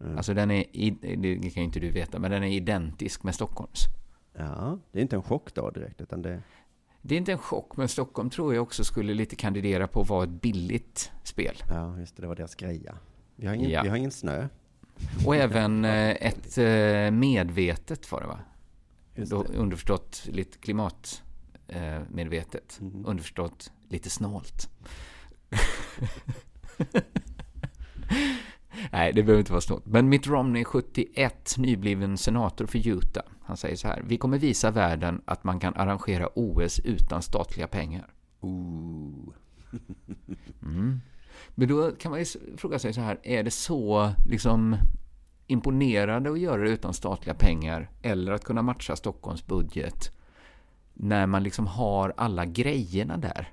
Mm. 0.00 0.16
Alltså 0.16 0.34
den 0.34 0.50
är, 0.50 0.64
det 1.16 1.50
kan 1.50 1.62
ju 1.62 1.64
inte 1.66 1.80
du 1.80 1.90
veta, 1.90 2.18
men 2.18 2.30
den 2.30 2.42
är 2.44 2.48
identisk 2.48 3.22
med 3.22 3.34
Stockholms. 3.34 3.84
ja, 4.32 4.78
det 4.92 4.98
är 4.98 5.02
inte 5.02 5.16
en 5.16 5.22
chock 5.22 5.54
då 5.54 5.70
direkt, 5.70 6.00
utan 6.00 6.22
det... 6.22 6.42
Det 7.02 7.14
är 7.14 7.18
inte 7.18 7.32
en 7.32 7.38
chock, 7.38 7.76
men 7.76 7.88
Stockholm 7.88 8.30
tror 8.30 8.54
jag 8.54 8.62
också 8.62 8.84
skulle 8.84 9.14
lite 9.14 9.36
kandidera 9.36 9.88
på 9.88 10.00
att 10.00 10.08
vara 10.08 10.24
ett 10.24 10.42
billigt 10.42 11.12
spel. 11.24 11.54
Ja, 11.68 11.98
just 11.98 12.16
det, 12.16 12.22
det 12.22 12.28
var 12.28 12.34
deras 12.36 12.54
greja. 12.54 12.94
Vi 13.36 13.46
har 13.46 13.54
ingen, 13.54 13.70
Ja. 13.70 13.82
vi 13.82 13.88
har 13.88 13.96
ingen 13.96 14.10
snö. 14.10 14.48
Och 15.26 15.36
även 15.36 15.84
eh, 15.84 16.10
ett 16.10 16.58
eh, 16.58 17.10
medvetet 17.10 18.12
var 18.12 18.20
det 18.20 18.26
va? 18.26 18.38
Just 19.14 19.30
Då, 19.30 19.42
det. 19.42 19.56
underförstått 19.56 20.26
lite 20.32 20.58
klimatmedvetet. 20.58 21.22
Eh, 21.68 22.00
medvetet. 22.10 22.78
Mhm. 22.80 23.06
Underförstått 23.06 23.72
lite 23.88 24.10
snålt. 24.10 24.70
Nej, 28.92 29.12
det 29.12 29.22
behöver 29.22 29.38
inte 29.38 29.52
vara 29.52 29.60
snålt. 29.60 29.86
Men 29.86 30.08
Mitt 30.08 30.26
Romney, 30.26 30.64
71, 30.64 31.54
nybliven 31.58 32.18
senator 32.18 32.66
för 32.66 32.88
Utah. 32.88 33.24
Han 33.42 33.56
säger 33.56 33.76
så 33.76 33.88
här. 33.88 34.02
Vi 34.06 34.16
kommer 34.16 34.38
visa 34.38 34.70
världen 34.70 35.22
att 35.24 35.44
man 35.44 35.60
kan 35.60 35.74
arrangera 35.74 36.28
OS 36.34 36.80
utan 36.84 37.22
statliga 37.22 37.66
pengar. 37.66 38.14
Ooh. 38.40 39.32
Mm. 40.62 41.00
Men 41.54 41.68
då 41.68 41.90
kan 41.90 42.10
man 42.10 42.20
ju 42.20 42.26
fråga 42.56 42.78
sig 42.78 42.92
så 42.92 43.00
här, 43.00 43.20
är 43.22 43.42
det 43.42 43.50
så 43.50 44.12
liksom 44.26 44.76
imponerande 45.46 46.30
att 46.30 46.38
göra 46.38 46.62
det 46.62 46.70
utan 46.70 46.94
statliga 46.94 47.34
pengar 47.34 47.90
eller 48.02 48.32
att 48.32 48.44
kunna 48.44 48.62
matcha 48.62 48.96
Stockholms 48.96 49.46
budget 49.46 50.17
när 51.00 51.26
man 51.26 51.42
liksom 51.42 51.66
har 51.66 52.14
alla 52.16 52.44
grejerna 52.44 53.16
där? 53.16 53.52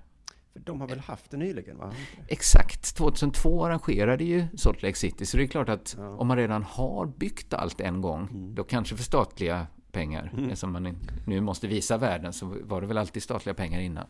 För 0.54 0.60
de 0.60 0.82
har 0.82 0.88
väl 0.88 1.00
haft 1.00 1.32
det 1.32 1.38
nyligen, 1.38 1.78
va? 1.78 1.94
Exakt, 2.28 2.96
2002 2.96 3.66
arrangerade 3.66 4.24
ju 4.24 4.46
Salt 4.58 4.82
Lake 4.82 4.96
City, 4.96 5.26
så 5.26 5.38
det 5.38 5.44
är 5.44 5.48
klart 5.48 5.70
att 5.70 5.96
Ja. 6.00 6.08
om 6.10 6.28
man 6.28 6.38
redan 6.38 6.64
har 6.64 7.06
byggt 7.06 7.54
allt 7.54 7.82
en 7.82 8.02
gång, 8.02 8.52
då 8.56 8.64
kanske 8.64 8.96
för 8.96 9.04
statliga 9.04 9.68
pengar, 9.92 10.32
eftersom 10.38 10.72
man 10.72 10.98
nu 11.26 11.42
måste 11.42 11.68
visa 11.68 11.98
världen, 11.98 12.34
så 12.34 12.58
var 12.64 12.82
det 12.82 12.88
väl 12.88 12.98
alltid 12.98 13.24
statliga 13.24 13.54
pengar 13.54 13.80
innan. 13.80 14.08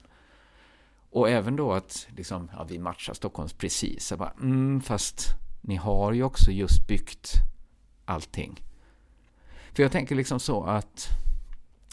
Och 1.10 1.30
även 1.30 1.56
då 1.56 1.72
att 1.74 2.08
liksom, 2.18 2.50
ja, 2.58 2.64
vi 2.64 2.80
matchar 2.80 3.14
Stockholms 3.14 3.54
precis. 3.54 4.14
Bara, 4.18 4.32
mm, 4.42 4.82
fast 4.82 5.28
ni 5.62 5.76
har 5.76 6.14
ju 6.14 6.24
också 6.24 6.52
just 6.52 6.88
byggt 6.88 7.34
allting. 8.06 8.62
För 9.74 9.84
jag 9.84 9.92
tänker 9.92 10.16
liksom 10.16 10.40
så 10.40 10.64
att 10.64 11.08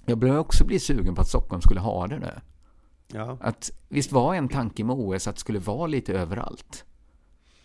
jag 0.07 0.19
börjar 0.19 0.39
också 0.39 0.65
bli 0.65 0.79
sugen 0.79 1.15
på 1.15 1.21
att 1.21 1.29
Stockholm 1.29 1.63
skulle 1.63 1.81
ha 1.81 2.07
det 2.07 2.19
nu. 2.19 2.41
Ja. 3.13 3.39
Att 3.41 3.71
visst 3.89 4.13
var 4.13 4.35
en 4.35 4.49
tanke 4.49 4.85
med 4.85 4.97
OS 4.97 5.27
att 5.27 5.35
det 5.35 5.41
skulle 5.41 5.59
vara 5.59 5.87
lite 5.87 6.13
överallt. 6.13 6.85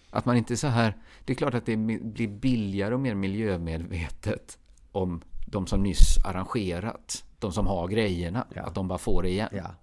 Att 0.10 0.26
man 0.26 0.38
inte 0.38 0.58
så 0.58 0.67
här, 0.67 0.97
det 1.26 1.34
är 1.34 1.38
klart 1.38 1.54
att 1.54 1.65
det 1.65 1.78
blir 1.78 2.28
billigare 2.28 2.93
och 2.93 3.00
mer 3.00 3.15
miljömedvetet 3.15 4.58
om 4.91 5.21
de 5.47 5.67
som 5.67 5.84
nyss 5.84 6.17
arrangerat, 6.26 7.26
de 7.39 7.52
som 7.52 7.67
har 7.67 7.88
grejerna, 7.88 8.47
Ja. 8.56 8.63
att 8.63 8.76
de 8.76 8.88
bara 8.88 8.97
får 9.00 9.23
det 9.23 9.30
igen. 9.30 9.50
ja. 9.52 9.76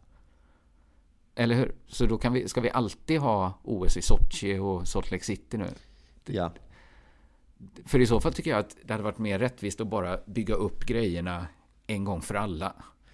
Eller 1.34 1.54
hur? 1.54 1.74
Så 1.86 2.06
då 2.06 2.18
kan 2.18 2.32
vi, 2.32 2.48
ska 2.48 2.60
vi 2.60 2.70
alltid 2.70 3.20
ha 3.20 3.52
OS 3.62 3.96
i 3.96 4.02
Sochi 4.02 4.58
och 4.58 4.88
Salt 4.88 5.10
Lake 5.10 5.24
City 5.24 5.56
nu? 5.58 5.66
Ja. 6.26 6.52
För 7.84 8.00
i 8.00 8.06
så 8.06 8.20
fall 8.20 8.32
tycker 8.32 8.50
jag 8.50 8.60
att 8.60 8.76
det 8.84 8.92
hade 8.92 9.04
varit 9.04 9.18
mer 9.18 9.38
rättvist 9.38 9.80
att 9.80 9.88
bara 9.88 10.18
bygga 10.26 10.54
upp 10.54 10.84
grejerna 10.86 11.46
en 11.86 12.04
gång 12.04 12.22
för 12.22 12.34
alla. 12.34 12.72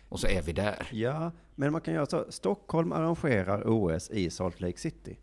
Och 0.09 0.21
så 0.21 0.27
är 0.27 0.43
vi 0.43 0.53
där. 0.53 0.89
ja, 0.93 1.33
men 1.55 1.73
man 1.73 1.81
kan 1.81 1.95
göra 1.95 2.07
så. 2.07 2.25
Stockholm 2.29 2.93
arrangerar 2.93 3.63
OS 3.67 4.11
i 4.11 4.31
Salt 4.31 4.61
Lake 4.61 4.79
City. 4.79 5.19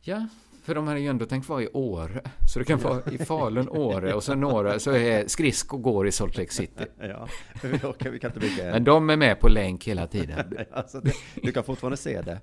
Ja, 0.00 0.26
för 0.62 0.74
de 0.74 0.86
hade 0.86 1.00
ju 1.00 1.06
ändå 1.08 1.26
tänkt 1.26 1.48
vara 1.48 1.62
i 1.62 1.68
Åre. 1.72 2.20
Så 2.52 2.58
det 2.58 2.64
kan 2.64 2.78
vara 2.78 3.12
i 3.12 3.18
Falun, 3.18 3.68
Åre 3.68 4.14
och 4.14 4.24
sen 4.24 4.40
några 4.40 4.78
så 4.78 4.90
är 4.90 5.26
skridsko 5.28 5.76
går 5.78 6.06
i 6.08 6.12
Salt 6.12 6.36
Lake 6.36 6.52
City. 6.52 6.84
Ja, 7.00 7.28
vi, 7.62 7.68
orkar, 7.76 8.10
vi 8.10 8.18
kan 8.18 8.30
inte 8.30 8.40
bygga 8.40 8.64
Men 8.64 8.74
en. 8.74 8.84
de 8.84 9.10
är 9.10 9.16
med 9.16 9.40
på 9.40 9.48
länk 9.48 9.88
hela 9.88 10.06
tiden. 10.06 10.56
Alltså, 10.72 11.00
det, 11.00 11.12
du 11.42 11.52
kan 11.52 11.64
fortfarande 11.64 11.96
se 11.96 12.22
det. 12.22 12.40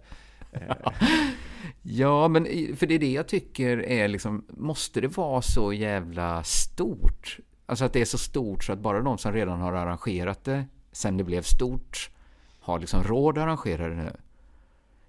Ja, 1.82 2.28
men 2.28 2.46
för 2.76 2.88
det 2.88 2.96
är 2.96 3.00
det 3.00 3.12
jag 3.12 3.28
tycker 3.28 3.78
är 3.78 4.08
liksom, 4.08 4.46
måste 4.50 5.02
det 5.02 5.18
vara 5.18 5.42
så 5.42 5.74
jävla 5.74 6.44
stort? 6.44 7.40
Alltså 7.70 7.86
att 7.86 7.94
det 7.94 8.02
är 8.02 8.06
så 8.06 8.18
stort 8.18 8.64
så 8.64 8.74
att 8.74 8.80
bara 8.80 9.02
de 9.02 9.18
som 9.18 9.34
redan 9.34 9.60
har 9.60 9.74
arrangerat 9.74 10.44
det, 10.44 10.66
sen 10.92 11.18
det 11.18 11.24
blev 11.24 11.42
stort, 11.42 12.10
har 12.60 12.80
liksom 12.80 13.04
råd 13.04 13.38
att 13.38 13.44
arrangera 13.44 13.88
det 13.90 13.96
nu. 13.96 14.12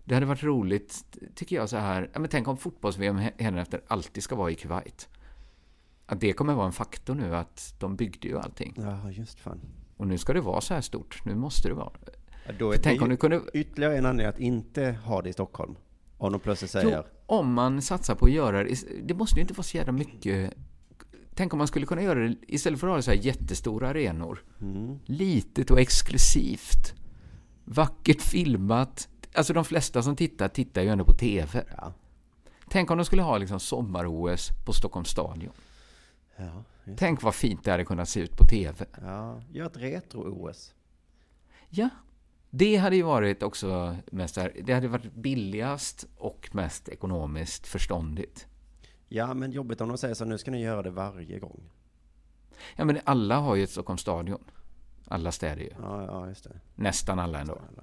Det 0.04 0.14
hade 0.14 0.26
varit 0.26 0.42
roligt, 0.42 1.04
tycker 1.34 1.56
jag, 1.56 1.68
så 1.68 1.76
här, 1.76 2.10
ja, 2.12 2.20
men 2.20 2.28
tänk 2.28 2.48
om 2.48 2.56
fotbolls-VM 2.56 3.18
efter 3.58 3.80
alltid 3.86 4.22
ska 4.22 4.36
vara 4.36 4.50
i 4.50 4.54
Kuwait. 4.54 5.08
Att 6.06 6.20
det 6.20 6.32
kommer 6.32 6.54
vara 6.54 6.66
en 6.66 6.72
faktor 6.72 7.14
nu, 7.14 7.36
att 7.36 7.74
de 7.78 7.96
byggde 7.96 8.28
ju 8.28 8.38
allting. 8.38 8.74
Ja, 8.76 9.10
just 9.10 9.40
fan. 9.40 9.60
Och 9.96 10.06
nu 10.06 10.18
ska 10.18 10.32
det 10.32 10.40
vara 10.40 10.60
så 10.60 10.74
här 10.74 10.80
stort, 10.80 11.24
nu 11.24 11.34
måste 11.34 11.68
det 11.68 11.74
vara. 11.74 11.92
Ja, 12.46 12.52
Då 12.58 12.72
är 12.72 12.76
det 12.76 12.82
tänk 12.82 13.02
om 13.02 13.08
du 13.08 13.16
kunde... 13.16 13.42
ytterligare 13.54 13.98
en 13.98 14.06
anledning 14.06 14.26
att 14.26 14.40
inte 14.40 14.98
ha 15.04 15.22
det 15.22 15.28
i 15.28 15.32
Stockholm. 15.32 15.76
Om 16.18 16.32
de 16.32 16.40
plötsligt 16.40 16.74
Jo, 16.74 16.80
säger, 16.80 17.04
om 17.26 17.52
man 17.52 17.82
satsar 17.82 18.14
på 18.14 18.26
att 18.26 18.32
göra 18.32 18.64
det, 18.64 18.74
det 19.02 19.14
måste 19.14 19.36
ju 19.36 19.42
inte 19.42 19.54
vara 19.54 19.62
så 19.62 19.76
jävla 19.76 19.92
mycket 19.92 20.54
Tänk 21.38 21.52
om 21.52 21.58
man 21.58 21.66
skulle 21.66 21.86
kunna 21.86 22.02
göra 22.02 22.18
det 22.18 22.36
istället 22.48 22.80
för 22.80 22.86
att 22.86 22.94
ha 22.94 23.02
så 23.02 23.10
här 23.10 23.18
jättestora 23.18 23.88
arenor. 23.88 24.44
mm, 24.60 24.98
Litet 25.04 25.70
och 25.70 25.80
exklusivt. 25.80 26.94
Vackert 27.64 28.22
filmat. 28.22 29.08
Alltså 29.34 29.52
de 29.52 29.64
flesta 29.64 30.02
som 30.02 30.16
tittar, 30.16 30.48
tittar 30.48 30.82
ju 30.82 30.88
ändå 30.88 31.04
på 31.04 31.12
TV. 31.12 31.64
ja, 31.76 31.92
Tänk 32.68 32.90
om 32.90 32.98
de 32.98 33.04
skulle 33.04 33.22
ha 33.22 33.38
liksom 33.38 33.60
sommar-OS 33.60 34.50
på 34.66 34.72
Stockholms 34.72 35.08
stadion. 35.08 35.52
ja, 36.36 36.64
Tänk 36.96 37.22
vad 37.22 37.34
fint 37.34 37.64
det 37.64 37.70
hade 37.70 37.84
kunnat 37.84 38.08
se 38.08 38.20
ut 38.20 38.36
på 38.36 38.44
TV. 38.44 38.86
ja, 39.02 39.42
gör 39.52 39.66
ett 39.66 39.76
retro-OS. 39.76 40.74
Ja, 41.68 41.88
det 42.50 42.76
hade 42.76 42.96
ju 42.96 43.02
varit 43.02 43.42
också 43.42 43.96
mest 44.12 44.38
det 44.64 44.72
hade 44.72 44.88
varit 44.88 45.14
billigast 45.14 46.06
och 46.16 46.48
mest 46.52 46.88
ekonomiskt 46.88 47.66
förståndigt. 47.66 48.46
Ja, 49.08 49.34
men 49.34 49.52
jobbigt 49.52 49.80
om 49.80 49.88
de 49.88 49.98
säger 49.98 50.14
så, 50.14 50.24
nu 50.24 50.38
ska 50.38 50.50
ni 50.50 50.62
göra 50.62 50.82
det 50.82 50.90
varje 50.90 51.38
gång. 51.38 51.70
Ja, 52.76 52.84
men 52.84 52.98
alla 53.04 53.36
har 53.36 53.56
ju 53.56 53.64
ett 53.64 53.70
Stockholms 53.70 54.00
stadion. 54.00 54.44
Alla 55.08 55.32
städer 55.32 55.62
ju. 55.62 55.70
Ja, 55.82 56.04
ja, 56.04 56.28
just 56.28 56.44
det. 56.44 56.60
Nästan 56.74 57.18
alla 57.18 57.40
ändå. 57.40 57.58
Ja. 57.76 57.82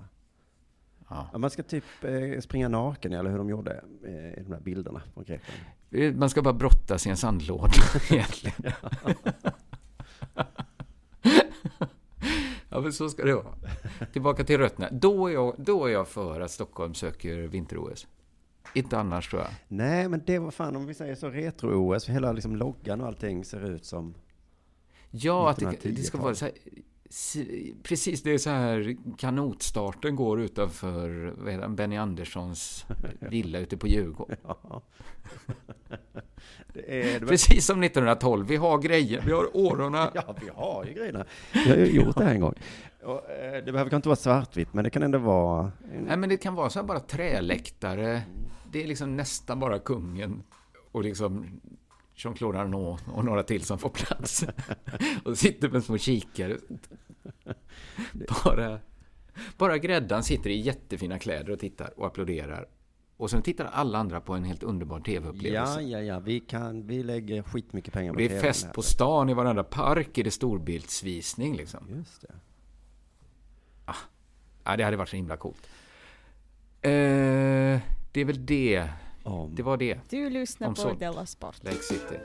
Ja, 1.31 1.37
man 1.37 1.49
ska 1.49 1.63
typ 1.63 1.83
eh, 2.01 2.39
springa 2.41 2.69
naken, 2.69 3.13
eller 3.13 3.29
hur 3.29 3.37
de 3.37 3.49
gjorde 3.49 3.83
eh, 4.05 4.39
i 4.39 4.43
de 4.43 4.49
där 4.49 4.59
bilderna 4.59 5.01
från 5.13 5.23
Grekland. 5.23 6.19
Man 6.19 6.29
ska 6.29 6.41
bara 6.41 6.53
brottas 6.53 7.07
i 7.07 7.09
en 7.09 7.17
sandlåda 7.17 7.73
egentligen. 8.09 8.73
Ja, 12.69 12.81
men 12.81 12.93
så 12.93 13.09
ska 13.09 13.25
det 13.25 13.35
vara. 13.35 13.55
Tillbaka 14.13 14.43
till 14.43 14.57
rötterna. 14.57 14.89
Då 14.91 15.27
är 15.27 15.33
jag, 15.33 15.55
då 15.57 15.85
är 15.85 15.89
jag 15.89 16.07
för 16.07 16.41
att 16.41 16.51
Stockholm 16.51 16.93
söker 16.93 17.37
vinter-OS. 17.37 18.07
Inte 18.75 18.97
annars 18.97 19.29
tror 19.29 19.41
jag. 19.41 19.51
Nej, 19.67 20.09
men 20.09 20.21
det 20.25 20.39
var 20.39 20.51
fan, 20.51 20.75
om 20.75 20.85
vi 20.85 20.93
säger 20.93 21.15
så, 21.15 21.29
retro-OS, 21.29 22.09
hela 22.09 22.31
liksom 22.31 22.55
loggan 22.55 23.01
och 23.01 23.07
allting 23.07 23.45
ser 23.45 23.69
ut 23.69 23.85
som... 23.85 24.15
Ja, 25.11 25.49
att 25.49 25.57
det, 25.57 25.65
1910-tal. 25.65 25.93
det 25.93 26.03
ska 26.03 26.17
vara 26.17 26.35
så 26.35 26.45
här, 26.45 26.53
Precis, 27.83 28.23
det 28.23 28.33
är 28.33 28.37
så 28.37 28.49
här 28.49 28.97
kanotstarten 29.17 30.15
går 30.15 30.41
utanför 30.41 31.33
han, 31.61 31.75
Benny 31.75 31.97
Anderssons 31.97 32.85
villa 33.19 33.59
ute 33.59 33.77
på 33.77 33.87
Djurgården. 33.87 34.37
Ja. 34.43 34.81
det 36.73 37.13
är... 37.15 37.19
Det 37.19 37.25
Precis 37.25 37.65
som 37.65 37.83
1912. 37.83 38.47
Vi 38.47 38.55
har 38.55 38.77
grejer, 38.77 39.23
vi 39.25 39.31
har 39.31 39.57
årorna. 39.57 40.11
Ja, 40.15 40.35
vi 40.41 40.49
har 40.55 40.85
ju 40.85 40.93
grejerna. 40.93 41.25
Vi 41.53 41.69
har 41.69 41.77
ju 41.77 41.85
gjort 41.85 42.17
det 42.17 42.23
här 42.23 42.33
en 42.33 42.41
gång. 42.41 42.53
Och, 43.03 43.29
eh, 43.29 43.65
det 43.65 43.71
behöver 43.71 43.89
kanske 43.89 43.95
inte 43.95 44.09
vara 44.09 44.15
svartvitt, 44.15 44.73
men 44.73 44.83
det 44.83 44.89
kan 44.89 45.03
ändå 45.03 45.17
vara... 45.17 45.71
Nej, 46.07 46.17
men 46.17 46.29
det 46.29 46.37
kan 46.37 46.55
vara 46.55 46.69
så 46.69 46.79
här 46.79 46.85
bara 46.85 46.99
träläktare. 46.99 48.21
Det 48.75 48.83
är 48.83 48.87
liksom 48.87 49.17
nästan 49.17 49.59
bara 49.59 49.79
kungen 49.79 50.43
och 50.91 51.03
liksom 51.03 51.61
Jean-Claude 52.15 52.59
Arnault 52.59 53.01
och 53.13 53.25
några 53.25 53.43
till 53.43 53.63
som 53.63 53.79
får 53.79 53.89
plats. 53.89 54.45
och 55.23 55.37
sitter 55.37 55.69
med 55.69 55.83
små 55.83 55.97
kikare. 55.97 56.57
Bara, 58.43 58.79
bara 59.57 59.77
gräddan 59.77 60.23
sitter 60.23 60.49
i 60.49 60.59
jättefina 60.59 61.19
kläder 61.19 61.51
och 61.51 61.59
tittar 61.59 61.99
och 61.99 62.07
applåderar. 62.07 62.67
Och 63.17 63.29
sen 63.29 63.41
tittar 63.41 63.65
alla 63.65 63.97
andra 63.97 64.21
på 64.21 64.33
en 64.33 64.43
helt 64.43 64.63
underbar 64.63 64.99
tv-upplevelse. 64.99 65.81
Ja, 65.81 65.99
ja, 65.99 66.01
ja, 66.01 66.19
vi 66.19 66.39
kan, 66.39 66.87
vi 66.87 67.03
lägger 67.03 67.43
skitmycket 67.43 67.93
pengar 67.93 68.13
på 68.13 68.19
det 68.19 68.35
är 68.35 68.41
fest 68.41 68.73
på 68.73 68.81
stan, 68.81 69.29
i 69.29 69.33
varenda 69.33 69.63
park 69.63 70.17
är 70.17 70.23
det 70.23 70.31
storbildsvisning 70.31 71.55
liksom. 71.55 71.87
Just 71.89 72.21
det. 72.21 72.33
Ja, 74.63 74.77
det 74.77 74.83
hade 74.83 74.97
varit 74.97 75.09
så 75.09 75.15
himla 75.15 75.37
coolt. 75.37 75.69
Eh, 76.81 77.79
det 78.15 78.21
är 78.21 78.25
väl 78.25 78.45
det. 78.45 78.89
Om. 79.23 79.55
Det 79.55 79.63
var 79.63 79.77
det. 79.77 79.99
Du 80.09 80.29
lyssnar 80.29 80.67
Om 80.67 80.73
på 80.73 80.81
så. 80.81 80.93
Della 80.93 81.25
Sport. 81.25 81.63
Lake 81.63 81.77
City. 81.77 82.15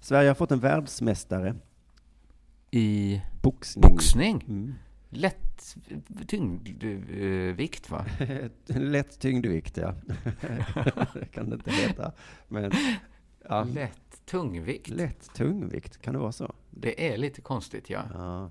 Sverige 0.00 0.28
har 0.28 0.34
fått 0.34 0.50
en 0.50 0.60
världsmästare. 0.60 1.54
I 2.70 3.20
Boxning. 3.42 3.82
boxning. 3.82 4.44
Mm. 4.48 4.74
Lätt 5.08 5.76
tyngdvikt, 6.26 7.90
va? 7.90 8.04
Lätt 8.66 9.20
tyngdvikt, 9.20 9.76
ja. 9.76 9.94
det 11.14 11.26
kan 11.32 11.50
det 11.50 11.54
inte 11.54 11.70
heta. 11.70 12.12
Men 12.48 12.72
ja, 13.48 13.64
Lätt 13.64 14.07
tungvikt. 14.28 14.88
lätt 14.88 15.34
tungvikt, 15.34 16.02
kan 16.02 16.14
det 16.14 16.20
vara 16.20 16.32
så? 16.32 16.54
Det 16.70 17.12
är 17.12 17.16
lite 17.16 17.40
konstigt, 17.40 17.90
ja. 17.90 18.02
Ja. 18.14 18.50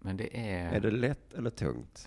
Men 0.00 0.16
det 0.16 0.50
är... 0.50 0.72
Är 0.72 0.80
det 0.80 0.90
lätt 0.90 1.34
eller 1.34 1.50
tungt? 1.50 2.04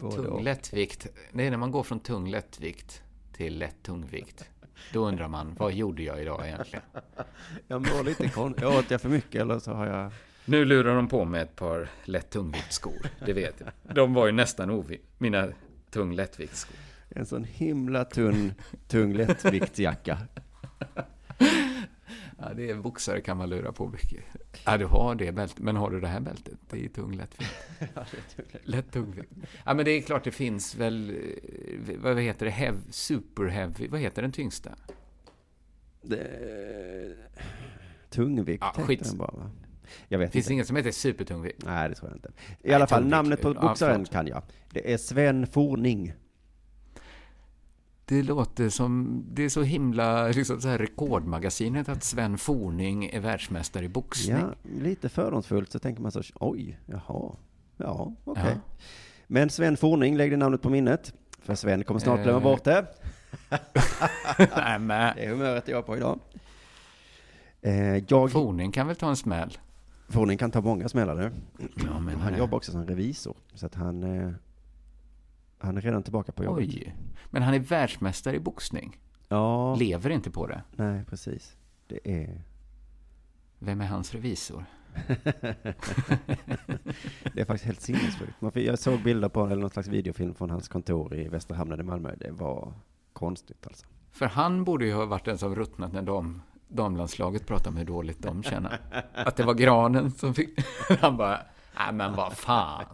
tung 0.00 0.42
lättvikt. 0.42 1.06
Det 1.32 1.46
är 1.46 1.50
när 1.50 1.58
man 1.58 1.70
går 1.70 1.82
från 1.82 2.00
tung 2.00 2.30
lättvikt 2.30 3.02
till 3.32 3.58
lätt 3.58 3.82
tungvikt. 3.82 4.50
Då 4.92 5.08
undrar 5.08 5.28
man, 5.28 5.54
vad 5.54 5.72
gjorde 5.72 6.02
jag 6.02 6.22
idag 6.22 6.46
egentligen? 6.46 6.84
Jag 7.66 7.80
mår 7.80 8.04
lite 8.04 8.28
konstigt. 8.28 8.64
Åt 8.64 8.90
jag 8.90 9.00
för 9.00 9.08
mycket 9.08 9.40
eller 9.40 9.58
så 9.58 9.72
har 9.72 9.86
jag... 9.86 10.12
Nu 10.44 10.64
lurar 10.64 10.96
de 10.96 11.08
på 11.08 11.24
med 11.24 11.42
ett 11.42 11.56
par 11.56 11.88
lätt 12.04 12.30
tungviktsskor. 12.30 13.06
Det 13.26 13.32
vet 13.32 13.60
jag. 13.60 13.96
De 13.96 14.14
var 14.14 14.26
ju 14.26 14.32
nästan 14.32 14.70
ovi... 14.70 15.00
Mina 15.18 15.48
tung 15.90 16.14
lättviktsskor. 16.14 16.76
En 17.14 17.26
sån 17.26 17.44
himla 17.44 18.04
tunn, 18.04 18.52
tung 18.88 19.12
lättviktsjacka. 19.14 20.18
Ja, 22.38 22.54
det 22.56 22.70
är 22.70 22.74
boxare 22.74 23.20
kan 23.20 23.36
man 23.36 23.48
lura 23.48 23.72
på 23.72 23.88
mycket. 23.88 24.24
Ja, 24.64 24.78
du 24.78 24.84
har 24.86 25.14
det 25.14 25.32
bältet. 25.32 25.58
Men 25.58 25.76
har 25.76 25.90
du 25.90 26.00
det 26.00 26.06
här 26.08 26.20
bältet? 26.20 26.54
Det 26.70 26.84
är 26.84 26.88
tung 26.88 27.16
lättvikt. 27.16 27.50
Lätt 28.64 28.92
tungvikt. 28.92 29.32
Ja, 29.64 29.74
men 29.74 29.84
det 29.84 29.90
är 29.90 30.00
klart 30.02 30.24
det 30.24 30.30
finns 30.30 30.74
väl... 30.74 31.10
eh, 31.10 31.96
Vad 31.98 32.20
heter 32.20 32.46
det? 32.46 32.52
Hev, 32.52 32.74
super 32.90 33.46
heavy. 33.46 33.88
Vad 33.88 34.00
heter 34.00 34.22
den 34.22 34.32
tyngsta? 34.32 34.70
Det... 36.02 37.16
Tungvikt 38.10 38.64
Ja, 38.76 38.82
skit. 38.82 39.04
den 39.04 39.18
bara 39.18 39.32
va? 39.36 39.50
Jag 40.08 40.18
vet 40.18 40.32
Finns 40.32 40.44
inte. 40.44 40.50
det 40.50 40.54
inget 40.54 40.66
som 40.66 40.76
heter 40.76 40.90
supertungvikt? 40.90 41.64
Nej, 41.64 41.88
det 41.88 41.94
tror 41.94 42.10
jag 42.10 42.16
inte. 42.16 42.28
I 42.28 42.32
Nej, 42.62 42.74
alla 42.74 42.86
fall, 42.86 42.98
tungvikt. 42.98 43.10
namnet 43.16 43.40
på 43.40 43.48
Ja, 43.48 43.60
boxaren 43.60 43.94
förlåt. 43.94 44.10
kan 44.10 44.26
jag. 44.26 44.42
Det 44.70 44.92
är 44.92 44.96
Sven 44.96 45.46
Forning. 45.46 46.12
Det 48.12 48.22
låter 48.22 48.68
som... 48.68 49.22
Det 49.32 49.44
är 49.44 49.48
så 49.48 49.62
himla 49.62 50.28
liksom 50.28 50.60
så 50.60 50.68
här 50.68 50.78
rekordmagasinet 50.78 51.88
att 51.88 52.04
Sven 52.04 52.38
Forning 52.38 53.04
är 53.06 53.20
världsmästare 53.20 53.84
i 53.84 53.88
boxning. 53.88 54.36
Ja, 54.36 54.54
lite 54.80 55.08
fördomsfullt 55.08 55.72
så 55.72 55.78
tänker 55.78 56.02
man 56.02 56.12
så, 56.12 56.22
oj, 56.34 56.78
jaha, 56.86 57.36
ja, 57.76 58.12
okej. 58.24 58.44
Ja. 58.46 58.74
Men 59.26 59.50
Sven 59.50 59.76
Forning, 59.76 60.16
lägg 60.16 60.30
det 60.30 60.36
namnet 60.36 60.62
på 60.62 60.70
minnet. 60.70 61.14
För 61.42 61.54
Sven 61.54 61.84
kommer 61.84 62.00
snart 62.00 62.22
glömma 62.22 62.38
Eh. 62.38 62.42
bort 62.42 62.64
det. 62.64 62.86
Nej, 64.56 64.78
men 64.78 65.16
Det 65.16 65.24
är 65.24 65.28
humöret 65.30 65.68
jag 65.68 65.78
är 65.78 65.82
på 65.82 65.96
idag. 65.96 66.18
Eh, 67.62 67.96
jag, 68.08 68.32
Forning 68.32 68.72
kan 68.72 68.86
väl 68.86 68.96
ta 68.96 69.08
en 69.08 69.16
smäll? 69.16 69.58
Forning 70.08 70.38
kan 70.38 70.50
ta 70.50 70.60
många 70.60 70.88
smällar 70.88 71.14
nu. 71.14 71.30
Ja, 71.86 71.98
men 71.98 72.20
Han 72.20 72.38
jobbar 72.38 72.56
också 72.56 72.72
som 72.72 72.86
revisor. 72.86 73.36
Så 73.54 73.66
att 73.66 73.74
han, 73.74 74.02
eh, 74.02 74.32
han 75.62 75.76
är 75.76 75.80
redan 75.80 76.02
tillbaka 76.02 76.32
på 76.32 76.44
jobbet. 76.44 76.68
Oj. 76.68 76.96
Men 77.30 77.42
han 77.42 77.54
är 77.54 77.58
världsmästare 77.58 78.36
i 78.36 78.40
boxning. 78.40 79.00
Ja, 79.28 79.74
Lever 79.74 80.10
inte 80.10 80.30
på 80.30 80.46
det. 80.46 80.62
nej 80.76 81.04
precis. 81.04 81.56
Det 81.86 82.22
är... 82.22 82.42
Vem 83.58 83.80
är 83.80 83.86
hans 83.86 84.12
revisor? 84.12 84.64
Det 87.34 87.40
är 87.40 87.44
faktiskt 87.44 87.64
helt 87.64 87.80
sinnessjukt. 87.80 88.56
Jag 88.56 88.78
såg 88.78 89.02
bilder 89.02 89.28
på, 89.28 89.46
eller 89.46 89.56
någon 89.56 89.70
slags 89.70 89.88
videofilm 89.88 90.34
från 90.34 90.50
hans 90.50 90.68
kontor 90.68 91.14
i 91.14 91.28
Västra 91.28 91.56
hamnen 91.56 91.80
i 91.80 91.82
Malmö. 91.82 92.14
Det 92.18 92.30
var 92.30 92.72
konstigt 93.12 93.66
alltså. 93.66 93.86
För 94.10 94.26
han 94.26 94.64
borde 94.64 94.86
ju 94.86 94.94
ha 94.94 95.06
varit 95.06 95.24
den 95.24 95.38
som 95.38 95.54
ruttnat 95.54 95.92
när 95.92 96.02
dam, 96.02 96.42
damlandslaget 96.68 97.46
pratade 97.46 97.68
om 97.68 97.76
hur 97.76 97.84
dåligt 97.84 98.22
de 98.22 98.42
känner. 98.42 98.80
Att 99.14 99.36
det 99.36 99.42
var 99.42 99.54
granen 99.54 100.10
som 100.10 100.34
fick... 100.34 100.60
Han 101.00 101.16
bara, 101.16 101.40
nej 101.78 101.92
men 101.92 102.16
vad 102.16 102.32
fan. 102.32 102.86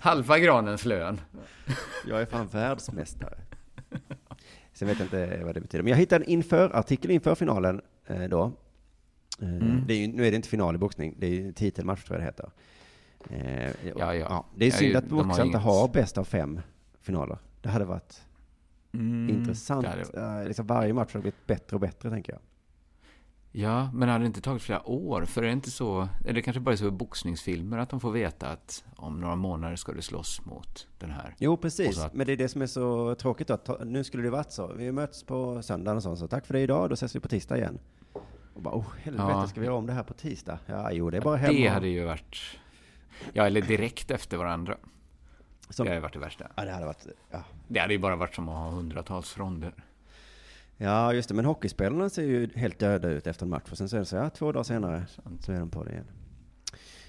Halva 0.00 0.38
granens 0.38 0.84
lön. 0.84 1.20
Jag 2.08 2.20
är 2.22 2.26
fan 2.26 2.46
världsmästare. 2.46 3.38
Sen 4.72 4.88
vet 4.88 4.98
jag 4.98 5.06
inte 5.06 5.40
vad 5.44 5.54
det 5.54 5.60
betyder. 5.60 5.82
Men 5.82 5.90
jag 5.90 5.98
hittade 5.98 6.24
en 6.24 6.30
inför-artikel 6.30 7.10
inför 7.10 7.34
finalen 7.34 7.80
eh, 8.06 8.22
då. 8.22 8.42
Eh, 8.44 9.48
Mm. 9.48 9.84
är 9.88 9.94
ju, 9.94 10.06
nu 10.06 10.26
är 10.26 10.30
det 10.30 10.36
inte 10.36 10.48
final 10.48 10.74
i 10.74 10.78
boxning, 10.78 11.14
det 11.18 11.26
är 11.26 11.30
ju 11.30 11.52
titelmatch 11.52 12.04
tror 12.04 12.20
jag 12.20 12.22
det 12.22 12.24
heter. 12.26 12.50
Eh, 13.30 13.92
Ja, 13.98 14.14
ja. 14.14 14.46
Det 14.56 14.64
är 14.64 14.70
Ja, 14.70 14.76
synd 14.76 14.90
ju- 14.90 14.96
att 14.96 15.04
boxare 15.08 15.46
inte 15.46 15.58
har 15.58 15.88
bäst 15.88 16.18
av 16.18 16.24
fem 16.24 16.60
finaler. 17.00 17.38
Det 17.62 17.68
hade 17.68 17.84
varit 17.84 18.22
Mm, 18.92 19.28
intressant. 19.30 19.82
det 19.84 19.90
hade- 20.20 20.40
Eh, 20.42 20.48
liksom 20.48 20.66
varje 20.66 20.92
match 20.92 21.14
har 21.14 21.20
blivit 21.20 21.46
bättre 21.46 21.76
och 21.76 21.80
bättre, 21.80 22.10
tänker 22.10 22.32
jag. 22.32 22.40
Ja, 23.56 23.90
men 23.92 24.08
hade 24.08 24.24
det 24.24 24.26
inte 24.26 24.40
tagit 24.40 24.62
flera 24.62 24.88
år? 24.88 25.24
För 25.24 25.42
är 25.42 25.46
det 25.46 25.52
inte 25.52 25.70
så, 25.70 26.08
eller 26.24 26.32
det 26.32 26.42
kanske 26.42 26.60
bara 26.60 26.76
så 26.76 26.86
i 26.86 26.90
boxningsfilmer 26.90 27.78
att 27.78 27.90
de 27.90 28.00
får 28.00 28.10
veta 28.12 28.48
att 28.48 28.84
om 28.96 29.20
några 29.20 29.36
månader 29.36 29.76
ska 29.76 29.92
du 29.92 30.02
slåss 30.02 30.44
mot 30.44 30.86
den 30.98 31.10
här. 31.10 31.34
Jo, 31.38 31.56
precis. 31.56 31.98
att- 31.98 32.14
Men 32.14 32.26
det 32.26 32.32
är 32.32 32.36
det 32.36 32.48
som 32.48 32.62
är 32.62 32.66
så 32.66 33.14
tråkigt 33.14 33.48
då. 33.48 33.54
att 33.54 33.86
Nu 33.86 34.04
skulle 34.04 34.22
det 34.22 34.30
varit 34.30 34.52
så. 34.52 34.72
Vi 34.72 34.92
möts 34.92 35.22
på 35.24 35.62
söndagen 35.62 35.96
och 35.96 36.02
så, 36.02 36.16
så 36.16 36.28
tack 36.28 36.46
för 36.46 36.54
det 36.54 36.60
idag, 36.60 36.88
då 36.90 36.94
ses 36.94 37.16
vi 37.16 37.20
på 37.20 37.28
tisdag 37.28 37.56
igen. 37.58 37.78
Och 38.54 38.62
bara, 38.62 38.74
oh 38.74 38.86
helvete, 39.02 39.26
Ja. 39.28 39.46
ska 39.46 39.60
vi 39.60 39.66
göra 39.66 39.76
om 39.76 39.86
det 39.86 39.92
här 39.92 40.02
på 40.02 40.14
tisdag? 40.14 40.58
Ja, 40.66 40.92
jo, 40.92 41.10
det 41.10 41.16
är 41.16 41.20
bara 41.20 41.36
hem 41.36 41.54
Det 41.54 41.68
och- 41.68 41.74
hade 41.74 41.88
ju 41.88 42.04
varit, 42.04 42.36
ja 43.32 43.46
eller 43.46 43.62
direkt 43.62 44.10
efter 44.10 44.36
varandra. 44.36 44.76
Som- 45.70 45.84
Det 45.86 45.90
hade 45.90 46.00
varit 46.00 46.12
det 46.12 46.18
värsta. 46.18 46.46
Ja, 46.56 46.64
det 46.64 46.72
hade 46.72 46.86
varit, 46.86 47.06
ja. 47.30 47.44
Det 47.68 47.80
hade 47.80 47.92
ju 47.94 47.98
bara 47.98 48.16
varit 48.16 48.34
som 48.34 48.48
att 48.48 48.54
ha 48.56 48.70
hundratals 48.70 49.38
ronder. 49.38 49.74
Ja, 50.76 51.12
just 51.12 51.28
det. 51.28 51.34
Men 51.34 51.44
hockeyspelarna 51.44 52.08
ser 52.08 52.22
ju 52.22 52.48
helt 52.54 52.78
döda 52.78 53.08
ut 53.08 53.26
efter 53.26 53.46
en 53.46 53.50
match. 53.50 53.70
Och 53.70 53.78
sen 53.78 53.88
så 53.88 53.96
är 53.96 54.00
det 54.00 54.06
så, 54.06 54.16
ja, 54.16 54.30
två 54.30 54.52
dagar 54.52 54.64
senare 54.64 55.06
så 55.40 55.52
är 55.52 55.58
de 55.58 55.70
på 55.70 55.84
det 55.84 55.90
igen. 55.92 56.06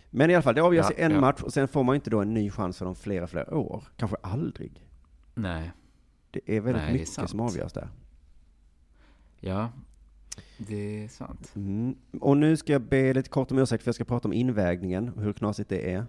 Men 0.10 0.30
i 0.30 0.34
alla 0.36 0.42
fall, 0.42 0.56
det 0.56 0.62
avgörs 0.62 0.86
Ja, 0.90 0.98
i 0.98 1.02
en 1.06 1.12
ja. 1.12 1.22
match 1.22 1.42
och 1.42 1.54
sen 1.54 1.68
får 1.68 1.84
man 1.84 1.94
ju 1.94 1.96
inte 1.96 2.10
då 2.10 2.22
en 2.22 2.34
ny 2.34 2.52
chans 2.52 2.78
för 2.78 2.86
de 2.86 2.96
flera, 2.96 3.28
flera 3.28 3.56
år. 3.58 3.84
Kanske 3.98 4.18
aldrig. 4.22 4.82
Nej, 5.34 5.72
Det 6.32 6.40
är 6.58 6.62
väldigt 6.62 6.82
Nej, 6.82 6.90
är 6.90 6.94
mycket 6.94 7.10
sant. 7.10 7.30
som 7.30 7.40
avgörs 7.40 7.74
där. 7.74 7.90
ja, 9.40 9.70
det 10.58 11.04
är 11.04 11.08
sant. 11.08 11.52
Mm. 11.56 11.96
Och 12.22 12.38
nu 12.38 12.58
ska 12.58 12.72
jag 12.74 12.82
be 12.82 13.14
lite 13.14 13.30
kort 13.30 13.52
om 13.52 13.58
ursäkt 13.60 13.84
för 13.84 13.88
jag 13.90 13.96
ska 13.96 14.04
prata 14.06 14.28
om 14.28 14.34
invägningen 14.34 15.10
och 15.10 15.22
hur 15.22 15.34
knasigt 15.34 15.70
det 15.70 15.94
är. 15.94 16.06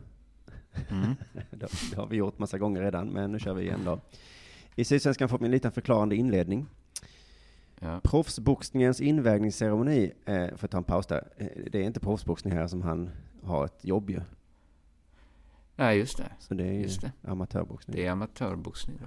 Mm. 0.90 1.14
Det, 1.50 1.68
det 1.90 1.96
har 1.96 2.06
vi 2.06 2.16
gjort 2.16 2.38
massa 2.38 2.58
gånger 2.58 2.80
redan, 2.82 3.08
men 3.08 3.32
nu 3.32 3.38
kör 3.38 3.54
vi 3.54 3.62
igen 3.62 3.80
då. 3.84 4.00
I 4.74 4.84
Sydsvenskan 4.84 5.28
får 5.28 5.38
vi 5.38 5.44
en 5.44 5.50
liten 5.50 5.72
förklarande 5.72 6.16
inledning. 6.16 6.66
Ja. 7.80 8.00
Proffsboxningens 8.04 9.00
invägningsceremoni, 9.00 10.12
eh, 10.26 10.46
för 10.56 10.64
att 10.64 10.70
ta 10.70 10.78
en 10.78 10.84
paus 10.84 11.06
där, 11.06 11.28
eh, 11.36 11.46
det 11.72 11.78
är 11.78 11.82
inte 11.82 12.00
proffsboxning 12.00 12.54
här 12.54 12.66
som 12.66 12.82
han 12.82 13.10
har 13.42 13.64
ett 13.64 13.84
jobb 13.84 14.10
ju. 14.10 14.20
Nej, 15.76 15.98
just 15.98 16.16
det. 16.18 16.32
Så 16.38 16.54
det 16.54 16.64
är 16.64 16.72
ju 16.72 16.82
Just 16.82 17.00
det. 17.00 17.12
amatörboxning. 17.22 17.96
Det 17.96 18.06
är 18.06 18.10
amatörboxning. 18.10 18.96
då. 19.00 19.06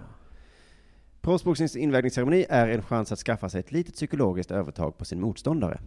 Proffsboxningens 1.21 1.75
invägningsceremoni 1.75 2.45
är 2.49 2.67
en 2.67 2.81
chans 2.81 3.11
att 3.11 3.19
skaffa 3.19 3.49
sig 3.49 3.59
ett 3.59 3.71
litet 3.71 3.93
psykologiskt 3.95 4.51
övertag 4.51 4.97
på 4.97 5.05
sin 5.05 5.21
motståndare. 5.21 5.79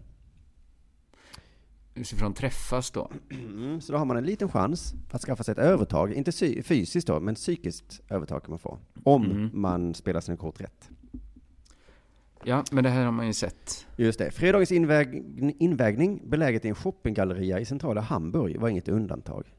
Utifrån 1.95 2.35
träffas 2.35 2.91
då. 2.91 3.11
Mm, 3.31 3.81
så 3.81 3.93
då 3.93 3.99
har 3.99 4.05
man 4.05 4.17
en 4.17 4.25
liten 4.25 4.49
chans 4.49 4.95
att 5.11 5.23
skaffa 5.23 5.43
sig 5.45 5.53
ett 5.53 5.59
övertag, 5.59 6.13
inte 6.13 6.33
fysiskt 6.63 7.07
då, 7.07 7.21
men 7.21 7.35
psykiskt 7.35 8.01
övertag 8.09 8.43
kan 8.43 8.51
man 8.51 8.59
få. 8.59 8.79
Om 9.05 9.25
Mm. 9.31 9.51
man 9.53 9.95
spelar 9.95 10.21
sina 10.21 10.37
kort 10.37 10.61
rätt. 10.61 10.91
Ja, 12.45 12.65
men 12.71 12.85
det 12.85 12.91
här 12.91 13.05
har 13.05 13.13
man 13.13 13.27
ju 13.27 13.33
sett. 13.33 13.87
Just 13.97 14.19
det. 14.19 14.31
Fredagens 14.31 14.73
inväg 14.73 15.25
invägning, 15.59 16.21
beläget 16.25 16.65
i 16.65 16.69
en 16.69 16.75
shoppinggalleria 16.75 17.61
i 17.61 17.65
centrala 17.65 18.01
Hamburg, 18.01 18.61
var 18.61 18.69
inget 18.69 18.89
undantag. 18.89 19.55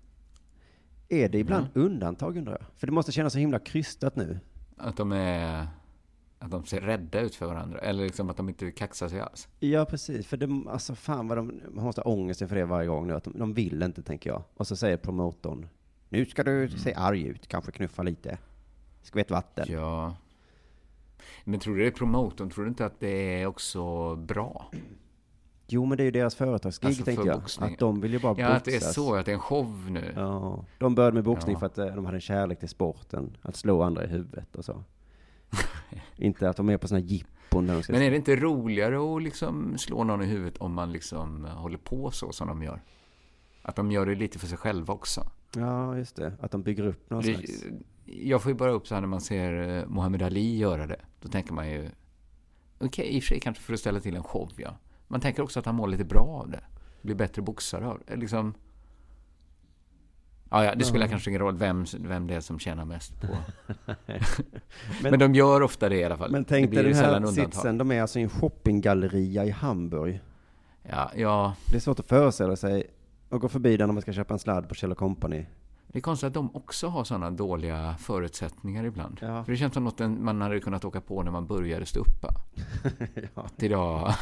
Är 1.09 1.29
det 1.29 1.37
ibland 1.39 1.67
undantag 1.73 2.37
undrar 2.37 2.57
jag? 2.59 2.67
För 2.75 2.87
det 2.87 2.93
måste 2.93 3.11
kännas 3.11 3.33
så 3.33 3.39
himla 3.39 3.59
krystat 3.59 4.15
nu. 4.15 4.39
Att 4.77 4.97
de 4.97 5.11
är... 5.11 5.67
Att 6.39 6.51
de 6.51 6.65
ser 6.65 6.81
rädda 6.81 7.19
ut 7.19 7.35
för 7.35 7.45
varandra. 7.45 7.79
Eller 7.79 8.03
liksom 8.03 8.29
att 8.29 8.37
de 8.37 8.49
inte 8.49 8.71
kaxar 8.71 9.07
sig 9.07 9.19
alls. 9.19 9.47
Ja, 9.59 9.85
precis. 9.85 10.27
För 10.27 10.37
det, 10.37 10.71
alltså 10.71 10.95
fan 10.95 11.27
vad 11.27 11.37
de, 11.37 11.61
man 11.71 11.85
måste 11.85 12.01
ha 12.01 12.11
ångest 12.11 12.41
inför 12.41 12.55
det 12.55 12.65
varje 12.65 12.87
gång 12.87 13.07
nu. 13.07 13.13
Att 13.13 13.23
de, 13.23 13.39
de 13.39 13.53
vill 13.53 13.83
inte, 13.83 14.03
tänker 14.03 14.29
jag. 14.29 14.43
Och 14.53 14.67
så 14.67 14.75
säger 14.75 14.97
promotorn, 14.97 15.67
nu 16.09 16.25
ska 16.25 16.43
du 16.43 16.69
se 16.69 16.93
arg 16.93 17.27
ut, 17.27 17.47
kanske 17.47 17.71
knuffa 17.71 18.03
lite. 18.03 18.37
Skvätt 19.01 19.31
vatten. 19.31 19.65
Ja. 19.69 20.15
Men 21.43 21.59
tror 21.59 21.75
du 21.75 21.81
det 21.81 21.87
är 21.87 21.91
promotorn? 21.91 22.49
Tror 22.49 22.63
du 22.65 22.69
inte 22.69 22.85
att 22.85 22.99
det 22.99 23.41
är 23.41 23.45
också 23.47 24.15
bra? 24.15 24.71
Jo, 25.67 25.85
men 25.85 25.97
det 25.97 26.03
är 26.03 26.05
ju 26.05 26.11
deras 26.11 26.35
företagsgig, 26.35 26.87
Alltså, 26.87 27.03
tänkte 27.03 27.27
jag. 27.27 27.39
boxning. 27.39 27.73
Att 27.73 27.79
de 27.79 28.01
vill 28.01 28.13
ju 28.13 28.19
bara 28.19 28.35
Ja, 28.37 28.45
boxas. 28.47 28.57
att 28.57 28.65
det 28.65 28.75
är 28.75 28.79
så. 28.79 29.15
Att 29.15 29.25
det 29.25 29.31
är 29.31 29.33
en 29.33 29.39
show 29.39 29.85
nu. 29.91 30.13
Ja, 30.15 30.65
de 30.79 30.95
började 30.95 31.13
med 31.15 31.23
boxning 31.23 31.53
Ja. 31.53 31.59
för 31.59 31.65
att 31.65 31.77
eh, 31.77 31.85
de 31.85 32.05
hade 32.05 32.17
en 32.17 32.21
kärlek 32.21 32.59
till 32.59 32.69
sporten. 32.69 33.37
Att 33.41 33.55
slå 33.55 33.81
andra 33.81 34.03
i 34.03 34.07
huvudet 34.07 34.55
och 34.55 34.65
så. 34.65 34.83
inte 36.15 36.49
att 36.49 36.57
de 36.57 36.69
är 36.69 36.77
på 36.77 36.87
sådana 36.87 37.05
jippon 37.05 37.67
där 37.67 37.73
de 37.73 37.83
ska... 37.83 37.93
Men 37.93 38.01
är 38.01 38.09
det 38.09 38.15
inte 38.17 38.35
roligare 38.35 39.15
att 39.15 39.23
liksom 39.23 39.77
slå 39.77 40.03
någon 40.03 40.21
i 40.21 40.25
huvudet 40.25 40.57
om 40.57 40.73
man 40.73 40.91
liksom 40.91 41.45
håller 41.45 41.77
på 41.77 42.11
så 42.11 42.31
som 42.31 42.47
de 42.47 42.63
gör? 42.63 42.81
Att 43.61 43.75
de 43.75 43.91
gör 43.91 44.05
det 44.05 44.15
lite 44.15 44.39
för 44.39 44.47
sig 44.47 44.57
själva 44.57 44.93
också. 44.93 45.27
Ja, 45.55 45.97
just 45.97 46.15
det. 46.15 46.33
Att 46.41 46.51
de 46.51 46.63
bygger 46.63 46.87
upp 46.87 47.09
någon 47.09 47.21
Det, 47.23 47.33
slags... 47.33 47.63
jag 48.05 48.41
får 48.41 48.51
ju 48.51 48.57
bara 48.57 48.71
upp 48.71 48.87
så 48.87 48.93
här 48.93 49.01
när 49.01 49.07
man 49.07 49.21
ser 49.21 49.77
eh, 49.77 49.87
Muhammad 49.87 50.21
Ali 50.21 50.57
göra 50.57 50.87
det. 50.87 50.99
Då 51.21 51.29
tänker 51.29 51.53
man 51.53 51.69
ju, 51.69 51.89
okej, 52.79 53.07
i 53.15 53.19
och 53.19 53.23
för 53.23 53.27
sig 53.27 53.39
kanske 53.39 53.63
för 53.63 53.73
att 53.73 53.79
ställa 53.79 53.99
till 53.99 54.15
en 54.15 54.23
show, 54.23 54.51
ja. 54.57 54.77
Man 55.07 55.21
tänker 55.21 55.43
också 55.43 55.59
att 55.59 55.65
han 55.65 55.75
mår 55.75 55.87
lite 55.87 56.03
bra 56.03 56.41
av 56.43 56.49
det. 56.49 56.63
Blir 57.01 57.15
bättre 57.15 57.41
boxare 57.41 57.87
av 57.87 58.01
det. 58.07 58.15
Liksom... 58.15 58.53
Ja, 60.49 60.65
ja, 60.65 60.75
det 60.75 60.85
spelar 60.85 61.07
kanske 61.07 61.29
ingen 61.29 61.41
roll 61.41 61.57
vem, 61.57 61.85
vem 61.99 62.27
det 62.27 62.35
är 62.35 62.41
som 62.41 62.59
tjänar 62.59 62.85
mest 62.85 63.21
på. 63.21 63.27
men, 65.03 65.19
de 65.19 65.35
gör 65.35 65.61
ofta 65.61 65.89
det 65.89 65.95
i 65.95 66.03
alla 66.03 66.17
fall. 66.17 66.31
Men 66.31 66.45
tänk 66.45 66.71
dig 66.71 66.83
den 66.83 66.93
här 66.93 67.25
sitsen, 67.27 67.77
de 67.77 67.91
är 67.91 68.01
alltså 68.01 68.19
i 68.19 68.21
en 68.21 68.29
shoppinggalleria 68.29 69.45
i 69.45 69.49
Hamburg. 69.49 70.21
Ja, 70.83 71.11
ja, 71.15 71.55
Det 71.67 71.75
är 71.75 71.79
svårt 71.79 71.99
att 71.99 72.07
föreställa 72.07 72.55
sig 72.55 72.87
att 73.29 73.41
gå 73.41 73.49
förbi 73.49 73.77
där 73.77 73.87
när 73.87 73.93
man 73.93 74.01
ska 74.01 74.13
köpa 74.13 74.33
en 74.33 74.39
sladd 74.39 74.69
på 74.69 74.75
Kjell 74.75 74.95
Company. 74.95 75.45
Det 75.93 75.99
är 75.99 76.01
konstigt 76.01 76.27
att 76.27 76.33
de 76.33 76.55
också 76.55 76.87
har 76.87 77.03
sådana 77.03 77.31
dåliga 77.31 77.95
förutsättningar 77.99 78.83
ibland. 78.83 79.17
Ja. 79.21 79.43
För 79.43 79.51
det 79.51 79.57
känns 79.57 79.73
som 79.73 79.83
något 79.83 79.99
man 79.99 80.41
hade 80.41 80.59
kunnat 80.59 80.85
åka 80.85 81.01
på 81.01 81.23
när 81.23 81.31
man 81.31 81.47
började 81.47 81.85
stå 81.85 81.99
uppa. 81.99 82.35
ja. 83.35 83.45
Idag 83.57 84.13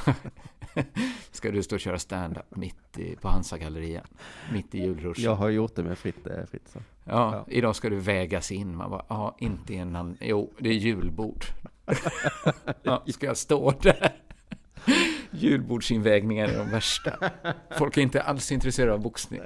ska 1.32 1.52
du 1.52 1.64
stå 1.64 1.76
och 1.76 1.80
köra 1.80 2.00
stand-up 2.00 2.56
mitt 2.56 2.98
i, 2.98 3.16
på 3.16 3.28
Hansa-gallerian. 3.30 4.06
Mitt 4.54 4.76
i 4.76 4.80
julruschen. 4.80 5.24
Jag 5.24 5.36
har 5.36 5.50
gjort 5.50 5.76
det 5.76 5.84
med 5.84 5.98
Fritt, 5.98 6.28
eh, 6.28 6.46
fritt 6.46 6.68
så. 6.68 6.80
Ja, 7.04 7.36
Ja. 7.36 7.46
idag 7.48 7.76
ska 7.76 7.90
du 7.90 8.00
vägas 8.00 8.52
in. 8.52 8.76
Man 8.76 8.90
bara, 8.90 9.06
ja, 9.08 9.36
inte 9.40 9.74
innan. 9.74 10.18
Jo, 10.22 10.54
det 10.60 10.70
är 10.70 10.74
julbord. 10.74 11.46
ja, 12.84 13.04
ska 13.08 13.26
jag 13.26 13.38
stå 13.38 13.72
där? 13.72 14.14
Julbordsinvägningar 15.32 16.48
är 16.48 16.58
de 16.58 16.70
värsta. 16.70 17.32
Folk 17.78 17.98
är 17.98 18.02
inte 18.02 18.22
alls 18.22 18.52
intresserade 18.52 18.94
av 18.94 19.00
boxning. 19.02 19.42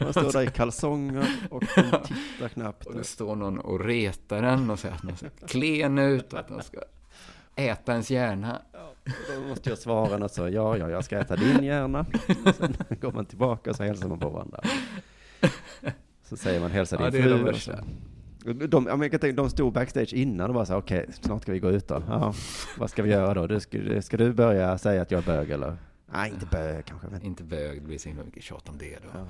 Man 0.00 0.12
står 0.12 0.32
där 0.32 0.42
i 0.42 0.46
kalsonger 0.46 1.26
och 1.50 1.60
de 1.60 1.82
tittar 2.04 2.48
knappt. 2.48 2.86
Och 2.86 2.94
det 2.94 3.04
står 3.04 3.36
någon 3.36 3.58
och 3.58 3.84
retar 3.84 4.42
en 4.42 4.70
och 4.70 4.78
säger 4.78 4.94
att 4.94 5.02
man 5.02 5.16
ser 5.16 5.30
klen 5.46 5.98
ut 5.98 6.32
och 6.32 6.38
att 6.38 6.50
man 6.50 6.62
ska 6.62 6.78
äta 7.56 7.92
ens 7.92 8.10
hjärna. 8.10 8.62
Då 9.04 9.48
måste 9.48 9.68
jag 9.70 9.78
svara 9.78 10.16
något 10.18 10.32
så, 10.34 10.48
ja, 10.48 10.76
ja, 10.76 10.90
jag 10.90 11.04
ska 11.04 11.18
äta 11.18 11.36
din 11.36 11.64
hjärna. 11.64 12.06
Och 12.46 12.54
sen 12.54 12.76
går 13.00 13.12
man 13.12 13.26
tillbaka 13.26 13.70
och 13.70 13.76
så 13.76 13.82
hälsar 13.82 14.08
man 14.08 14.18
på 14.18 14.28
varandra. 14.30 14.60
Så 16.22 16.36
säger 16.36 16.60
man 16.60 16.70
hälsa 16.70 16.96
din 16.96 17.04
Ja, 17.04 17.10
det 17.10 17.18
är 17.18 17.22
fru. 17.22 17.30
de 17.30 17.44
värsta. 17.44 17.84
De, 18.44 18.86
ja, 18.86 18.96
men 18.96 19.00
jag 19.00 19.10
kan 19.10 19.20
tänka, 19.20 19.42
de 19.42 19.50
stod 19.50 19.72
backstage 19.72 20.12
innan 20.12 20.50
och 20.50 20.54
bara 20.54 20.66
så 20.66 20.76
okej, 20.76 21.06
snart 21.12 21.42
ska 21.42 21.52
vi 21.52 21.58
gå 21.58 21.70
ut 21.70 21.88
då. 21.88 22.02
Ja, 22.08 22.34
vad 22.78 22.90
ska 22.90 23.02
vi 23.02 23.10
göra 23.10 23.34
då? 23.34 23.46
Du, 23.46 23.60
ska, 23.60 24.02
ska 24.02 24.16
du 24.16 24.32
börja 24.32 24.78
säga 24.78 25.02
att 25.02 25.10
jag 25.10 25.18
är 25.18 25.26
bög 25.26 25.50
eller? 25.50 25.76
Nej, 26.12 26.30
inte 26.30 26.46
bög 26.46 26.84
kanske, 26.84 27.06
men. 27.10 27.22
Inte 27.22 27.42
bög, 27.44 27.82
det 27.82 27.86
blir 27.86 27.98
så 27.98 28.08
himla 28.08 28.24
mycket 28.24 28.42
tjat 28.42 28.68
om 28.68 28.78
det 28.78 28.98
då. 29.02 29.08
Ja. 29.14 29.26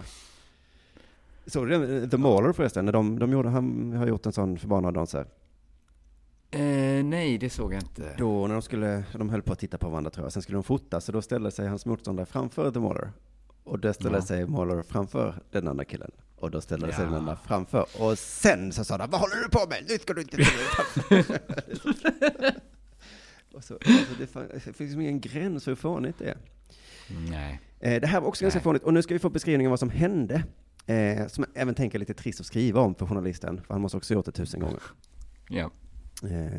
Såg 1.47 1.69
du 1.69 2.01
det? 2.01 2.09
The 2.09 2.17
Mauler 2.17 2.53
förresten? 2.53 2.85
När 2.85 2.93
de, 2.93 3.19
de 3.19 3.33
gjorde, 3.33 3.49
han 3.49 3.93
har 3.93 4.07
gjort 4.07 4.27
en 4.27 4.33
sån 4.33 4.59
förbannad 4.59 4.95
dans 4.95 5.15
här. 5.15 5.27
Eh, 6.51 7.05
nej, 7.05 7.39
det 7.39 7.51
såg 7.51 7.75
jag 7.75 7.83
inte. 7.83 8.15
Då 8.19 8.47
när 8.47 8.55
de 8.55 8.63
skulle, 8.63 9.05
de 9.13 9.31
höll 9.31 9.43
på 9.43 9.53
att 9.53 9.59
titta 9.59 9.79
på 9.79 9.89
varandra 9.89 10.11
tror 10.11 10.25
jag, 10.27 10.33
sen 10.33 10.43
skulle 10.43 10.57
de 10.57 10.65
fota, 10.65 11.01
så 11.01 11.13
då 11.13 11.23
ställde 11.23 11.51
sig 11.51 11.69
hans 11.69 11.87
motståndare 11.87 12.27
framför 12.27 12.71
The 12.71 12.81
Mauler. 12.81 13.11
Och 13.71 13.79
då 13.79 13.93
ställde 13.93 14.18
Ja. 14.18 14.23
sig 14.23 14.47
Mauler 14.47 14.83
framför 14.83 15.35
den 15.51 15.68
andra 15.68 15.85
killen. 15.85 16.11
Och 16.37 16.51
då 16.51 16.61
ställde 16.61 16.93
sig 16.93 17.05
Ja. 17.05 17.11
den 17.11 17.14
andra 17.18 17.37
framför. 17.37 17.87
Och 17.99 18.18
sen 18.18 18.73
så 18.73 18.85
sa 18.85 18.99
de, 18.99 19.11
vad 19.11 19.21
håller 19.21 19.37
du 19.37 19.49
på 19.49 19.66
med? 19.68 19.85
Nu 19.89 19.99
ska 19.99 20.14
du 20.14 20.21
inte 20.21 20.37
Och 23.55 23.64
så, 23.64 23.75
alltså 23.75 24.14
det, 24.18 24.27
fan- 24.27 24.49
det 24.55 24.61
finns 24.61 24.79
liksom 24.79 25.01
ingen 25.01 25.21
gräns 25.21 25.68
hur 25.68 25.75
fånigt 25.75 26.18
det 26.18 26.25
är. 26.31 26.37
Nej. 27.31 27.61
Eh, 27.81 28.01
det 28.01 28.07
här 28.07 28.21
var 28.21 28.29
också 28.29 28.45
ganska 28.45 28.59
Nej. 28.59 28.64
fånigt, 28.64 28.85
och 28.85 28.95
nu 28.95 29.03
ska 29.03 29.14
vi 29.14 29.18
få 29.18 29.31
beskrivningen 29.31 29.68
av 29.68 29.71
vad 29.71 29.79
som 29.79 29.91
hände. 29.91 30.43
Eh, 30.87 31.27
som 31.27 31.45
jag 31.55 31.62
även 31.62 31.75
tänker 31.75 31.99
är 31.99 32.01
lite 32.01 32.14
trist 32.14 32.41
att 32.41 32.47
skriva 32.47 32.81
om 32.81 32.95
för 32.95 33.07
journalisten, 33.07 33.61
för 33.66 33.75
han 33.75 33.81
måste 33.81 33.97
också 33.97 34.14
ha 34.14 34.18
gjort 34.18 34.27
det 34.27 34.33
tusen 34.33 34.61
gånger. 34.61 34.83
Ja. 35.53 35.71
Eh, 36.25 36.51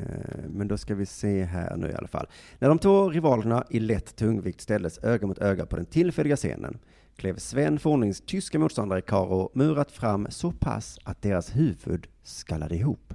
Men 0.49 0.67
då 0.67 0.77
ska 0.77 0.95
vi 0.95 1.05
se 1.05 1.43
här 1.43 1.77
nu 1.77 1.89
i 1.89 1.93
alla 1.93 2.07
fall. 2.07 2.27
När 2.59 2.69
de 2.69 2.79
två 2.79 3.09
rivalerna 3.09 3.65
i 3.69 3.79
lätt 3.79 4.15
tungvikt 4.15 4.61
ställdes 4.61 5.03
öga 5.03 5.27
mot 5.27 5.37
öga 5.37 5.65
på 5.65 5.75
den 5.75 5.85
tillfälliga 5.85 6.35
scenen 6.35 6.77
klev 7.15 7.37
Sven 7.37 7.79
Fornlings 7.79 8.21
tyska 8.21 8.59
motståndare 8.59 9.01
Karo 9.01 9.51
Murat 9.53 9.91
fram 9.91 10.27
så 10.29 10.51
pass 10.51 10.99
att 11.03 11.21
deras 11.21 11.55
huvud 11.55 12.07
skallade 12.23 12.75
ihop. 12.75 13.13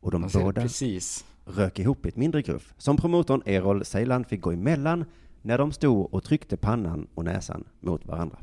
Och 0.00 0.10
de 0.10 0.28
båda 0.34 0.60
precis. 0.60 1.24
rök 1.44 1.78
ihop 1.78 2.06
i 2.06 2.08
ett 2.08 2.16
mindre 2.16 2.42
gruff, 2.42 2.74
som 2.78 2.96
promotorn 2.96 3.42
Errol 3.46 3.84
Seylan 3.84 4.24
fick 4.24 4.40
gå 4.40 4.52
emellan 4.52 5.04
när 5.42 5.58
de 5.58 5.72
stod 5.72 6.14
och 6.14 6.24
tryckte 6.24 6.56
pannan 6.56 7.06
och 7.14 7.24
näsan 7.24 7.64
mot 7.80 8.06
varandra. 8.06 8.38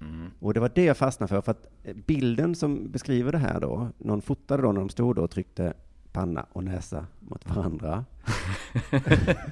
Mm. 0.00 0.30
Och 0.38 0.54
det 0.54 0.60
var 0.60 0.72
det 0.74 0.84
jag 0.84 0.96
fastnade 0.96 1.28
för, 1.28 1.40
för 1.40 1.52
att 1.52 1.66
eh, 1.84 1.96
bilden 2.06 2.54
som 2.54 2.90
beskriver 2.90 3.32
det 3.32 3.38
här 3.38 3.60
då, 3.60 3.88
någon 3.98 4.22
fotade 4.22 4.62
då 4.62 4.72
när 4.72 4.80
de 4.80 4.88
stod 4.88 5.18
och 5.18 5.30
tryckte 5.30 5.74
panna 6.12 6.46
och 6.52 6.64
näsa 6.64 7.06
mot 7.20 7.46
varandra. 7.46 8.04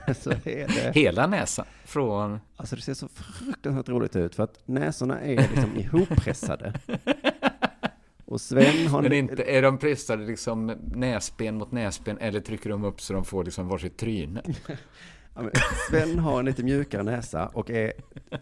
så 0.16 0.30
är 0.30 0.68
det, 0.68 0.92
Hela 0.94 1.26
näsan. 1.26 1.66
Från... 1.84 2.40
alltså 2.56 2.76
det 2.76 2.82
ser 2.82 2.94
så 2.94 3.08
fruktansvärt 3.08 3.88
roligt 3.88 4.16
ut, 4.16 4.34
för 4.34 4.42
att 4.42 4.62
näsorna 4.64 5.20
är 5.20 5.36
liksom 5.36 5.76
ihoppressade. 5.76 6.72
Och 8.24 8.40
Sven 8.40 8.86
har... 8.86 9.02
Men 9.02 9.12
inte, 9.12 9.42
är 9.42 9.62
de 9.62 9.78
pressade 9.78 10.26
liksom 10.26 10.66
näsben 10.94 11.58
mot 11.58 11.72
näsben 11.72 12.18
eller 12.18 12.40
trycker 12.40 12.70
de 12.70 12.84
upp 12.84 13.00
så 13.00 13.12
de 13.12 13.24
får 13.24 13.44
liksom 13.44 13.68
varsitt 13.68 13.96
tryne? 13.96 14.42
Sven 15.90 16.18
har 16.18 16.38
en 16.38 16.44
lite 16.44 16.62
mjukare 16.62 17.02
näsa 17.02 17.46
och 17.46 17.70
är 17.70 17.92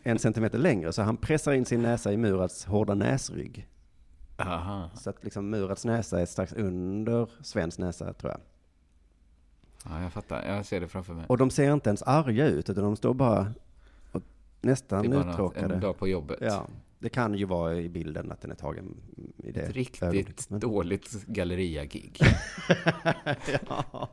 en 0.02 0.18
centimeter 0.18 0.58
längre, 0.58 0.92
så 0.92 1.02
han 1.02 1.16
pressar 1.16 1.52
in 1.52 1.64
sin 1.64 1.82
näsa 1.82 2.12
i 2.12 2.16
Murats 2.16 2.64
hårda 2.64 2.94
näsrygg. 2.94 3.68
Aha. 4.39 4.91
Så 4.95 5.11
att 5.11 5.24
liksom 5.24 5.51
Murats 5.51 5.84
näsa 5.84 6.20
är 6.20 6.26
strax 6.26 6.53
under 6.53 7.28
Svens 7.43 7.78
näsa, 7.78 8.12
tror 8.12 8.32
jag. 8.32 8.41
Ja, 9.84 10.03
jag 10.03 10.12
fattar. 10.12 10.47
Jag 10.47 10.66
ser 10.66 10.80
det 10.80 10.89
framför 10.89 11.14
mig. 11.14 11.24
Och 11.28 11.39
de 11.39 11.51
ser 11.51 11.72
inte 11.72 11.91
ens 11.91 12.03
arga 12.03 12.47
ut, 12.47 12.70
utan 12.70 12.84
de 12.84 12.97
står 12.97 13.14
bara 13.14 13.53
och 14.12 14.22
nästan 14.61 15.11
bara 15.11 15.30
uttråkade. 15.30 15.74
en 15.74 15.80
dag 15.80 15.99
på 15.99 16.09
jobbet. 16.09 16.39
Ja, 16.41 16.66
det 16.99 17.09
kan 17.09 17.34
ju 17.34 17.45
vara 17.45 17.74
i 17.76 17.89
bilden 17.89 18.32
att 18.32 18.41
den 18.41 18.51
är 18.51 18.55
tagen 18.55 18.97
i 19.36 19.53
det 19.53 19.61
Ett 19.61 19.70
riktigt 19.72 20.51
men- 20.51 20.61
dåligt 20.61 21.26
galleria-gig. 21.26 22.18
ja. 23.68 24.09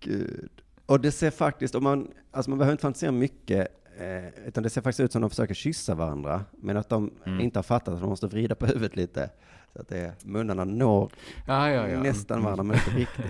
Gud. 0.00 0.50
Och 0.86 1.00
det 1.00 1.12
ser 1.12 1.30
faktiskt, 1.30 1.74
om 1.74 1.82
man, 1.84 2.10
alltså 2.30 2.50
man 2.50 2.58
behöver 2.58 2.72
inte 2.72 2.82
fantisera 2.82 3.12
mycket, 3.12 3.68
eh, 3.98 4.46
utan 4.46 4.62
det 4.62 4.70
ser 4.70 4.80
faktiskt 4.80 5.00
ut 5.00 5.12
som 5.12 5.20
de 5.20 5.30
försöker 5.30 5.54
kyssa 5.54 5.94
varandra, 5.94 6.44
men 6.52 6.76
att 6.76 6.88
de 6.88 7.10
Mm. 7.26 7.40
inte 7.40 7.58
har 7.58 7.62
fattat 7.62 7.94
att 7.94 8.00
de 8.00 8.08
måste 8.08 8.26
vrida 8.26 8.54
på 8.54 8.66
huvudet 8.66 8.96
lite. 8.96 9.30
Så 9.72 9.80
att 9.80 9.88
det, 9.88 10.24
munnarna 10.24 10.64
når 10.64 11.12
Ja, 11.46 11.70
ja, 11.70 11.88
ja. 11.88 12.02
nästan 12.02 12.42
varandra, 12.42 12.62
men 12.64 12.76
inte 12.76 12.90
riktigt. 12.90 13.26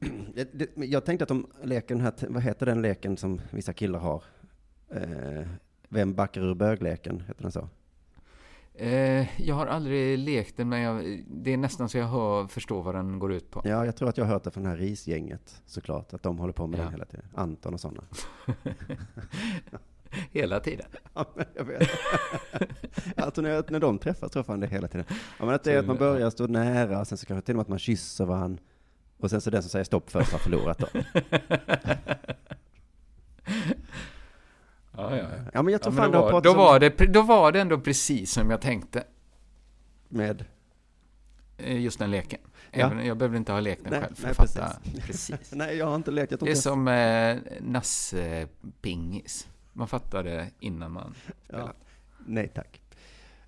det, 0.34 0.48
det, 0.52 0.84
jag 0.86 1.04
tänkte 1.04 1.22
att 1.22 1.28
de 1.28 1.46
leker 1.62 1.94
den 1.94 2.04
här, 2.04 2.12
vad 2.28 2.42
heter 2.42 2.66
den 2.66 2.82
leken 2.82 3.16
som 3.16 3.40
vissa 3.50 3.72
killar 3.72 3.98
har? 3.98 4.22
Eh, 4.90 5.46
vem 5.88 6.14
backar 6.14 6.40
ur 6.40 6.54
bögleken, 6.54 7.20
heter 7.26 7.42
den 7.42 7.52
så? 7.52 7.68
Eh, 8.78 9.40
jag 9.42 9.54
har 9.54 9.66
aldrig 9.66 10.18
lekt 10.18 10.56
den, 10.56 10.68
men 10.68 10.80
jag, 10.80 11.22
det 11.26 11.52
är 11.52 11.56
nästan 11.56 11.88
så 11.88 11.98
jag 11.98 12.06
hör, 12.06 12.46
förstår 12.46 12.82
vad 12.82 12.94
den 12.94 13.18
går 13.18 13.32
ut 13.32 13.50
på. 13.50 13.62
Ja, 13.64 13.84
jag 13.86 13.96
tror 13.96 14.08
att 14.08 14.16
jag 14.18 14.24
har 14.24 14.32
hört 14.32 14.44
det 14.44 14.50
från 14.50 14.62
det 14.62 14.68
här 14.70 14.76
risgänget, 14.76 15.62
såklart, 15.66 16.14
att 16.14 16.22
de 16.22 16.38
håller 16.38 16.52
på 16.52 16.66
med 16.66 16.78
Ja. 16.80 16.82
den 16.84 16.92
hela 16.92 17.04
tiden. 17.04 17.26
Anton 17.34 17.74
och 17.74 17.80
sådana. 17.80 18.02
Hela 20.30 20.60
tiden. 20.60 20.86
Ja, 21.14 21.26
men 21.34 21.44
jag 21.54 21.64
vet. 21.64 21.88
alltså 23.16 23.40
när, 23.42 23.64
när 23.70 23.80
de 23.80 23.98
träffas 23.98 24.30
tror 24.30 24.38
jag 24.40 24.46
fan 24.46 24.60
det 24.60 24.66
hela 24.66 24.88
tiden. 24.88 25.06
Ja, 25.10 25.44
men 25.44 25.54
att 25.54 25.64
det 25.64 25.72
är 25.72 25.78
att 25.78 25.86
man 25.86 25.96
börjar 25.96 26.30
stå 26.30 26.46
nära, 26.46 27.04
sen 27.04 27.18
så 27.18 27.26
kanske 27.26 27.46
till 27.46 27.52
och 27.52 27.56
med 27.56 27.62
att 27.62 27.68
man 27.68 27.78
kysser 27.78 28.24
varandra. 28.24 28.62
Och 29.18 29.30
sen 29.30 29.40
så 29.40 29.50
den 29.50 29.62
som 29.62 29.70
säger 29.70 29.84
stopp 29.84 30.10
först 30.10 30.32
har 30.32 30.38
förlorat 30.38 30.78
då. 30.78 30.86
Ja, 34.96 35.16
ja. 35.16 35.24
Ja, 35.52 35.62
men 35.62 35.72
jag 35.72 35.78
Ja, 35.80 35.82
tror 35.82 35.92
men 35.92 36.02
fan 36.02 36.12
då, 36.12 36.22
var, 36.22 36.40
då, 36.40 36.54
var 36.54 36.80
det, 36.80 37.06
då 37.06 37.22
var 37.22 37.52
det 37.52 37.60
ändå 37.60 37.80
precis 37.80 38.32
som 38.32 38.50
jag 38.50 38.60
tänkte, 38.60 39.04
med... 40.08 40.44
eh, 41.56 41.80
just 41.80 41.98
den 41.98 42.10
leken. 42.10 42.40
Ja. 42.70 42.86
Även, 42.86 43.06
jag 43.06 43.16
behöver 43.16 43.36
inte 43.36 43.52
ha 43.52 43.60
lekt 43.60 43.82
den 43.84 43.92
Nej, 43.92 44.00
själv 44.00 44.14
för 44.14 44.22
nej, 44.22 44.30
att 44.30 44.36
fatta 44.36 44.80
precis. 44.84 45.30
precis. 45.30 45.52
Nej, 45.54 45.76
jag 45.76 45.86
har 45.86 45.96
inte 45.96 46.10
lekt. 46.10 46.40
Det 46.40 46.50
är 46.50 46.54
som 46.54 46.88
eh, 46.88 47.36
nasse-pingis. 47.60 49.48
Man 49.72 49.88
fattar 49.88 50.24
det 50.24 50.50
innan 50.60 50.92
man 50.92 51.14
ja. 51.24 51.42
spelar. 51.44 51.74
Nej 52.26 52.48
tack. 52.48 52.80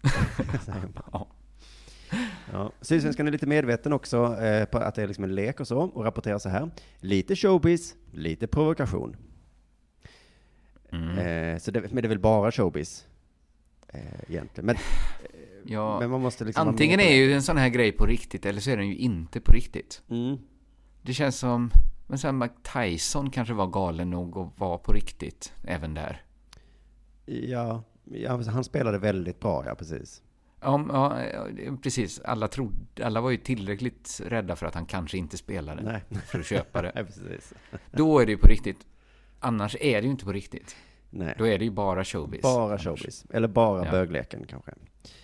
Ja. 1.12 1.26
Ja. 2.52 2.72
Sydsvenskan 2.80 3.26
är 3.28 3.32
lite 3.32 3.46
medveten 3.46 3.92
också 3.92 4.36
eh, 4.40 4.64
på 4.64 4.78
att 4.78 4.94
det 4.94 5.02
är 5.02 5.06
liksom 5.06 5.24
en 5.24 5.34
lek 5.34 5.60
och 5.60 5.68
så, 5.68 5.78
och 5.78 6.04
rapporterar 6.04 6.38
så 6.38 6.48
här. 6.48 6.70
Lite 7.00 7.36
showbiz, 7.36 7.94
lite 8.12 8.46
provokation. 8.46 9.16
Mm. 10.92 11.18
Eh, 11.18 11.58
så 11.58 11.70
det, 11.70 11.80
men 11.80 12.02
det 12.02 12.06
är 12.06 12.08
väl 12.08 12.18
bara 12.18 12.52
showbiz, 12.52 13.06
eh, 13.88 14.00
egentligen. 14.28 14.66
Men, 14.66 14.76
Ja, 15.68 16.00
men 16.00 16.10
man 16.10 16.20
måste 16.20 16.44
liksom 16.44 16.68
Antingen 16.68 17.00
är 17.00 17.14
ju 17.14 17.32
en 17.32 17.42
sån 17.42 17.56
här 17.56 17.68
grej 17.68 17.92
på 17.92 18.06
riktigt, 18.06 18.46
eller 18.46 18.60
så 18.60 18.70
är 18.70 18.76
den 18.76 18.88
ju 18.88 18.96
inte 18.96 19.40
på 19.40 19.52
riktigt. 19.52 20.02
Mm. 20.08 20.36
Det 21.02 21.12
känns 21.12 21.38
som, 21.38 21.70
men 22.06 22.18
sen 22.18 22.38
Mike 22.38 22.54
Tyson 22.72 23.30
kanske 23.30 23.54
var 23.54 23.66
galen 23.66 24.10
nog 24.10 24.36
och 24.36 24.52
var 24.56 24.78
på 24.78 24.92
riktigt, 24.92 25.52
även 25.64 25.94
där. 25.94 26.22
Ja, 27.26 27.82
ja, 28.04 28.42
han 28.46 28.64
spelade 28.64 28.98
väldigt 28.98 29.40
bra, 29.40 29.64
ja 29.66 29.74
precis. 29.74 30.22
Ja, 30.60 30.86
ja, 30.88 31.22
ja, 31.58 31.76
precis. 31.82 32.20
Alla, 32.20 32.48
trodde, 32.48 33.06
alla 33.06 33.20
var 33.20 33.30
ju 33.30 33.36
tillräckligt 33.36 34.20
rädda 34.26 34.56
för 34.56 34.66
att 34.66 34.74
han 34.74 34.86
kanske 34.86 35.18
inte 35.18 35.36
spelade 35.36 35.82
Nej, 35.82 36.20
för 36.26 36.40
att 36.40 36.46
köpa 36.46 36.82
det. 36.82 36.92
nej 36.94 37.04
precis. 37.04 37.54
Då 37.90 38.18
är 38.18 38.26
det 38.26 38.32
ju 38.32 38.38
på 38.38 38.46
riktigt. 38.46 38.86
Annars 39.40 39.76
är 39.80 40.00
det 40.00 40.04
ju 40.04 40.10
inte 40.10 40.24
på 40.24 40.32
riktigt. 40.32 40.76
Nej. 41.10 41.34
Då 41.38 41.46
är 41.46 41.58
det 41.58 41.64
ju 41.64 41.70
bara 41.70 42.04
showbiz. 42.04 42.42
Bara 42.42 42.64
Annars. 42.64 42.84
showbiz. 42.84 43.24
Eller 43.30 43.48
bara 43.48 43.84
Ja. 43.84 43.90
bögleken 43.90 44.46
kanske. 44.48 44.72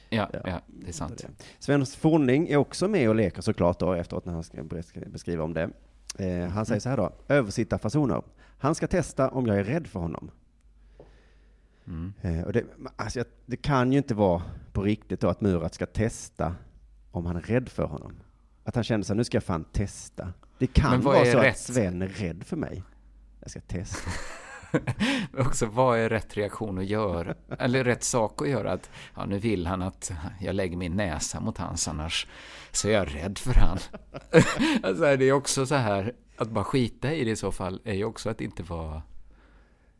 Ja, 0.09 0.29
Ja. 0.33 0.41
ja, 0.45 0.61
det 0.67 0.89
är 0.89 0.93
sant. 0.93 1.27
Sven 1.59 1.87
Fornling 1.87 2.49
är 2.49 2.57
också 2.57 2.89
med 2.89 3.09
och 3.09 3.15
leker 3.15 3.43
såklart 3.43 3.79
då 3.79 3.93
efteråt 3.93 4.25
när 4.25 4.33
han 4.33 4.43
ska 4.43 4.63
bes- 4.63 5.09
beskriva 5.09 5.45
om 5.45 5.55
det. 5.55 5.71
Eh, 6.19 6.49
han 6.49 6.67
säger 6.67 6.81
så 6.81 6.89
här 6.89 6.97
då, 6.97 7.13
översittarfasoner. 7.29 8.23
Han 8.59 8.75
ska 8.75 8.87
testa 8.87 9.29
om 9.31 9.47
jag 9.47 9.59
är 9.59 9.65
rädd 9.65 9.87
för 9.87 10.01
honom. 10.01 10.31
Mm. 11.87 12.13
Eh, 12.21 12.43
och 12.45 12.53
det, 12.53 12.65
alltså, 12.97 13.25
det 13.47 13.57
kan 13.57 13.93
ju 13.93 13.99
inte 13.99 14.15
vara 14.15 14.43
på 14.73 14.83
riktigt 14.83 15.21
då 15.21 15.29
att 15.29 15.41
Murat 15.41 15.75
ska 15.75 15.87
testa 15.87 16.55
om 17.11 17.27
han 17.27 17.37
är 17.37 17.41
rädd 17.41 17.69
för 17.69 17.85
honom. 17.85 18.13
Att 18.65 18.75
han 18.75 18.85
känner 18.85 19.05
så 19.05 19.13
här, 19.13 19.17
nu 19.17 19.25
ska 19.25 19.37
jag 19.37 19.45
fan 19.45 19.65
testa. 19.73 20.33
Det 20.59 20.67
kan 20.67 21.01
vara 21.01 21.25
så 21.25 21.39
rätt? 21.39 21.51
att 21.53 21.59
Sven 21.59 22.03
är 22.03 22.09
rädd 22.09 22.43
för 22.45 22.57
mig. 22.57 22.83
Jag 23.43 23.51
ska 23.51 23.61
testa. 23.61 24.11
Men 25.33 25.47
också, 25.47 25.67
vad 25.67 25.99
är 25.99 26.09
rätt 26.09 26.37
reaktion 26.37 26.79
att 26.79 26.85
göra? 26.85 27.35
Eller 27.59 27.85
rätt 27.85 28.05
sak 28.05 28.43
att 28.43 28.49
göra? 28.49 28.73
Att, 28.73 28.91
ja, 29.17 29.25
nu 29.25 29.39
vill 29.39 29.67
han 29.67 29.83
att 29.83 30.13
jag 30.41 30.55
lägger 30.55 30.77
min 30.77 30.97
näsa 30.97 31.41
mot 31.41 31.59
hans, 31.59 31.89
annars 31.89 32.27
så 32.71 32.89
är 32.89 32.93
jag 32.93 33.15
rädd 33.15 33.39
för 33.39 33.55
han. 33.55 33.79
alltså, 34.83 35.17
det 35.17 35.25
är 35.25 35.33
också 35.33 35.67
så 35.67 35.75
här, 35.75 36.13
att 36.37 36.51
bara 36.51 36.65
skita 36.65 37.13
i 37.13 37.25
det 37.25 37.31
i 37.31 37.37
så 37.37 37.53
fall, 37.53 37.81
är 37.85 37.95
ju 37.95 38.05
också 38.05 38.31
att 38.31 38.41
inte 38.41 38.63
vara... 38.63 39.03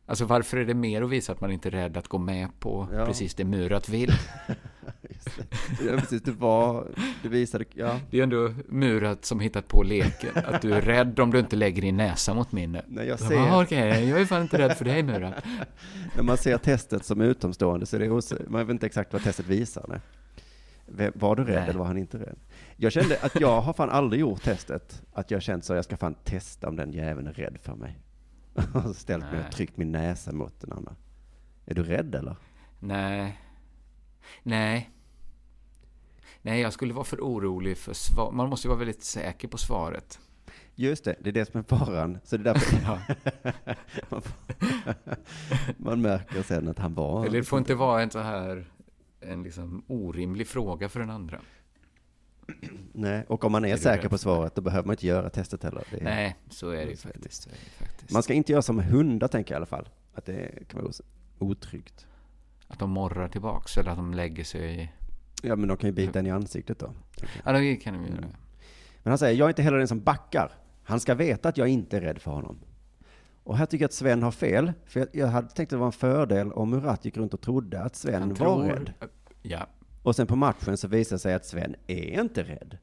Alltså 0.05 0.25
varför 0.25 0.57
är 0.57 0.65
det 0.65 0.73
mer 0.73 1.01
att 1.01 1.09
visa 1.09 1.31
att 1.31 1.41
man 1.41 1.51
inte 1.51 1.69
är 1.69 1.71
rädd 1.71 1.97
att 1.97 2.07
gå 2.07 2.17
med 2.17 2.59
på 2.59 2.87
Ja. 2.93 3.05
precis 3.05 3.35
det 3.35 3.45
Murat 3.45 3.89
vill? 3.89 4.11
Ja, 5.87 5.97
precis, 5.97 6.21
det 6.21 6.31
var, 6.31 6.87
du 7.23 7.29
visade, 7.29 7.65
ja. 7.73 7.99
Det 8.09 8.19
är 8.19 8.23
ändå 8.23 8.53
Murat 8.69 9.25
som 9.25 9.39
hittat 9.39 9.67
på 9.67 9.83
leken, 9.83 10.31
att 10.45 10.61
du 10.61 10.73
är 10.73 10.81
rädd 10.81 11.19
om 11.19 11.31
du 11.31 11.39
inte 11.39 11.55
lägger 11.55 11.81
din 11.81 11.97
näsa 11.97 12.33
mot 12.33 12.51
min. 12.51 12.77
När 12.87 13.03
jag 13.03 13.19
ser, 13.19 13.37
"Ah, 13.37 13.63
Okej, 13.63 14.09
jag 14.09 14.21
är 14.21 14.25
fan 14.25 14.41
inte 14.41 14.57
rädd 14.57 14.77
för 14.77 14.85
dig 14.85 15.03
Murat. 15.03 15.33
när 16.15 16.23
man 16.23 16.37
ser 16.37 16.57
testet 16.57 17.05
som 17.05 17.21
utomstående 17.21 17.85
så 17.85 17.95
är 17.95 17.99
det 17.99 18.09
os- 18.09 18.33
man 18.47 18.67
vet 18.67 18.73
inte 18.73 18.85
exakt 18.85 19.13
vad 19.13 19.23
testet 19.23 19.47
visar. 19.47 19.85
Nej. 19.89 19.99
Var 21.15 21.35
du 21.35 21.43
rädd 21.43 21.59
Nej. 21.59 21.69
eller 21.69 21.79
var 21.79 21.85
han 21.85 21.97
inte 21.97 22.17
rädd? 22.17 22.35
Jag 22.77 22.91
kände 22.91 23.17
att 23.21 23.39
jag 23.41 23.61
har 23.61 23.73
fan 23.73 23.89
aldrig 23.89 24.19
gjort 24.21 24.43
testet. 24.43 25.01
Att 25.13 25.31
jag 25.31 25.41
känt 25.41 25.65
så, 25.65 25.73
jag 25.75 25.85
ska 25.85 25.97
fan 25.97 26.15
testa 26.23 26.67
om 26.69 26.75
den 26.75 26.91
jäveln 26.91 27.27
är 27.27 27.33
rädd 27.33 27.57
för 27.61 27.75
mig. 27.75 27.97
Och 28.73 28.81
så 28.83 28.93
ställt 28.93 29.23
mig 29.23 29.33
Nej. 29.33 29.45
och 29.47 29.51
tryckt 29.55 29.77
min 29.77 29.91
näsa 29.91 30.31
mot 30.31 30.59
den 30.61 30.71
andra. 30.71 30.95
Är 31.65 31.75
du 31.75 31.83
rädd 31.83 32.15
eller? 32.15 32.35
Nej. 32.79 33.39
Nej. 34.43 34.89
Nej, 36.45 36.61
jag 36.61 36.73
skulle 36.73 36.93
vara 36.93 37.05
för 37.05 37.17
orolig 37.17 37.77
för 37.77 37.93
svar. 37.93 38.31
Man 38.31 38.49
måste 38.49 38.67
ju 38.67 38.69
vara 38.69 38.79
väldigt 38.79 39.03
säker 39.03 39.47
på 39.47 39.57
svaret. 39.57 40.19
Just 40.75 41.03
det, 41.03 41.15
det 41.19 41.29
är 41.29 41.33
det 41.33 41.45
som 41.45 41.59
är 41.59 41.63
faran. 41.63 42.17
Så 42.23 42.37
det 42.37 42.49
är 42.49 42.53
därför 42.53 42.99
man, 44.09 44.21
man 45.77 46.01
märker 46.01 46.43
sen 46.43 46.67
att 46.67 46.79
han 46.79 46.93
var... 46.93 47.25
Eller 47.25 47.37
det 47.37 47.43
får 47.43 47.59
inte 47.59 47.75
vara 47.75 48.01
en 48.01 48.11
så 48.11 48.19
här 48.19 48.65
en 49.19 49.43
liksom 49.43 49.83
orimlig 49.87 50.47
fråga 50.47 50.89
för 50.89 50.99
den 50.99 51.09
andra. 51.09 51.41
Nej, 52.93 53.25
och 53.27 53.43
om 53.43 53.51
man 53.51 53.65
är, 53.65 53.73
Är 53.73 53.77
säker 53.77 54.09
på 54.09 54.17
svaret, 54.17 54.55
då 54.55 54.61
behöver 54.61 54.87
man 54.87 54.93
inte 54.93 55.07
göra 55.07 55.29
testet 55.29 55.63
heller. 55.63 55.83
Är, 55.91 56.03
Nej, 56.03 56.35
så 56.49 56.69
är 56.69 56.85
det 56.85 56.91
ju 56.91 56.97
faktiskt. 56.97 57.49
Faktiskt. 57.77 58.11
Man 58.11 58.23
ska 58.23 58.33
inte 58.33 58.51
göra 58.51 58.61
som 58.61 58.79
hundar, 58.79 59.27
tänker 59.27 59.53
jag 59.53 59.55
i 59.55 59.59
alla 59.59 59.65
fall. 59.65 59.89
Att 60.13 60.25
det 60.25 60.67
kan 60.67 60.81
vara 60.81 60.93
otryggt. 61.39 62.07
Att 62.67 62.79
de 62.79 62.89
morrar 62.89 63.27
tillbaks 63.27 63.77
eller 63.77 63.91
att 63.91 63.97
de 63.97 64.13
lägger 64.13 64.43
sig. 64.43 64.93
Ja, 65.45 65.55
men 65.55 65.67
de 65.67 65.77
kan 65.77 65.87
ju 65.87 65.93
bita 65.93 66.19
en 66.19 66.27
i 66.27 66.31
ansiktet 66.31 66.79
då. 66.79 66.93
Ja, 67.43 67.51
det 67.51 67.75
kan 67.75 67.93
de 67.93 68.03
ju 68.05 68.09
göra. 68.11 68.21
Men 69.03 69.11
han 69.11 69.17
säger, 69.17 69.39
jag 69.39 69.45
är 69.45 69.49
inte 69.49 69.61
heller 69.61 69.77
den 69.77 69.87
som 69.87 70.01
backar. 70.03 70.51
Han 70.83 70.99
ska 70.99 71.15
veta 71.15 71.49
att 71.49 71.57
jag 71.57 71.67
inte 71.67 71.97
är 71.97 72.01
rädd 72.01 72.19
för 72.21 72.31
honom. 72.31 72.59
Och 73.43 73.57
här 73.57 73.65
tycker 73.65 73.83
jag 73.83 73.87
att 73.87 73.93
Sven 73.93 74.23
har 74.23 74.31
fel. 74.31 74.73
För 74.85 74.99
jag, 74.99 75.09
jag 75.13 75.27
hade 75.27 75.47
tänkt 75.47 75.59
att 75.59 75.69
det 75.69 75.77
var 75.77 75.85
en 75.85 75.91
fördel 75.91 76.51
om 76.51 76.69
Murat 76.69 77.05
gick 77.05 77.17
runt 77.17 77.33
och 77.33 77.41
trodde 77.41 77.81
att 77.81 77.95
Sven 77.95 78.19
Han 78.21 78.29
var 78.29 78.35
tror- 78.35 78.63
rädd. 78.63 78.93
Ja. 79.41 79.67
Och 80.03 80.15
sen 80.15 80.27
på 80.27 80.35
matchen 80.35 80.77
så 80.77 80.87
visar 80.87 81.15
det 81.15 81.19
sig 81.19 81.33
att 81.33 81.45
Sven 81.45 81.75
är 81.87 82.21
inte 82.21 82.43
rädd. 82.43 82.77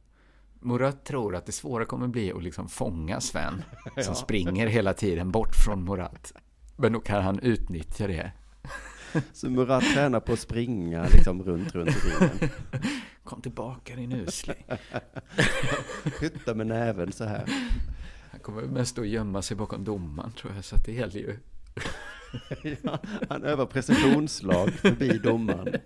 Murat 0.60 1.04
tror 1.04 1.36
att 1.36 1.46
det 1.46 1.52
svåra 1.52 1.84
kommer 1.84 2.08
bli 2.08 2.32
att 2.32 2.42
liksom 2.42 2.68
fånga 2.68 3.20
Sven, 3.20 3.62
som 4.02 4.14
springer 4.14 4.66
hela 4.66 4.92
tiden 4.94 5.30
bort 5.30 5.54
från 5.54 5.84
Murat. 5.84 6.32
Men 6.76 6.92
då 6.92 7.00
kan 7.00 7.22
han 7.22 7.38
utnyttja 7.38 8.06
det. 8.06 8.32
Så 9.32 9.50
Murat 9.50 9.84
tränar 9.94 10.20
på 10.20 10.32
att 10.32 10.38
springa 10.38 11.06
liksom 11.12 11.42
runt, 11.42 11.74
runt 11.74 11.88
i 11.88 11.92
ringen. 11.92 12.50
Kom 13.24 13.42
tillbaka 13.42 13.96
din 13.96 14.12
usling. 14.12 14.64
Hytta 16.20 16.54
med 16.54 16.66
näven 16.66 17.12
så 17.12 17.24
här. 17.24 17.44
Han 18.30 18.40
kommer 18.40 18.62
mest 18.62 18.98
att 18.98 19.08
gömma 19.08 19.42
sig 19.42 19.56
bakom 19.56 19.84
domaren 19.84 20.32
tror 20.32 20.52
jag, 20.54 20.64
så 20.64 20.76
att 20.76 20.84
det 20.84 20.92
gäller 20.92 21.20
ju. 21.20 21.36
Ja, 22.82 22.98
han 23.28 23.44
övar 23.44 23.66
precisionsslag 23.66 24.70
förbi 24.70 25.18
domaren. 25.18 25.76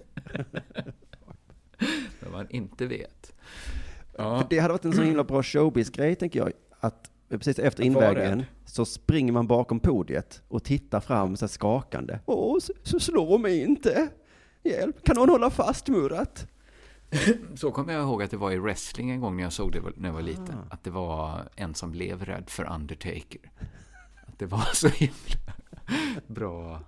Vad 2.21 2.33
man 2.33 2.51
inte 2.51 2.87
vet. 2.87 3.33
För 4.17 4.23
Ja, 4.23 4.47
det 4.51 4.59
hade 4.59 4.73
varit 4.73 4.85
en 4.85 4.93
så 4.93 5.03
himla 5.03 5.25
bra 5.25 5.43
showbiz-grej, 5.43 6.15
tänker 6.15 6.39
jag. 6.39 6.53
Att 6.81 7.11
precis 7.29 7.59
efter 7.59 7.83
invägningen 7.83 8.45
så 8.65 8.85
springer 8.85 9.33
man 9.33 9.47
bakom 9.47 9.81
podiet 9.81 10.43
och 10.49 10.65
tittar 10.65 11.01
fram 11.01 11.37
så 11.37 11.49
skakande. 11.49 12.19
Åh, 12.27 12.59
så, 12.59 12.73
så 12.83 13.01
slår 13.01 13.39
mig 13.39 13.63
inte. 13.63 14.09
Hjälp, 14.63 15.05
kan 15.05 15.17
någon 15.17 15.29
hålla 15.29 15.51
fast 15.51 15.89
Murat? 15.89 16.47
så 17.55 17.71
kommer 17.71 17.93
jag 17.93 18.03
ihåg 18.03 18.23
att 18.23 18.31
det 18.31 18.37
var 18.37 18.53
i 18.53 18.59
wrestling 18.59 19.11
en 19.11 19.21
gång 19.21 19.37
när 19.37 19.43
jag 19.43 19.53
såg 19.53 19.73
det 19.73 19.81
när 19.97 20.09
jag 20.09 20.15
var 20.15 20.23
liten. 20.23 20.55
Ah. 20.71 20.75
Att 20.75 20.85
det 20.85 20.91
var 20.91 21.49
en 21.57 21.75
som 21.75 21.91
blev 21.91 22.25
rädd 22.25 22.51
för 22.51 22.73
Undertaker. 22.73 23.41
Att 24.27 24.39
det 24.39 24.47
var 24.47 24.69
så 24.75 24.89
himla 24.89 25.55
bra. 26.27 26.81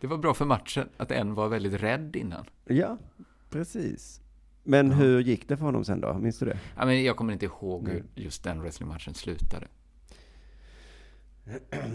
Det 0.00 0.06
var 0.06 0.18
bra 0.18 0.34
för 0.34 0.44
matchen 0.44 0.88
att 0.96 1.10
en 1.10 1.34
var 1.34 1.48
väldigt 1.48 1.82
rädd 1.82 2.16
innan. 2.16 2.44
Ja, 2.64 2.98
precis. 3.50 4.20
Men 4.68 4.90
hur 4.92 5.20
gick 5.20 5.48
det 5.48 5.56
för 5.56 5.64
honom 5.64 5.84
sen 5.84 6.00
då? 6.00 6.14
Minns 6.14 6.38
du 6.38 6.46
det? 6.46 6.58
Ja, 6.76 6.86
men 6.86 7.04
jag 7.04 7.16
kommer 7.16 7.32
inte 7.32 7.44
ihåg 7.46 7.88
hur 7.88 8.04
just 8.14 8.44
den 8.44 8.60
wrestlingmatchen 8.62 9.14
slutade. 9.14 9.66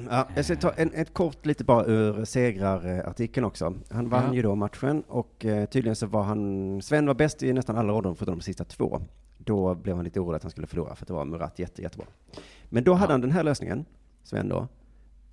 Ja, 0.10 0.28
jag 0.36 0.46
ska 0.46 0.56
ta 0.56 0.72
en, 0.72 0.94
ett 0.94 1.14
kort 1.14 1.46
lite 1.46 1.64
bara 1.64 1.86
ur 1.86 2.26
segrarartikeln 2.26 3.46
också. 3.46 3.74
Han 3.90 4.10
vann 4.10 4.24
Ja. 4.28 4.34
ju 4.34 4.42
då 4.42 4.56
matchen 4.56 5.02
och 5.08 5.46
eh, 5.46 5.66
tydligen 5.66 5.96
så 5.96 6.06
var 6.08 6.24
han, 6.24 6.82
Sven 6.82 7.06
var 7.06 7.14
bäst 7.14 7.44
i 7.44 7.54
nästan 7.54 7.78
alla 7.78 7.94
områden 7.94 8.16
förutom 8.16 8.38
de 8.38 8.44
sista 8.44 8.64
två. 8.64 9.02
Då 9.38 9.76
blev 9.76 9.96
han 9.96 10.06
lite 10.06 10.20
orolig 10.20 10.36
att 10.36 10.44
han 10.44 10.52
skulle 10.52 10.68
förlora 10.68 10.96
för 10.96 11.04
att 11.04 11.08
det 11.08 11.14
var 11.14 11.26
Murat 11.26 11.60
jätte, 11.60 11.82
jättebra. 11.82 12.08
Men 12.70 12.84
då 12.84 12.94
hade 12.94 13.12
Ja. 13.12 13.14
han 13.14 13.22
den 13.22 13.32
här 13.32 13.44
lösningen, 13.44 13.86
Sven 14.24 14.50
då. 14.50 14.68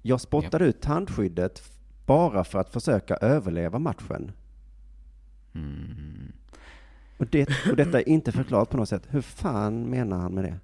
Jag 0.03 0.21
spottade 0.21 0.65
ut 0.65 0.81
tandskyddet 0.81 1.63
bara 2.07 2.45
för 2.45 2.59
att 2.59 2.71
försöka 2.73 3.15
överleva 3.17 3.79
matchen. 3.79 4.33
Mm. 5.55 6.33
Och, 7.19 7.27
det, 7.27 7.49
och 7.71 7.77
detta 7.77 8.01
är 8.01 8.09
inte 8.09 8.33
förklarat 8.33 8.71
på 8.71 8.77
något 8.77 8.89
sätt. 8.89 9.03
Hur 9.09 9.21
fan 9.21 9.91
menar 9.91 10.19
han 10.19 10.35
med 10.35 10.45
det? 10.45 10.59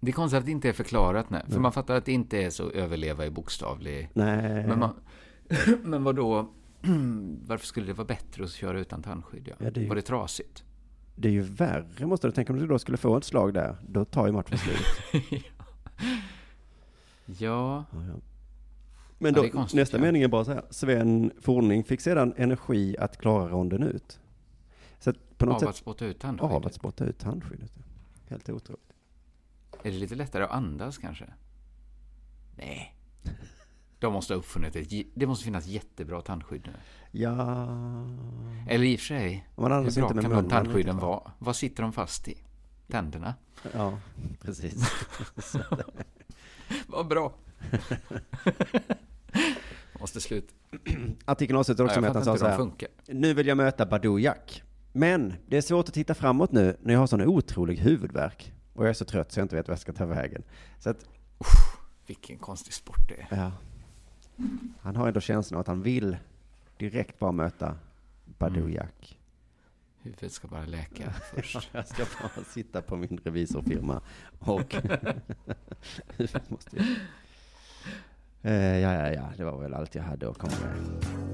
Det 0.00 0.10
är 0.10 0.12
konstigt 0.12 0.38
att 0.38 0.44
det 0.46 0.50
inte 0.52 0.68
är 0.68 0.72
förklarat, 0.72 1.30
nej. 1.30 1.42
För 1.44 1.50
Nej. 1.52 1.60
man 1.60 1.72
fattar 1.72 1.94
att 1.96 2.04
det 2.04 2.12
inte 2.12 2.42
är 2.42 2.50
så 2.50 2.70
överleva 2.70 3.26
i 3.26 3.30
bokstavlig... 3.30 4.10
Nej, 4.14 4.66
Men, 4.66 4.78
man, 4.78 4.90
men 5.82 6.04
vad 6.04 6.16
då? 6.16 6.48
Varför 7.46 7.66
skulle 7.66 7.86
det 7.86 7.92
vara 7.92 8.06
bättre 8.06 8.44
att 8.44 8.50
köra 8.50 8.78
utan 8.80 9.02
tandskydd? 9.02 9.48
Ja? 9.48 9.54
Ja, 9.58 9.70
det 9.70 9.80
ju- 9.80 9.88
Var 9.88 9.94
det 9.96 10.02
trasigt? 10.02 10.64
det 11.20 11.28
är 11.28 11.32
ju 11.32 11.40
värre 11.42 12.06
måste 12.06 12.26
du 12.28 12.32
tänka 12.32 12.52
om 12.52 12.58
du 12.58 12.66
då 12.66 12.78
skulle 12.78 12.98
få 12.98 13.16
ett 13.16 13.24
slag 13.24 13.54
där. 13.54 13.76
Då 13.88 14.04
tar 14.04 14.26
ju 14.26 14.32
matchen 14.32 14.58
slut. 14.58 15.22
Ja, 17.26 17.34
Ja, 17.36 17.84
ja. 17.92 18.14
Men 19.18 19.34
Ja, 19.34 19.40
då, 19.40 19.46
är 19.46 19.50
konstigt, 19.50 19.76
nästa 19.78 19.96
ja. 19.96 20.00
mening 20.02 20.22
är 20.22 20.28
bara 20.28 20.44
så 20.44 20.52
här. 20.52 20.62
Sven 20.70 21.30
Forning 21.40 21.84
fick 21.84 22.00
sedan 22.00 22.34
energi 22.36 22.96
att 22.98 23.16
klara 23.18 23.48
ronden 23.48 23.82
ut. 23.82 24.20
Så 24.98 25.12
på 25.36 25.46
något 25.46 25.54
av 25.54 25.60
sätt 25.60 25.68
att 25.68 25.76
spotta 25.76 26.06
ut 26.06 26.16
av 26.16 26.20
tandskyddet. 26.20 26.66
att 26.66 26.74
spotta 26.74 27.04
ut 27.04 27.18
tandskyddet. 27.18 27.72
Helt 28.28 28.48
otroligt. 28.48 28.92
Är 29.82 29.90
det 29.90 29.98
lite 29.98 30.14
lättare 30.14 30.44
att 30.44 30.50
andas 30.50 30.98
kanske? 30.98 31.24
Nej. 32.56 32.94
De 33.98 34.12
måste 34.12 34.34
ha 34.34 34.38
uppfunnit 34.38 34.76
ett... 34.76 35.06
Det 35.14 35.26
måste 35.26 35.44
finnas 35.44 35.66
jättebra 35.66 36.22
tandskydd 36.22 36.62
nu. 36.66 36.72
Ja... 37.10 37.68
Eller 38.68 38.84
i 38.84 38.96
och 38.96 39.00
för 39.00 39.06
sig, 39.06 39.48
man 39.56 39.84
hur 39.84 40.00
bra 40.00 40.08
kan 40.08 40.30
de 40.30 40.48
tandskydden 40.48 40.98
vara? 40.98 41.32
Vad 41.38 41.56
sitter 41.56 41.82
de 41.82 41.92
fast 41.92 42.28
i? 42.28 42.38
Tänderna? 42.86 43.34
Ja, 43.74 43.98
precis. 44.40 44.74
Vad 46.86 47.08
bra! 47.08 47.34
måste 50.00 50.20
sluta. 50.20 50.54
Artikeln 51.24 51.58
avslutar 51.58 51.84
också 51.84 51.96
Ja, 51.96 52.00
med 52.00 52.10
att 52.10 52.16
han 52.16 52.24
sa 52.24 52.36
så 52.36 52.46
här. 52.46 52.70
Nu 53.06 53.34
vill 53.34 53.46
jag 53.46 53.56
möta 53.56 53.86
Badou 53.86 54.18
Jack. 54.18 54.62
Men 54.92 55.34
det 55.46 55.56
är 55.56 55.60
svårt 55.62 55.88
att 55.88 55.94
titta 55.94 56.14
framåt 56.14 56.52
nu 56.52 56.76
när 56.80 56.92
jag 56.92 57.00
har 57.00 57.06
sån 57.06 57.20
otrolig 57.22 57.76
huvudvärk. 57.78 58.52
Och 58.72 58.84
jag 58.84 58.90
är 58.90 58.94
så 58.94 59.04
trött 59.04 59.32
så 59.32 59.40
jag 59.40 59.44
inte 59.44 59.56
vet 59.56 59.68
vart 59.68 59.72
jag 59.72 59.78
ska 59.80 59.92
ta 59.92 60.06
vägen. 60.06 60.42
Så 60.78 60.90
att, 60.90 61.06
Vilken 62.06 62.38
konstig 62.38 62.74
sport 62.74 63.08
det 63.08 63.14
är. 63.14 63.36
ja. 63.36 63.52
Han 64.80 64.96
har 64.96 65.08
ändå 65.08 65.20
känslan 65.20 65.56
av 65.56 65.60
att 65.60 65.66
han 65.66 65.82
vill 65.82 66.16
direkt 66.78 67.18
bara 67.18 67.32
möta 67.32 67.76
Badou 68.38 68.68
Mm. 68.68 68.86
Huvudet 70.02 70.32
ska 70.32 70.48
bara 70.48 70.64
läka 70.64 71.10
först. 71.34 71.68
Jag 71.72 71.88
ska 71.88 72.04
bara 72.22 72.44
sitta 72.44 72.82
på 72.82 72.96
min 72.96 73.20
revisorfirma 73.24 74.00
och... 74.38 74.74
måste 76.48 76.76
jag. 76.76 76.86
Eh, 78.42 78.78
ja, 78.78 78.92
ja, 78.92 79.12
ja, 79.12 79.32
det 79.36 79.44
var 79.44 79.58
väl 79.62 79.74
allt 79.74 79.94
jag 79.94 80.02
hade 80.02 80.30
att 80.30 80.38
komma 80.38 80.52
med. 80.62 81.27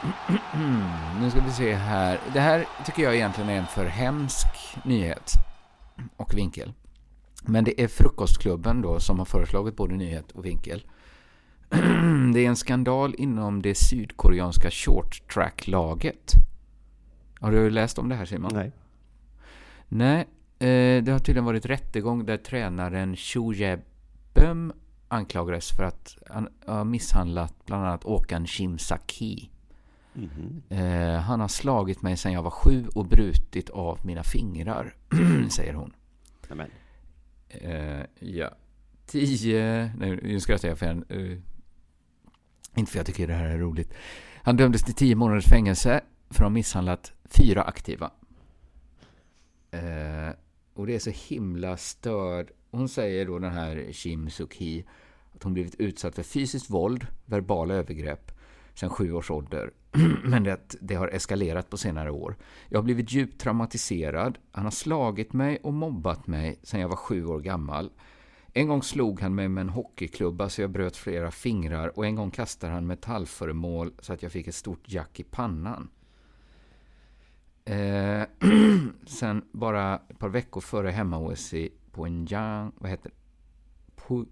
Nu 1.20 1.30
ska 1.30 1.40
vi 1.40 1.50
se 1.50 1.74
här. 1.74 2.20
Det 2.32 2.40
här 2.40 2.66
tycker 2.86 3.02
jag 3.02 3.14
egentligen 3.14 3.50
är 3.50 3.58
en 3.58 3.66
för 3.66 3.86
hemsk 3.86 4.46
nyhet 4.84 5.32
och 6.16 6.36
vinkel. 6.36 6.72
Men 7.42 7.64
det 7.64 7.82
är 7.82 7.88
Frukostklubben 7.88 8.82
då 8.82 9.00
som 9.00 9.18
har 9.18 9.26
föreslagit 9.26 9.76
både 9.76 9.94
nyhet 9.94 10.30
och 10.30 10.44
vinkel. 10.44 10.84
Det 12.34 12.40
är 12.40 12.48
en 12.48 12.56
skandal 12.56 13.14
inom 13.18 13.62
det 13.62 13.74
sydkoreanska 13.74 14.70
short 14.70 15.22
track-laget. 15.34 16.32
Har 17.40 17.50
du 17.50 17.70
läst 17.70 17.98
om 17.98 18.08
det 18.08 18.14
här 18.14 18.24
Simon? 18.24 18.50
Nej. 18.54 18.72
Nej, 19.88 20.20
eh, 20.58 21.02
det 21.02 21.12
har 21.12 21.18
tydligen 21.18 21.44
varit 21.44 21.66
rättegång 21.66 22.26
där 22.26 22.36
tränaren 22.36 23.16
Cho 23.16 23.52
Jae-bum 23.52 24.72
anklagades 25.08 25.70
för 25.70 25.82
att 25.82 26.16
han 26.30 26.48
har 26.66 26.84
misshandlat 26.84 27.54
bland 27.66 27.86
annat 27.86 28.04
Åkan 28.04 28.46
Kim 28.46 28.78
Mhm. 30.14 30.62
Eh, 30.68 31.20
han 31.20 31.40
har 31.40 31.48
slagit 31.48 32.02
mig 32.02 32.16
sedan 32.16 32.32
jag 32.32 32.42
var 32.42 32.50
sju 32.50 32.86
och 32.94 33.06
brutit 33.06 33.70
av 33.70 34.06
mina 34.06 34.22
fingrar, 34.22 34.96
säger 35.50 35.74
hon. 35.74 35.92
Nämen. 36.48 36.70
Eh, 37.48 38.00
ja. 38.18 38.50
Tio... 39.06 39.92
Nej, 39.98 40.18
nu 40.22 40.40
skrattar 40.40 40.68
jag 40.68 40.78
för 40.78 40.86
en... 40.86 41.04
eh, 41.08 41.38
inte 42.74 42.92
för 42.92 42.98
jag 42.98 43.06
tycker 43.06 43.26
det 43.26 43.34
här 43.34 43.48
är 43.48 43.58
roligt. 43.58 43.94
Han 44.42 44.56
dömdes 44.56 44.82
till 44.82 44.94
tio 44.94 45.14
månaders 45.14 45.46
fängelse 45.46 46.00
för 46.30 46.44
att 46.44 46.50
ha 46.50 46.50
misshandlat 46.50 47.12
fyra 47.24 47.62
aktiva. 47.62 48.10
Eh, 49.70 50.34
och 50.74 50.86
det 50.86 50.94
är 50.94 50.98
så 50.98 51.10
himla 51.10 51.76
störd. 51.76 52.50
Hon 52.70 52.88
säger 52.88 53.26
då 53.26 53.38
den 53.38 53.52
här 53.52 53.92
Kim 53.92 54.30
Suk-Hee 54.30 54.84
att 55.34 55.42
hon 55.42 55.54
blivit 55.54 55.74
utsatt 55.80 56.14
för 56.14 56.22
fysiskt 56.22 56.70
våld, 56.70 57.06
verbala 57.24 57.74
övergrepp 57.74 58.32
sedan 58.74 58.90
sju 58.90 59.12
års 59.12 59.30
ålder. 59.30 59.70
Men 60.24 60.44
det, 60.44 60.76
det 60.80 60.94
har 60.94 61.08
eskalerat 61.08 61.70
på 61.70 61.76
senare 61.76 62.10
år. 62.10 62.36
Jag 62.68 62.78
har 62.78 62.82
blivit 62.84 63.12
djupt 63.12 63.40
traumatiserad. 63.40 64.38
Han 64.52 64.64
har 64.64 64.70
slagit 64.70 65.32
mig 65.32 65.58
och 65.62 65.72
mobbat 65.74 66.26
mig 66.26 66.60
sedan 66.62 66.80
jag 66.80 66.88
var 66.88 66.96
sju 66.96 67.26
år 67.26 67.40
gammal. 67.40 67.90
En 68.52 68.68
gång 68.68 68.82
slog 68.82 69.20
han 69.20 69.34
mig 69.34 69.48
med 69.48 69.60
en 69.62 69.68
hockeyklubba 69.68 70.48
så 70.48 70.60
jag 70.60 70.70
bröt 70.70 70.96
flera 70.96 71.30
fingrar 71.30 71.98
och 71.98 72.06
en 72.06 72.14
gång 72.16 72.30
kastade 72.30 72.72
han 72.72 72.86
metallföremål 72.86 73.92
så 73.98 74.12
att 74.12 74.22
jag 74.22 74.32
fick 74.32 74.46
ett 74.48 74.54
stort 74.54 74.82
jack 74.84 75.20
i 75.20 75.22
pannan. 75.22 75.88
Eh, 77.64 78.22
sen 79.06 79.44
bara 79.52 80.00
ett 80.08 80.18
par 80.18 80.28
veckor 80.28 80.60
före 80.60 80.90
hemma-OS 80.90 81.54
i 81.54 81.72
Pyongyang, 81.92 82.72
vad 82.78 82.90
heter 82.90 83.10
det? 83.10 83.16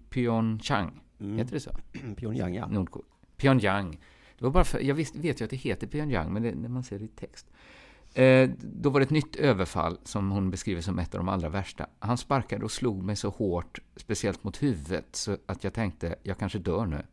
Pyeongchang, 0.09 1.01
Mm. 1.19 1.37
heter 1.37 1.53
det 1.53 1.59
så? 1.59 1.71
Pyongyang, 2.15 2.55
ja. 2.55 2.67
Nordkorea. 2.67 3.05
Pyongyang. 3.37 3.99
Det 4.39 4.45
var 4.45 4.51
bara 4.51 4.63
för, 4.63 4.79
jag 4.79 4.95
visst, 4.95 5.15
vet 5.15 5.41
ju 5.41 5.45
att 5.45 5.49
det 5.49 5.55
heter 5.55 5.87
Pyongyang, 5.87 6.33
men 6.33 6.43
det, 6.43 6.55
när 6.55 6.69
man 6.69 6.83
ser 6.83 6.99
det 6.99 7.05
i 7.05 7.07
text. 7.07 7.47
Eh, 8.13 8.49
då 8.61 8.89
var 8.89 8.99
det 8.99 9.03
ett 9.03 9.09
nytt 9.09 9.35
överfall 9.35 9.97
som 10.03 10.31
hon 10.31 10.51
beskriver 10.51 10.81
som 10.81 10.99
ett 10.99 11.15
av 11.15 11.19
de 11.19 11.29
allra 11.29 11.49
värsta. 11.49 11.87
Han 11.99 12.17
sparkade 12.17 12.65
och 12.65 12.71
slog 12.71 13.03
mig 13.03 13.15
så 13.15 13.29
hårt, 13.29 13.79
speciellt 13.95 14.43
mot 14.43 14.63
huvudet, 14.63 15.05
så 15.11 15.37
att 15.45 15.63
jag 15.63 15.73
tänkte, 15.73 16.15
jag 16.23 16.37
kanske 16.37 16.59
dör 16.59 16.85
nu. 16.85 17.05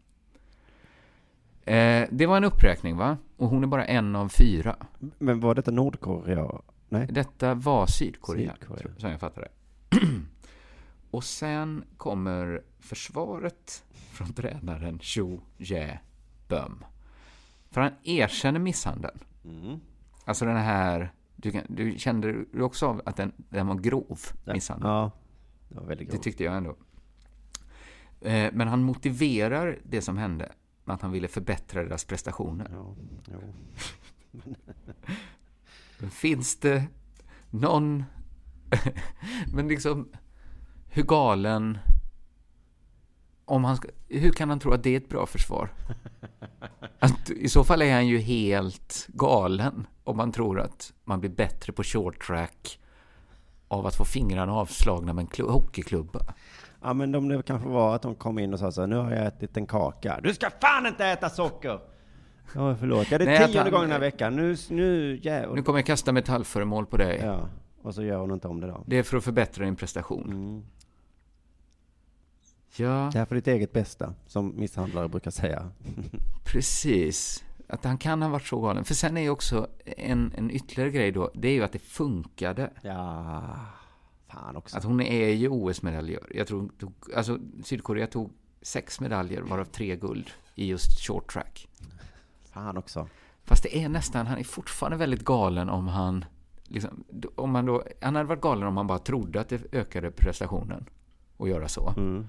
Eh, 1.73 2.09
det 2.11 2.27
var 2.27 2.37
en 2.37 2.45
uppräkning, 2.45 2.97
va? 2.97 3.17
Och 3.37 3.49
hon 3.49 3.63
är 3.63 3.67
bara 3.67 3.85
en 3.85 4.17
av 4.17 4.29
fyra. 4.29 4.77
Men 5.19 5.41
var 5.41 5.55
detta 5.55 5.71
Nordkorea? 5.71 6.61
Nej. 6.89 7.07
Detta 7.11 7.55
var 7.55 7.87
Sydkorea, 7.87 8.55
Sydkorea. 8.61 8.95
som 8.99 9.11
jag 9.11 9.21
fattar 9.21 9.43
det. 9.43 9.51
och 11.11 11.25
sen 11.25 11.85
kommer 11.97 12.63
försvaret 12.81 13.85
från 14.13 14.33
tränaren 14.33 14.99
Cho 14.99 15.41
Jae-bum. 15.59 16.85
För 17.77 17.81
han 17.81 17.93
erkänner 18.05 18.61
misshandeln. 18.61 19.19
Mm. 19.45 19.81
Alltså 20.25 20.45
den 20.45 20.57
här... 20.57 21.13
Du, 21.37 21.63
du 21.69 21.99
kände 21.99 22.33
du 22.53 22.63
också 22.63 22.87
av 22.87 23.03
att 23.07 23.17
den, 23.17 23.33
den 23.37 23.67
var 23.67 23.75
grov 23.75 24.19
misshandel? 24.45 24.89
Ja, 24.89 25.11
det 25.69 25.75
var 25.75 25.87
väldigt 25.87 26.09
Det 26.09 26.13
grovt. 26.13 26.25
tyckte 26.25 26.45
jag 26.45 26.57
ändå. 26.57 26.77
Eh, 28.21 28.51
Men 28.53 28.69
han 28.69 28.83
motiverar 28.83 29.79
det 29.83 30.03
som 30.03 30.17
hände 30.17 30.53
med 30.85 30.95
att 30.95 31.03
han 31.03 31.13
ville 31.13 31.29
förbättra 31.29 31.83
deras 31.85 32.05
prestationer. 32.05 32.69
Ja. 32.73 32.95
Men 35.99 36.11
Finns 36.11 36.57
det 36.61 36.85
någon... 37.51 38.05
Men 39.55 39.69
liksom, 39.69 40.09
hur 40.89 41.03
galen... 41.03 41.79
Om 43.49 43.65
han 43.65 43.77
ska, 43.77 43.89
hur 44.09 44.33
kan 44.33 44.49
han 44.49 44.59
tro 44.59 44.73
att 44.73 44.83
det 44.83 44.91
är 44.91 44.97
ett 44.97 45.09
bra 45.09 45.27
försvar? 45.27 45.69
Att, 46.99 47.31
I 47.31 47.49
så 47.49 47.65
fall 47.65 47.83
är 47.83 47.95
han 47.95 48.07
ju 48.07 48.19
helt 48.19 49.07
galen 49.09 49.87
om 50.05 50.17
man 50.17 50.33
tror 50.33 50.61
att 50.61 50.93
man 51.05 51.21
blir 51.21 51.31
bättre 51.31 51.73
på 51.73 51.83
short 51.83 52.27
track 52.27 52.79
av 53.69 53.87
att 53.87 53.95
få 53.97 54.05
fingrarna 54.05 54.53
avslagna 54.53 55.13
med 55.13 55.23
en 55.23 55.29
klu- 55.29 55.51
hockeyklubba. 55.51 56.21
Ja, 56.83 56.93
men 56.95 57.13
de 57.13 57.29
det 57.29 57.43
kanske 57.43 57.69
var 57.69 57.95
att 57.95 58.03
de 58.03 58.15
kom 58.15 58.39
in 58.39 58.53
och 58.53 58.59
sa 58.59 58.73
så 58.73 58.81
här, 58.81 58.89
nu 58.89 58.97
har 58.97 59.11
jag 59.13 59.27
ätit 59.27 59.57
en 59.57 59.67
kaka. 59.67 60.21
Du 60.23 60.35
ska 60.35 60.51
fan 60.61 60.87
inte 60.87 61.07
äta 61.07 61.29
socker! 61.31 61.81
Ja, 62.55 62.77
förlåt. 62.81 63.11
Ja, 63.11 63.19
det 63.19 63.25
är 63.37 63.39
tionde 63.47 63.61
han- 63.61 63.71
gången 63.71 63.83
den 63.89 63.93
här 63.93 64.01
veckan. 64.01 64.37
Nu, 64.37 64.57
nu, 64.71 65.21
ja. 65.23 65.55
Nu 65.55 65.63
kommer 65.63 65.79
jag 65.79 65.87
kasta 65.87 66.13
metallföremål 66.13 66.87
på 66.87 66.97
dig. 66.97 67.21
ja. 67.25 67.41
Och 67.83 67.95
så 67.95 68.03
gör 68.03 68.19
hon 68.19 68.31
inte 68.33 68.49
om 68.49 68.61
det 68.61 68.67
då. 68.67 68.83
Det 68.87 68.99
är 68.99 69.03
för 69.03 69.17
att 69.17 69.25
förbättra 69.25 69.65
din 69.65 69.77
prestation. 69.77 70.31
Mm. 70.33 70.63
Ja, 72.79 73.11
Det 73.13 73.19
här 73.19 73.27
för 73.27 73.35
ditt 73.35 73.49
eget 73.49 73.73
bästa, 73.73 74.15
som 74.27 74.53
misshandlare 74.57 75.09
brukar 75.09 75.31
säga. 75.31 75.71
precis. 76.45 77.45
Att 77.69 77.85
han 77.85 77.99
kan 77.99 78.23
ha 78.23 78.29
varit 78.29 78.47
så 78.47 78.61
galen. 78.61 78.85
För 78.85 78.95
sen 78.95 79.17
är 79.17 79.21
ju 79.21 79.31
också 79.31 79.67
en, 79.85 80.33
en 80.37 80.51
ytterligare 80.51 80.91
grej 80.91 81.13
då, 81.13 81.31
det 81.35 81.49
är 81.49 81.53
ju 81.53 81.65
att 81.65 81.73
det 81.73 81.79
funkade. 81.79 82.71
Ja, 82.83 83.43
fan 84.29 84.57
också. 84.57 84.77
Att 84.77 84.85
hon 84.85 85.01
är 85.01 85.29
ju 85.29 85.49
OS-medaljör. 85.49 86.33
Jag 86.35 86.47
tror 86.47 86.71
tog, 86.79 86.93
alltså 87.17 87.39
Sydkorea 87.65 88.07
tog 88.07 88.33
sex 88.63 89.01
medaljer, 89.01 89.43
varav 89.43 89.65
tre 89.65 89.97
guld, 89.97 90.31
i 90.55 90.67
just 90.67 91.07
short 91.07 91.33
track. 91.33 91.69
Fan 92.53 92.77
också. 92.77 93.09
Fast 93.45 93.63
det 93.63 93.79
är 93.79 93.89
nästan, 93.89 94.27
han 94.27 94.39
är 94.39 94.45
fortfarande 94.45 94.97
väldigt 94.97 95.25
galen 95.25 95.69
om 95.69 95.89
han, 95.89 96.25
liksom, 96.65 97.05
om 97.35 97.51
man 97.51 97.67
då, 97.67 97.83
han 98.01 98.15
hade 98.17 98.29
varit 98.29 98.41
galen 98.41 98.69
om 98.69 98.77
han 98.77 98.87
bara 98.87 98.99
trodde 98.99 99.41
att 99.41 99.49
det 99.49 99.75
ökade 99.75 100.11
prestationen 100.11 100.89
att 101.39 101.49
göra 101.49 101.69
så. 101.69 101.95
Mm. 101.97 102.27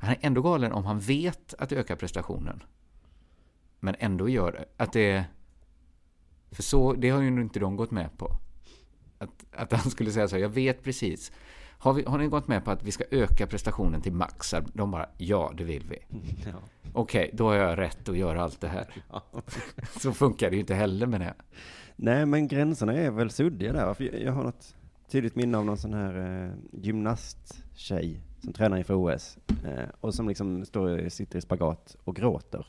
Han 0.00 0.10
är 0.10 0.18
ändå 0.20 0.42
galen 0.42 0.72
om 0.72 0.84
han 0.84 1.00
vet 1.00 1.54
att 1.58 1.68
det 1.68 1.76
ökar 1.76 1.96
prestationen. 1.96 2.62
Men 3.80 3.94
ändå 3.98 4.28
gör. 4.28 4.64
Att 4.76 4.92
det... 4.92 5.24
För 6.50 6.62
så, 6.62 6.92
det 6.92 7.10
har 7.10 7.20
ju 7.20 7.28
inte 7.28 7.60
de 7.60 7.76
gått 7.76 7.90
med 7.90 8.18
på. 8.18 8.36
Att, 9.18 9.44
att 9.52 9.72
han 9.72 9.90
skulle 9.90 10.10
säga 10.10 10.28
så, 10.28 10.38
jag 10.38 10.48
vet 10.48 10.82
precis. 10.82 11.32
Har, 11.78 11.92
vi, 11.92 12.04
har 12.06 12.18
ni 12.18 12.26
gått 12.26 12.48
med 12.48 12.64
på 12.64 12.70
att 12.70 12.82
vi 12.82 12.92
ska 12.92 13.04
öka 13.10 13.46
prestationen 13.46 14.00
till 14.00 14.12
max? 14.12 14.54
De 14.72 14.90
bara, 14.90 15.08
ja, 15.18 15.52
det 15.56 15.64
vill 15.64 15.86
vi. 15.88 15.98
Ja. 16.46 16.52
Okej, 16.92 17.30
då 17.32 17.48
har 17.48 17.54
jag 17.54 17.78
rätt 17.78 18.08
att 18.08 18.16
göra 18.16 18.42
allt 18.42 18.60
det 18.60 18.68
här. 18.68 18.86
Så 20.00 20.12
funkar 20.12 20.50
det 20.50 20.56
ju 20.56 20.60
inte 20.60 20.74
heller 20.74 21.06
med 21.06 21.20
det. 21.20 21.34
Nej, 21.96 22.26
men 22.26 22.48
gränserna 22.48 22.92
är 22.92 23.10
väl 23.10 23.30
suddiga 23.30 23.72
där. 23.72 24.16
Jag 24.24 24.32
har 24.32 24.44
något 24.44 24.74
tydligt 25.10 25.36
minne 25.36 25.58
av 25.58 25.64
någon 25.64 25.76
sån 25.76 25.94
här 25.94 26.44
eh, 26.44 26.52
gymnasttjej 26.72 28.20
som 28.44 28.52
tränar 28.52 28.76
inför 28.76 28.94
OS. 28.94 29.38
Eh, 29.64 29.88
och 30.00 30.14
som 30.14 30.28
liksom 30.28 30.64
står, 30.64 31.08
sitter 31.08 31.38
i 31.38 31.40
spagat 31.40 31.96
och 32.04 32.16
gråter. 32.16 32.66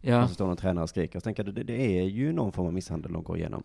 Ja, 0.00 0.22
Och 0.22 0.28
så 0.28 0.34
står 0.34 0.46
någon 0.46 0.56
tränare 0.56 0.82
och 0.82 0.88
skriker. 0.90 1.18
Och 1.18 1.22
så 1.22 1.24
tänker 1.24 1.44
jag, 1.44 1.54
det, 1.54 1.62
det 1.62 1.98
är 1.98 2.02
ju 2.04 2.32
någon 2.32 2.52
form 2.52 2.66
av 2.66 2.72
misshandel 2.72 3.12
de 3.12 3.22
går 3.22 3.36
igenom. 3.38 3.62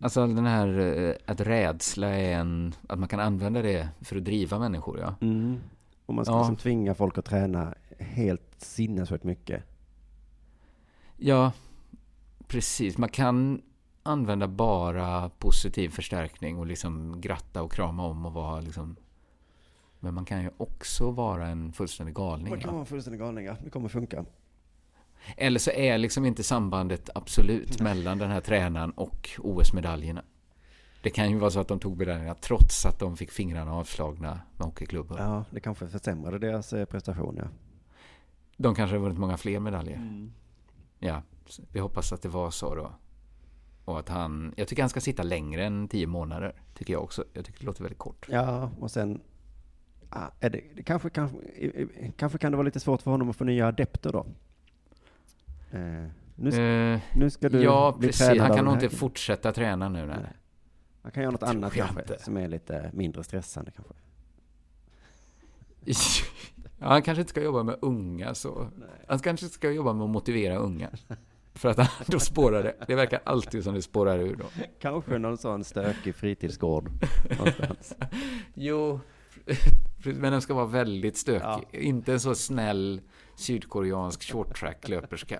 alltså 0.00 0.26
den 0.26 0.46
här 0.46 0.78
eh, 0.78 1.14
att 1.26 1.40
rädsla 1.40 2.08
är 2.08 2.38
en... 2.38 2.74
Att 2.88 2.98
man 2.98 3.08
kan 3.08 3.20
använda 3.20 3.62
det 3.62 3.88
för 4.00 4.16
att 4.16 4.24
driva 4.24 4.58
människor, 4.58 5.00
ja. 5.00 5.14
Mm. 5.20 5.58
Och 6.06 6.14
man 6.14 6.24
ska 6.24 6.34
Ja. 6.34 6.38
liksom 6.38 6.56
tvinga 6.56 6.94
folk 6.94 7.18
att 7.18 7.24
träna 7.24 7.74
helt 7.98 8.54
sinnessjukt 8.58 9.24
mycket. 9.24 9.62
Ja, 11.16 11.52
precis. 12.46 12.98
Man 12.98 13.08
kan 13.08 13.62
använda 14.02 14.48
bara 14.48 15.28
positiv 15.38 15.88
förstärkning 15.88 16.58
och 16.58 16.66
liksom 16.66 17.20
gratta 17.20 17.62
och 17.62 17.72
krama 17.72 18.06
om 18.06 18.26
och 18.26 18.32
vara 18.32 18.60
liksom... 18.60 18.96
Men 20.00 20.14
man 20.14 20.24
kan 20.24 20.42
ju 20.42 20.50
också 20.56 21.10
vara 21.10 21.46
en 21.46 21.72
fullständig 21.72 22.14
galning. 22.14 22.50
Man 22.50 22.60
kan 22.60 22.74
vara 22.74 22.84
fullständig 22.84 23.20
galning, 23.20 23.44
ja. 23.44 23.56
Det 23.64 23.70
kommer 23.70 23.88
funka. 23.88 24.24
Eller 25.36 25.58
så 25.58 25.70
är 25.70 25.98
liksom 25.98 26.24
inte 26.24 26.42
sambandet 26.42 27.10
absolut 27.14 27.80
mellan 27.80 28.18
den 28.18 28.30
här 28.30 28.40
tränaren 28.40 28.90
och 28.90 29.30
OS-medaljerna. 29.38 30.22
Det 31.02 31.10
kan 31.10 31.30
ju 31.30 31.38
vara 31.38 31.50
så 31.50 31.60
att 31.60 31.68
de 31.68 31.78
tog 31.78 31.98
medaljerna 31.98 32.34
trots 32.34 32.86
att 32.86 32.98
de 32.98 33.16
fick 33.16 33.30
fingrarna 33.30 33.74
avslagna 33.74 34.40
med 34.56 34.66
hockeyklubbor. 34.66 35.18
Ja, 35.18 35.44
det 35.50 35.60
kanske 35.60 35.88
försämrade 35.88 36.38
deras 36.38 36.72
eh, 36.72 36.84
prestation, 36.84 37.36
ja. 37.36 37.48
De 38.56 38.74
kanske 38.74 38.96
har 38.96 39.02
vunnit 39.02 39.18
många 39.18 39.36
fler 39.36 39.60
medaljer. 39.60 39.96
Mm. 39.96 40.32
Ja, 40.98 41.22
vi 41.72 41.80
hoppas 41.80 42.12
att 42.12 42.22
det 42.22 42.28
var 42.28 42.50
så 42.50 42.74
då. 42.74 42.92
Och 43.84 43.98
att 43.98 44.08
han, 44.08 44.54
jag 44.56 44.68
tycker 44.68 44.82
han 44.82 44.90
ska 44.90 45.00
sitta 45.00 45.22
längre 45.22 45.64
än 45.64 45.88
tio 45.88 46.06
månader. 46.06 46.62
Tycker 46.74 46.92
jag 46.92 47.02
också. 47.02 47.24
Jag 47.32 47.44
tycker 47.44 47.60
det 47.60 47.66
låter 47.66 47.82
väldigt 47.82 47.98
kort. 47.98 48.26
Ja, 48.28 48.70
och 48.80 48.90
sen... 48.90 49.20
Ah, 50.10 50.30
är 50.40 50.50
det, 50.50 50.60
det 50.74 50.82
kanske, 50.82 51.10
kanske, 51.10 51.36
kanske 52.16 52.38
kan 52.38 52.52
det 52.52 52.56
vara 52.56 52.64
lite 52.64 52.80
svårt 52.80 53.02
för 53.02 53.10
honom 53.10 53.30
att 53.30 53.36
få 53.36 53.44
nya 53.44 53.66
adepter 53.66 54.12
då. 54.12 54.26
Eh, 55.70 56.06
nu, 56.34 56.52
ska, 56.52 56.62
Eh, 56.62 57.00
nu 57.14 57.30
ska 57.30 57.48
du 57.48 57.62
ja, 57.62 57.96
bli 57.98 58.08
precis. 58.08 58.40
Han 58.40 58.56
kan 58.56 58.64
nog 58.64 58.74
inte 58.74 58.88
fortsätta 58.88 59.52
träna 59.52 59.88
nu. 59.88 60.06
Nej. 60.06 60.16
Nej. 60.22 60.32
Han 61.02 61.12
kan 61.12 61.22
göra 61.22 61.32
något 61.32 61.42
annat 61.42 61.72
kanske, 61.72 62.00
inte. 62.00 62.18
som 62.22 62.36
är 62.36 62.48
lite 62.48 62.90
mindre 62.94 63.24
stressande 63.24 63.70
kanske. 63.70 63.94
Ja, 66.80 66.86
han 66.86 67.02
kanske 67.02 67.20
inte 67.20 67.30
ska 67.30 67.42
jobba 67.42 67.62
med 67.62 67.76
unga 67.82 68.34
så. 68.34 68.68
Han 69.08 69.18
kanske 69.18 69.48
ska 69.48 69.70
jobba 69.70 69.92
med 69.92 70.04
att 70.04 70.10
motivera 70.10 70.56
unga. 70.56 70.90
För 71.54 71.68
att 71.68 71.90
då 72.06 72.18
spårar 72.20 72.62
det. 72.62 72.74
Det 72.86 72.94
verkar 72.94 73.20
alltid 73.24 73.64
som 73.64 73.74
det 73.74 73.82
spårar 73.82 74.18
ur 74.18 74.36
då. 74.36 74.44
Kanske 74.80 75.18
någon 75.18 75.38
sån 75.38 75.64
stökig 75.64 76.14
fritidsgård 76.14 76.90
någonstans. 77.38 77.96
Jo, 78.54 79.00
men 80.04 80.32
den 80.32 80.42
ska 80.42 80.54
vara 80.54 80.66
väldigt 80.66 81.16
stökig. 81.16 81.68
Inte 81.80 82.12
en 82.12 82.20
så 82.20 82.34
snäll 82.34 83.00
sydkoreansk 83.36 84.22
short 84.32 84.56
track-löperska. 84.58 85.38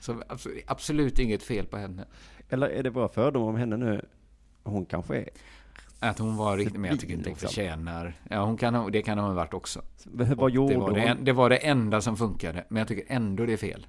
Så 0.00 0.22
absolut, 0.28 0.64
absolut 0.66 1.18
inget 1.18 1.42
fel 1.42 1.66
på 1.66 1.76
henne. 1.76 2.04
Eller 2.48 2.68
är 2.68 2.82
det 2.82 2.90
bara 2.90 3.08
fördomar 3.08 3.48
om 3.48 3.56
henne 3.56 3.76
nu? 3.76 4.04
Hon 4.62 4.86
kanske 4.86 5.16
är... 5.16 5.28
Att 6.00 6.18
hon 6.18 6.36
var 6.36 6.56
riktigt, 6.56 6.80
men 6.80 6.90
jag 6.90 7.00
tycker 7.00 7.14
inte 7.14 7.28
hon 7.28 7.32
Liksom. 7.34 7.48
förtjänar. 7.48 8.14
Ja, 8.30 8.44
hon 8.44 8.56
kan, 8.56 8.92
det 8.92 9.02
kan 9.02 9.18
hon 9.18 9.28
ha 9.28 9.34
varit 9.34 9.54
också. 9.54 9.82
Vad 10.36 10.50
gjorde 10.50 10.72
Det 10.74 10.78
var 10.80 10.90
det, 10.94 11.08
hon? 11.08 11.24
det 11.24 11.32
var 11.32 11.50
det 11.50 11.56
enda 11.56 12.00
som 12.00 12.16
funkade. 12.16 12.64
Men 12.68 12.78
jag 12.80 12.88
tycker 12.88 13.04
ändå 13.08 13.46
det 13.46 13.52
är 13.52 13.56
fel. 13.56 13.86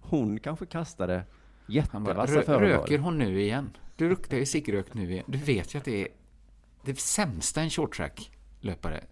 Hon 0.00 0.38
kanske 0.40 0.66
kastade 0.66 1.22
jättevassa 1.66 2.34
"Rö- 2.40 2.42
föremål. 2.44 2.68
röker 2.68 2.98
hon 2.98 3.18
nu 3.18 3.40
igen? 3.40 3.70
Du 3.96 4.08
luktar 4.08 4.36
ju 4.36 4.46
ciggrök 4.46 4.94
nu 4.94 5.12
igen. 5.12 5.24
Du 5.26 5.38
vet 5.38 5.74
ju 5.74 5.78
att 5.78 5.84
det 5.84 6.02
är 6.02 6.08
det 6.82 6.98
sämsta 6.98 7.60
en 7.60 7.70
short 7.70 7.96
track-löpare. 7.96 9.04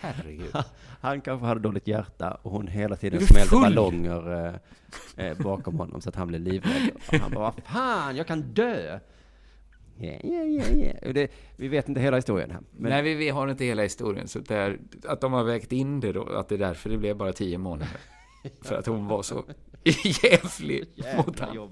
Herregud. 0.00 0.56
Han 1.00 1.20
kanske 1.20 1.46
hade 1.46 1.60
dåligt 1.60 1.86
hjärta 1.86 2.38
och 2.42 2.50
hon 2.50 2.66
hela 2.66 2.96
tiden 2.96 3.26
smällde 3.26 3.56
ballonger 3.56 4.46
eh, 5.16 5.26
eh, 5.26 5.38
bakom 5.38 5.78
honom 5.78 6.00
så 6.00 6.08
att 6.08 6.16
han 6.16 6.28
blev 6.28 6.40
livrädd. 6.40 6.90
Och 7.08 7.14
han 7.14 7.30
bara, 7.30 7.40
vad 7.40 7.64
fan, 7.64 8.16
jag 8.16 8.26
kan 8.26 8.42
dö! 8.42 9.00
Ja, 9.96 10.18
ja. 10.22 10.92
Och 11.06 11.14
Det, 11.14 11.30
vi 11.56 11.68
vet 11.68 11.88
inte 11.88 12.00
hela 12.00 12.16
historien 12.16 12.50
här. 12.50 12.60
Men 12.70 12.90
Nej, 12.90 13.02
vi, 13.02 13.14
vi 13.14 13.28
har 13.28 13.48
inte 13.48 13.64
hela 13.64 13.82
historien. 13.82 14.28
Så 14.28 14.38
det 14.38 14.56
är, 14.56 14.78
att 15.04 15.20
de 15.20 15.32
har 15.32 15.44
vägt 15.44 15.72
in 15.72 16.00
det 16.00 16.12
då, 16.12 16.24
att 16.24 16.48
det 16.48 16.54
är 16.54 16.58
därför 16.58 16.90
det 16.90 16.96
blev 16.98 17.16
bara 17.16 17.32
tio 17.32 17.58
månader. 17.58 18.00
För 18.62 18.74
att 18.78 18.86
hon 18.86 19.06
var 19.06 19.22
så 19.22 19.44
jävlig 20.22 20.88
mot 21.16 21.38
honom. 21.40 21.70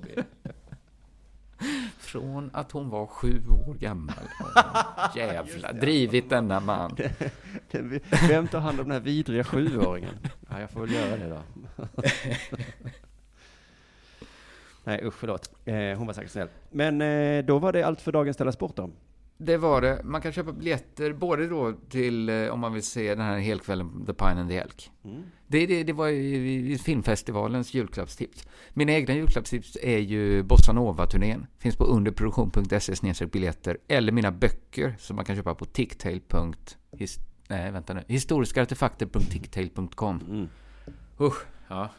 Från 2.08 2.50
att 2.52 2.72
hon 2.72 2.90
var 2.90 3.06
sju 3.06 3.42
år 3.68 3.74
gammal. 3.74 4.14
Åh, 4.56 5.10
Jävla 5.16 5.72
drivit 5.72 6.30
denna 6.30 6.60
man. 6.60 6.96
Vem 8.28 8.48
tar 8.48 8.60
hand 8.60 8.80
om 8.80 8.84
den 8.88 8.92
här 8.92 9.00
vidriga 9.00 9.44
sjuåringen? 9.44 10.14
Ja, 10.50 10.60
jag 10.60 10.70
får 10.70 10.80
väl 10.80 10.92
göra 10.92 11.16
det 11.16 11.28
då. 11.28 11.42
Nej, 14.84 15.04
usch, 15.04 15.14
förlåt. 15.14 15.50
Eh, 15.64 15.74
hon 15.74 16.06
var 16.06 16.14
säkert 16.14 16.30
snäll. 16.30 16.48
Men 16.70 17.02
eh, 17.02 17.44
då 17.44 17.58
var 17.58 17.72
det 17.72 17.82
allt 17.82 18.00
för 18.00 18.12
dagens 18.12 18.36
Della 18.36 18.52
Sport 18.52 18.76
då. 18.76 18.90
Det 19.40 19.56
var 19.56 19.80
det. 19.80 20.00
Man 20.04 20.20
kan 20.20 20.32
köpa 20.32 20.52
biljetter 20.52 21.12
både 21.12 21.46
då 21.46 21.72
till, 21.88 22.28
eh, 22.28 22.48
om 22.48 22.60
man 22.60 22.72
vill 22.72 22.82
se 22.82 23.14
den 23.14 23.24
här 23.24 23.38
helkvällen, 23.38 24.06
The 24.06 24.14
Pine 24.14 24.40
and 24.40 24.50
the 24.50 24.56
Elk. 24.56 24.90
Mm. 25.04 25.22
Det, 25.46 25.66
det, 25.66 25.82
det 25.82 25.92
var 25.92 26.06
ju 26.06 26.78
filmfestivalens 26.78 27.74
julklappstips. 27.74 28.46
Mina 28.74 28.92
egna 28.92 29.14
julklappstips 29.14 29.76
är 29.82 29.98
ju 29.98 30.42
Bossa 30.42 30.72
Nova-turnén. 30.72 31.46
Finns 31.58 31.76
på 31.76 31.84
underproduktion.se 31.84 33.26
biljetter. 33.26 33.78
Eller 33.88 34.12
mina 34.12 34.32
böcker 34.32 34.94
som 34.98 35.16
man 35.16 35.24
kan 35.24 35.36
köpa 35.36 35.54
på 35.54 35.64
ticktail. 35.64 36.20
Nej, 37.48 37.72
vänta 37.72 37.94
nu. 37.94 38.02
Historiskaartefakter.ticktail.com. 38.08 40.20
Mm. 40.28 40.48
Usch, 41.20 41.46
ja. 41.68 41.90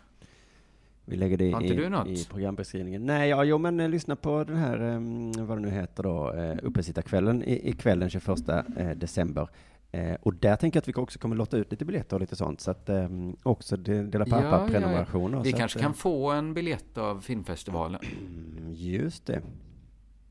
Vi 1.10 1.16
lägger 1.16 1.38
det 1.38 1.52
Har 1.52 1.62
inte 1.62 1.74
i, 1.74 1.78
du 1.78 1.90
något? 1.90 2.08
i 2.08 2.26
programbeskrivningen. 2.26 3.06
Nej, 3.06 3.30
ja, 3.30 3.44
jo, 3.44 3.58
men 3.58 3.80
eh, 3.80 3.90
lyssna 3.90 4.16
på 4.16 4.44
den 4.44 4.58
här, 4.58 4.80
eh, 4.80 5.46
vad 5.46 5.58
det 5.58 5.62
nu 5.62 5.70
heter 5.70 6.04
då, 6.04 6.34
eh, 6.34 6.58
uppesittarkvällen 6.64 7.44
i, 7.44 7.70
ikväll 7.70 8.00
den 8.00 8.10
21 8.10 8.50
eh, 8.78 8.90
december. 8.96 9.50
Eh, 9.92 10.14
och 10.22 10.34
där 10.34 10.56
tänker 10.56 10.78
jag 10.78 10.82
att 10.82 10.88
vi 10.88 10.94
också 10.94 11.20
kommer 11.20 11.36
låta 11.36 11.58
ut 11.58 11.72
lite 11.72 11.86
biljetter 11.86 12.16
och 12.16 12.22
lite 12.22 12.36
sånt, 12.36 12.62
så 12.62 12.72
att 12.72 12.90
eh, 12.90 13.08
också 13.44 13.78
de- 13.78 14.04
Dela 14.04 14.26
Ja, 14.28 14.38
ja, 14.38 14.44
ja. 14.44 14.52
Pappa-prenumerationer. 14.52 15.44
Vi 15.44 15.52
kanske 15.52 15.80
att, 15.80 15.84
kan 15.84 15.94
få 15.94 16.32
en 16.32 16.54
biljett 16.54 16.98
av 16.98 17.22
filmfestivalen. 17.22 18.02
Just 18.72 19.26
det. 19.26 19.42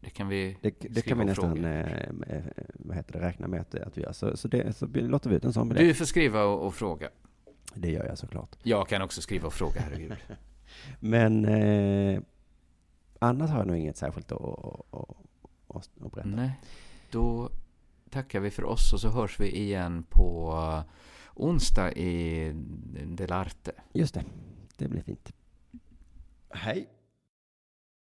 Det 0.01 0.11
kan 0.11 0.29
vi 0.29 0.57
Det, 0.61 0.75
det 0.81 1.03
kan 1.03 1.19
vi 1.19 1.25
nästan, 1.25 1.65
eh, 1.65 1.81
eh, 1.83 2.43
vad 2.73 2.97
heter 2.97 3.13
det, 3.13 3.21
räkna 3.27 3.49
med 3.49 3.61
att, 3.61 3.75
att 3.75 3.99
vi 3.99 4.03
gör. 4.03 4.13
Så, 4.13 4.37
så, 4.37 4.49
det, 4.49 4.77
så 4.77 4.87
låter 4.87 5.31
vi 5.31 5.37
ut 5.37 5.45
en 5.45 5.53
sån 5.53 5.69
biljett. 5.69 5.89
Du 5.89 5.95
får 5.95 6.05
skriva 6.05 6.45
och, 6.45 6.67
och 6.67 6.75
fråga. 6.75 7.09
Det 7.75 7.91
gör 7.91 8.05
jag 8.07 8.19
såklart. 8.19 8.57
Jag 8.63 8.89
kan 8.89 9.03
också 9.03 9.21
skriva 9.21 9.47
och 9.47 9.53
fråga, 9.53 9.81
herregud. 9.81 10.13
Men 11.01 11.45
eh, 11.45 12.21
annars 13.19 13.51
har 13.51 13.59
jag 13.59 13.67
nog 13.67 13.77
inget 13.77 13.97
särskilt 13.97 14.33
att, 14.33 14.41
att, 14.41 15.17
att, 15.69 15.91
att, 16.01 16.13
berätta. 16.13 16.29
Nej, 16.29 16.61
då 17.11 17.51
tackar 18.11 18.41
vi 18.41 18.51
för 18.51 18.65
oss 18.65 18.93
och 18.93 19.01
så 19.01 19.09
hörs 19.09 19.41
vi 19.41 19.57
igen 19.57 20.05
på 20.11 20.55
onsdag 21.35 21.93
i 21.93 22.53
Delarte. 23.07 23.73
Just 23.93 24.15
det, 24.15 24.25
det 24.77 24.89
blir 24.89 25.03
fint. 25.03 25.33
Hej. 26.51 26.89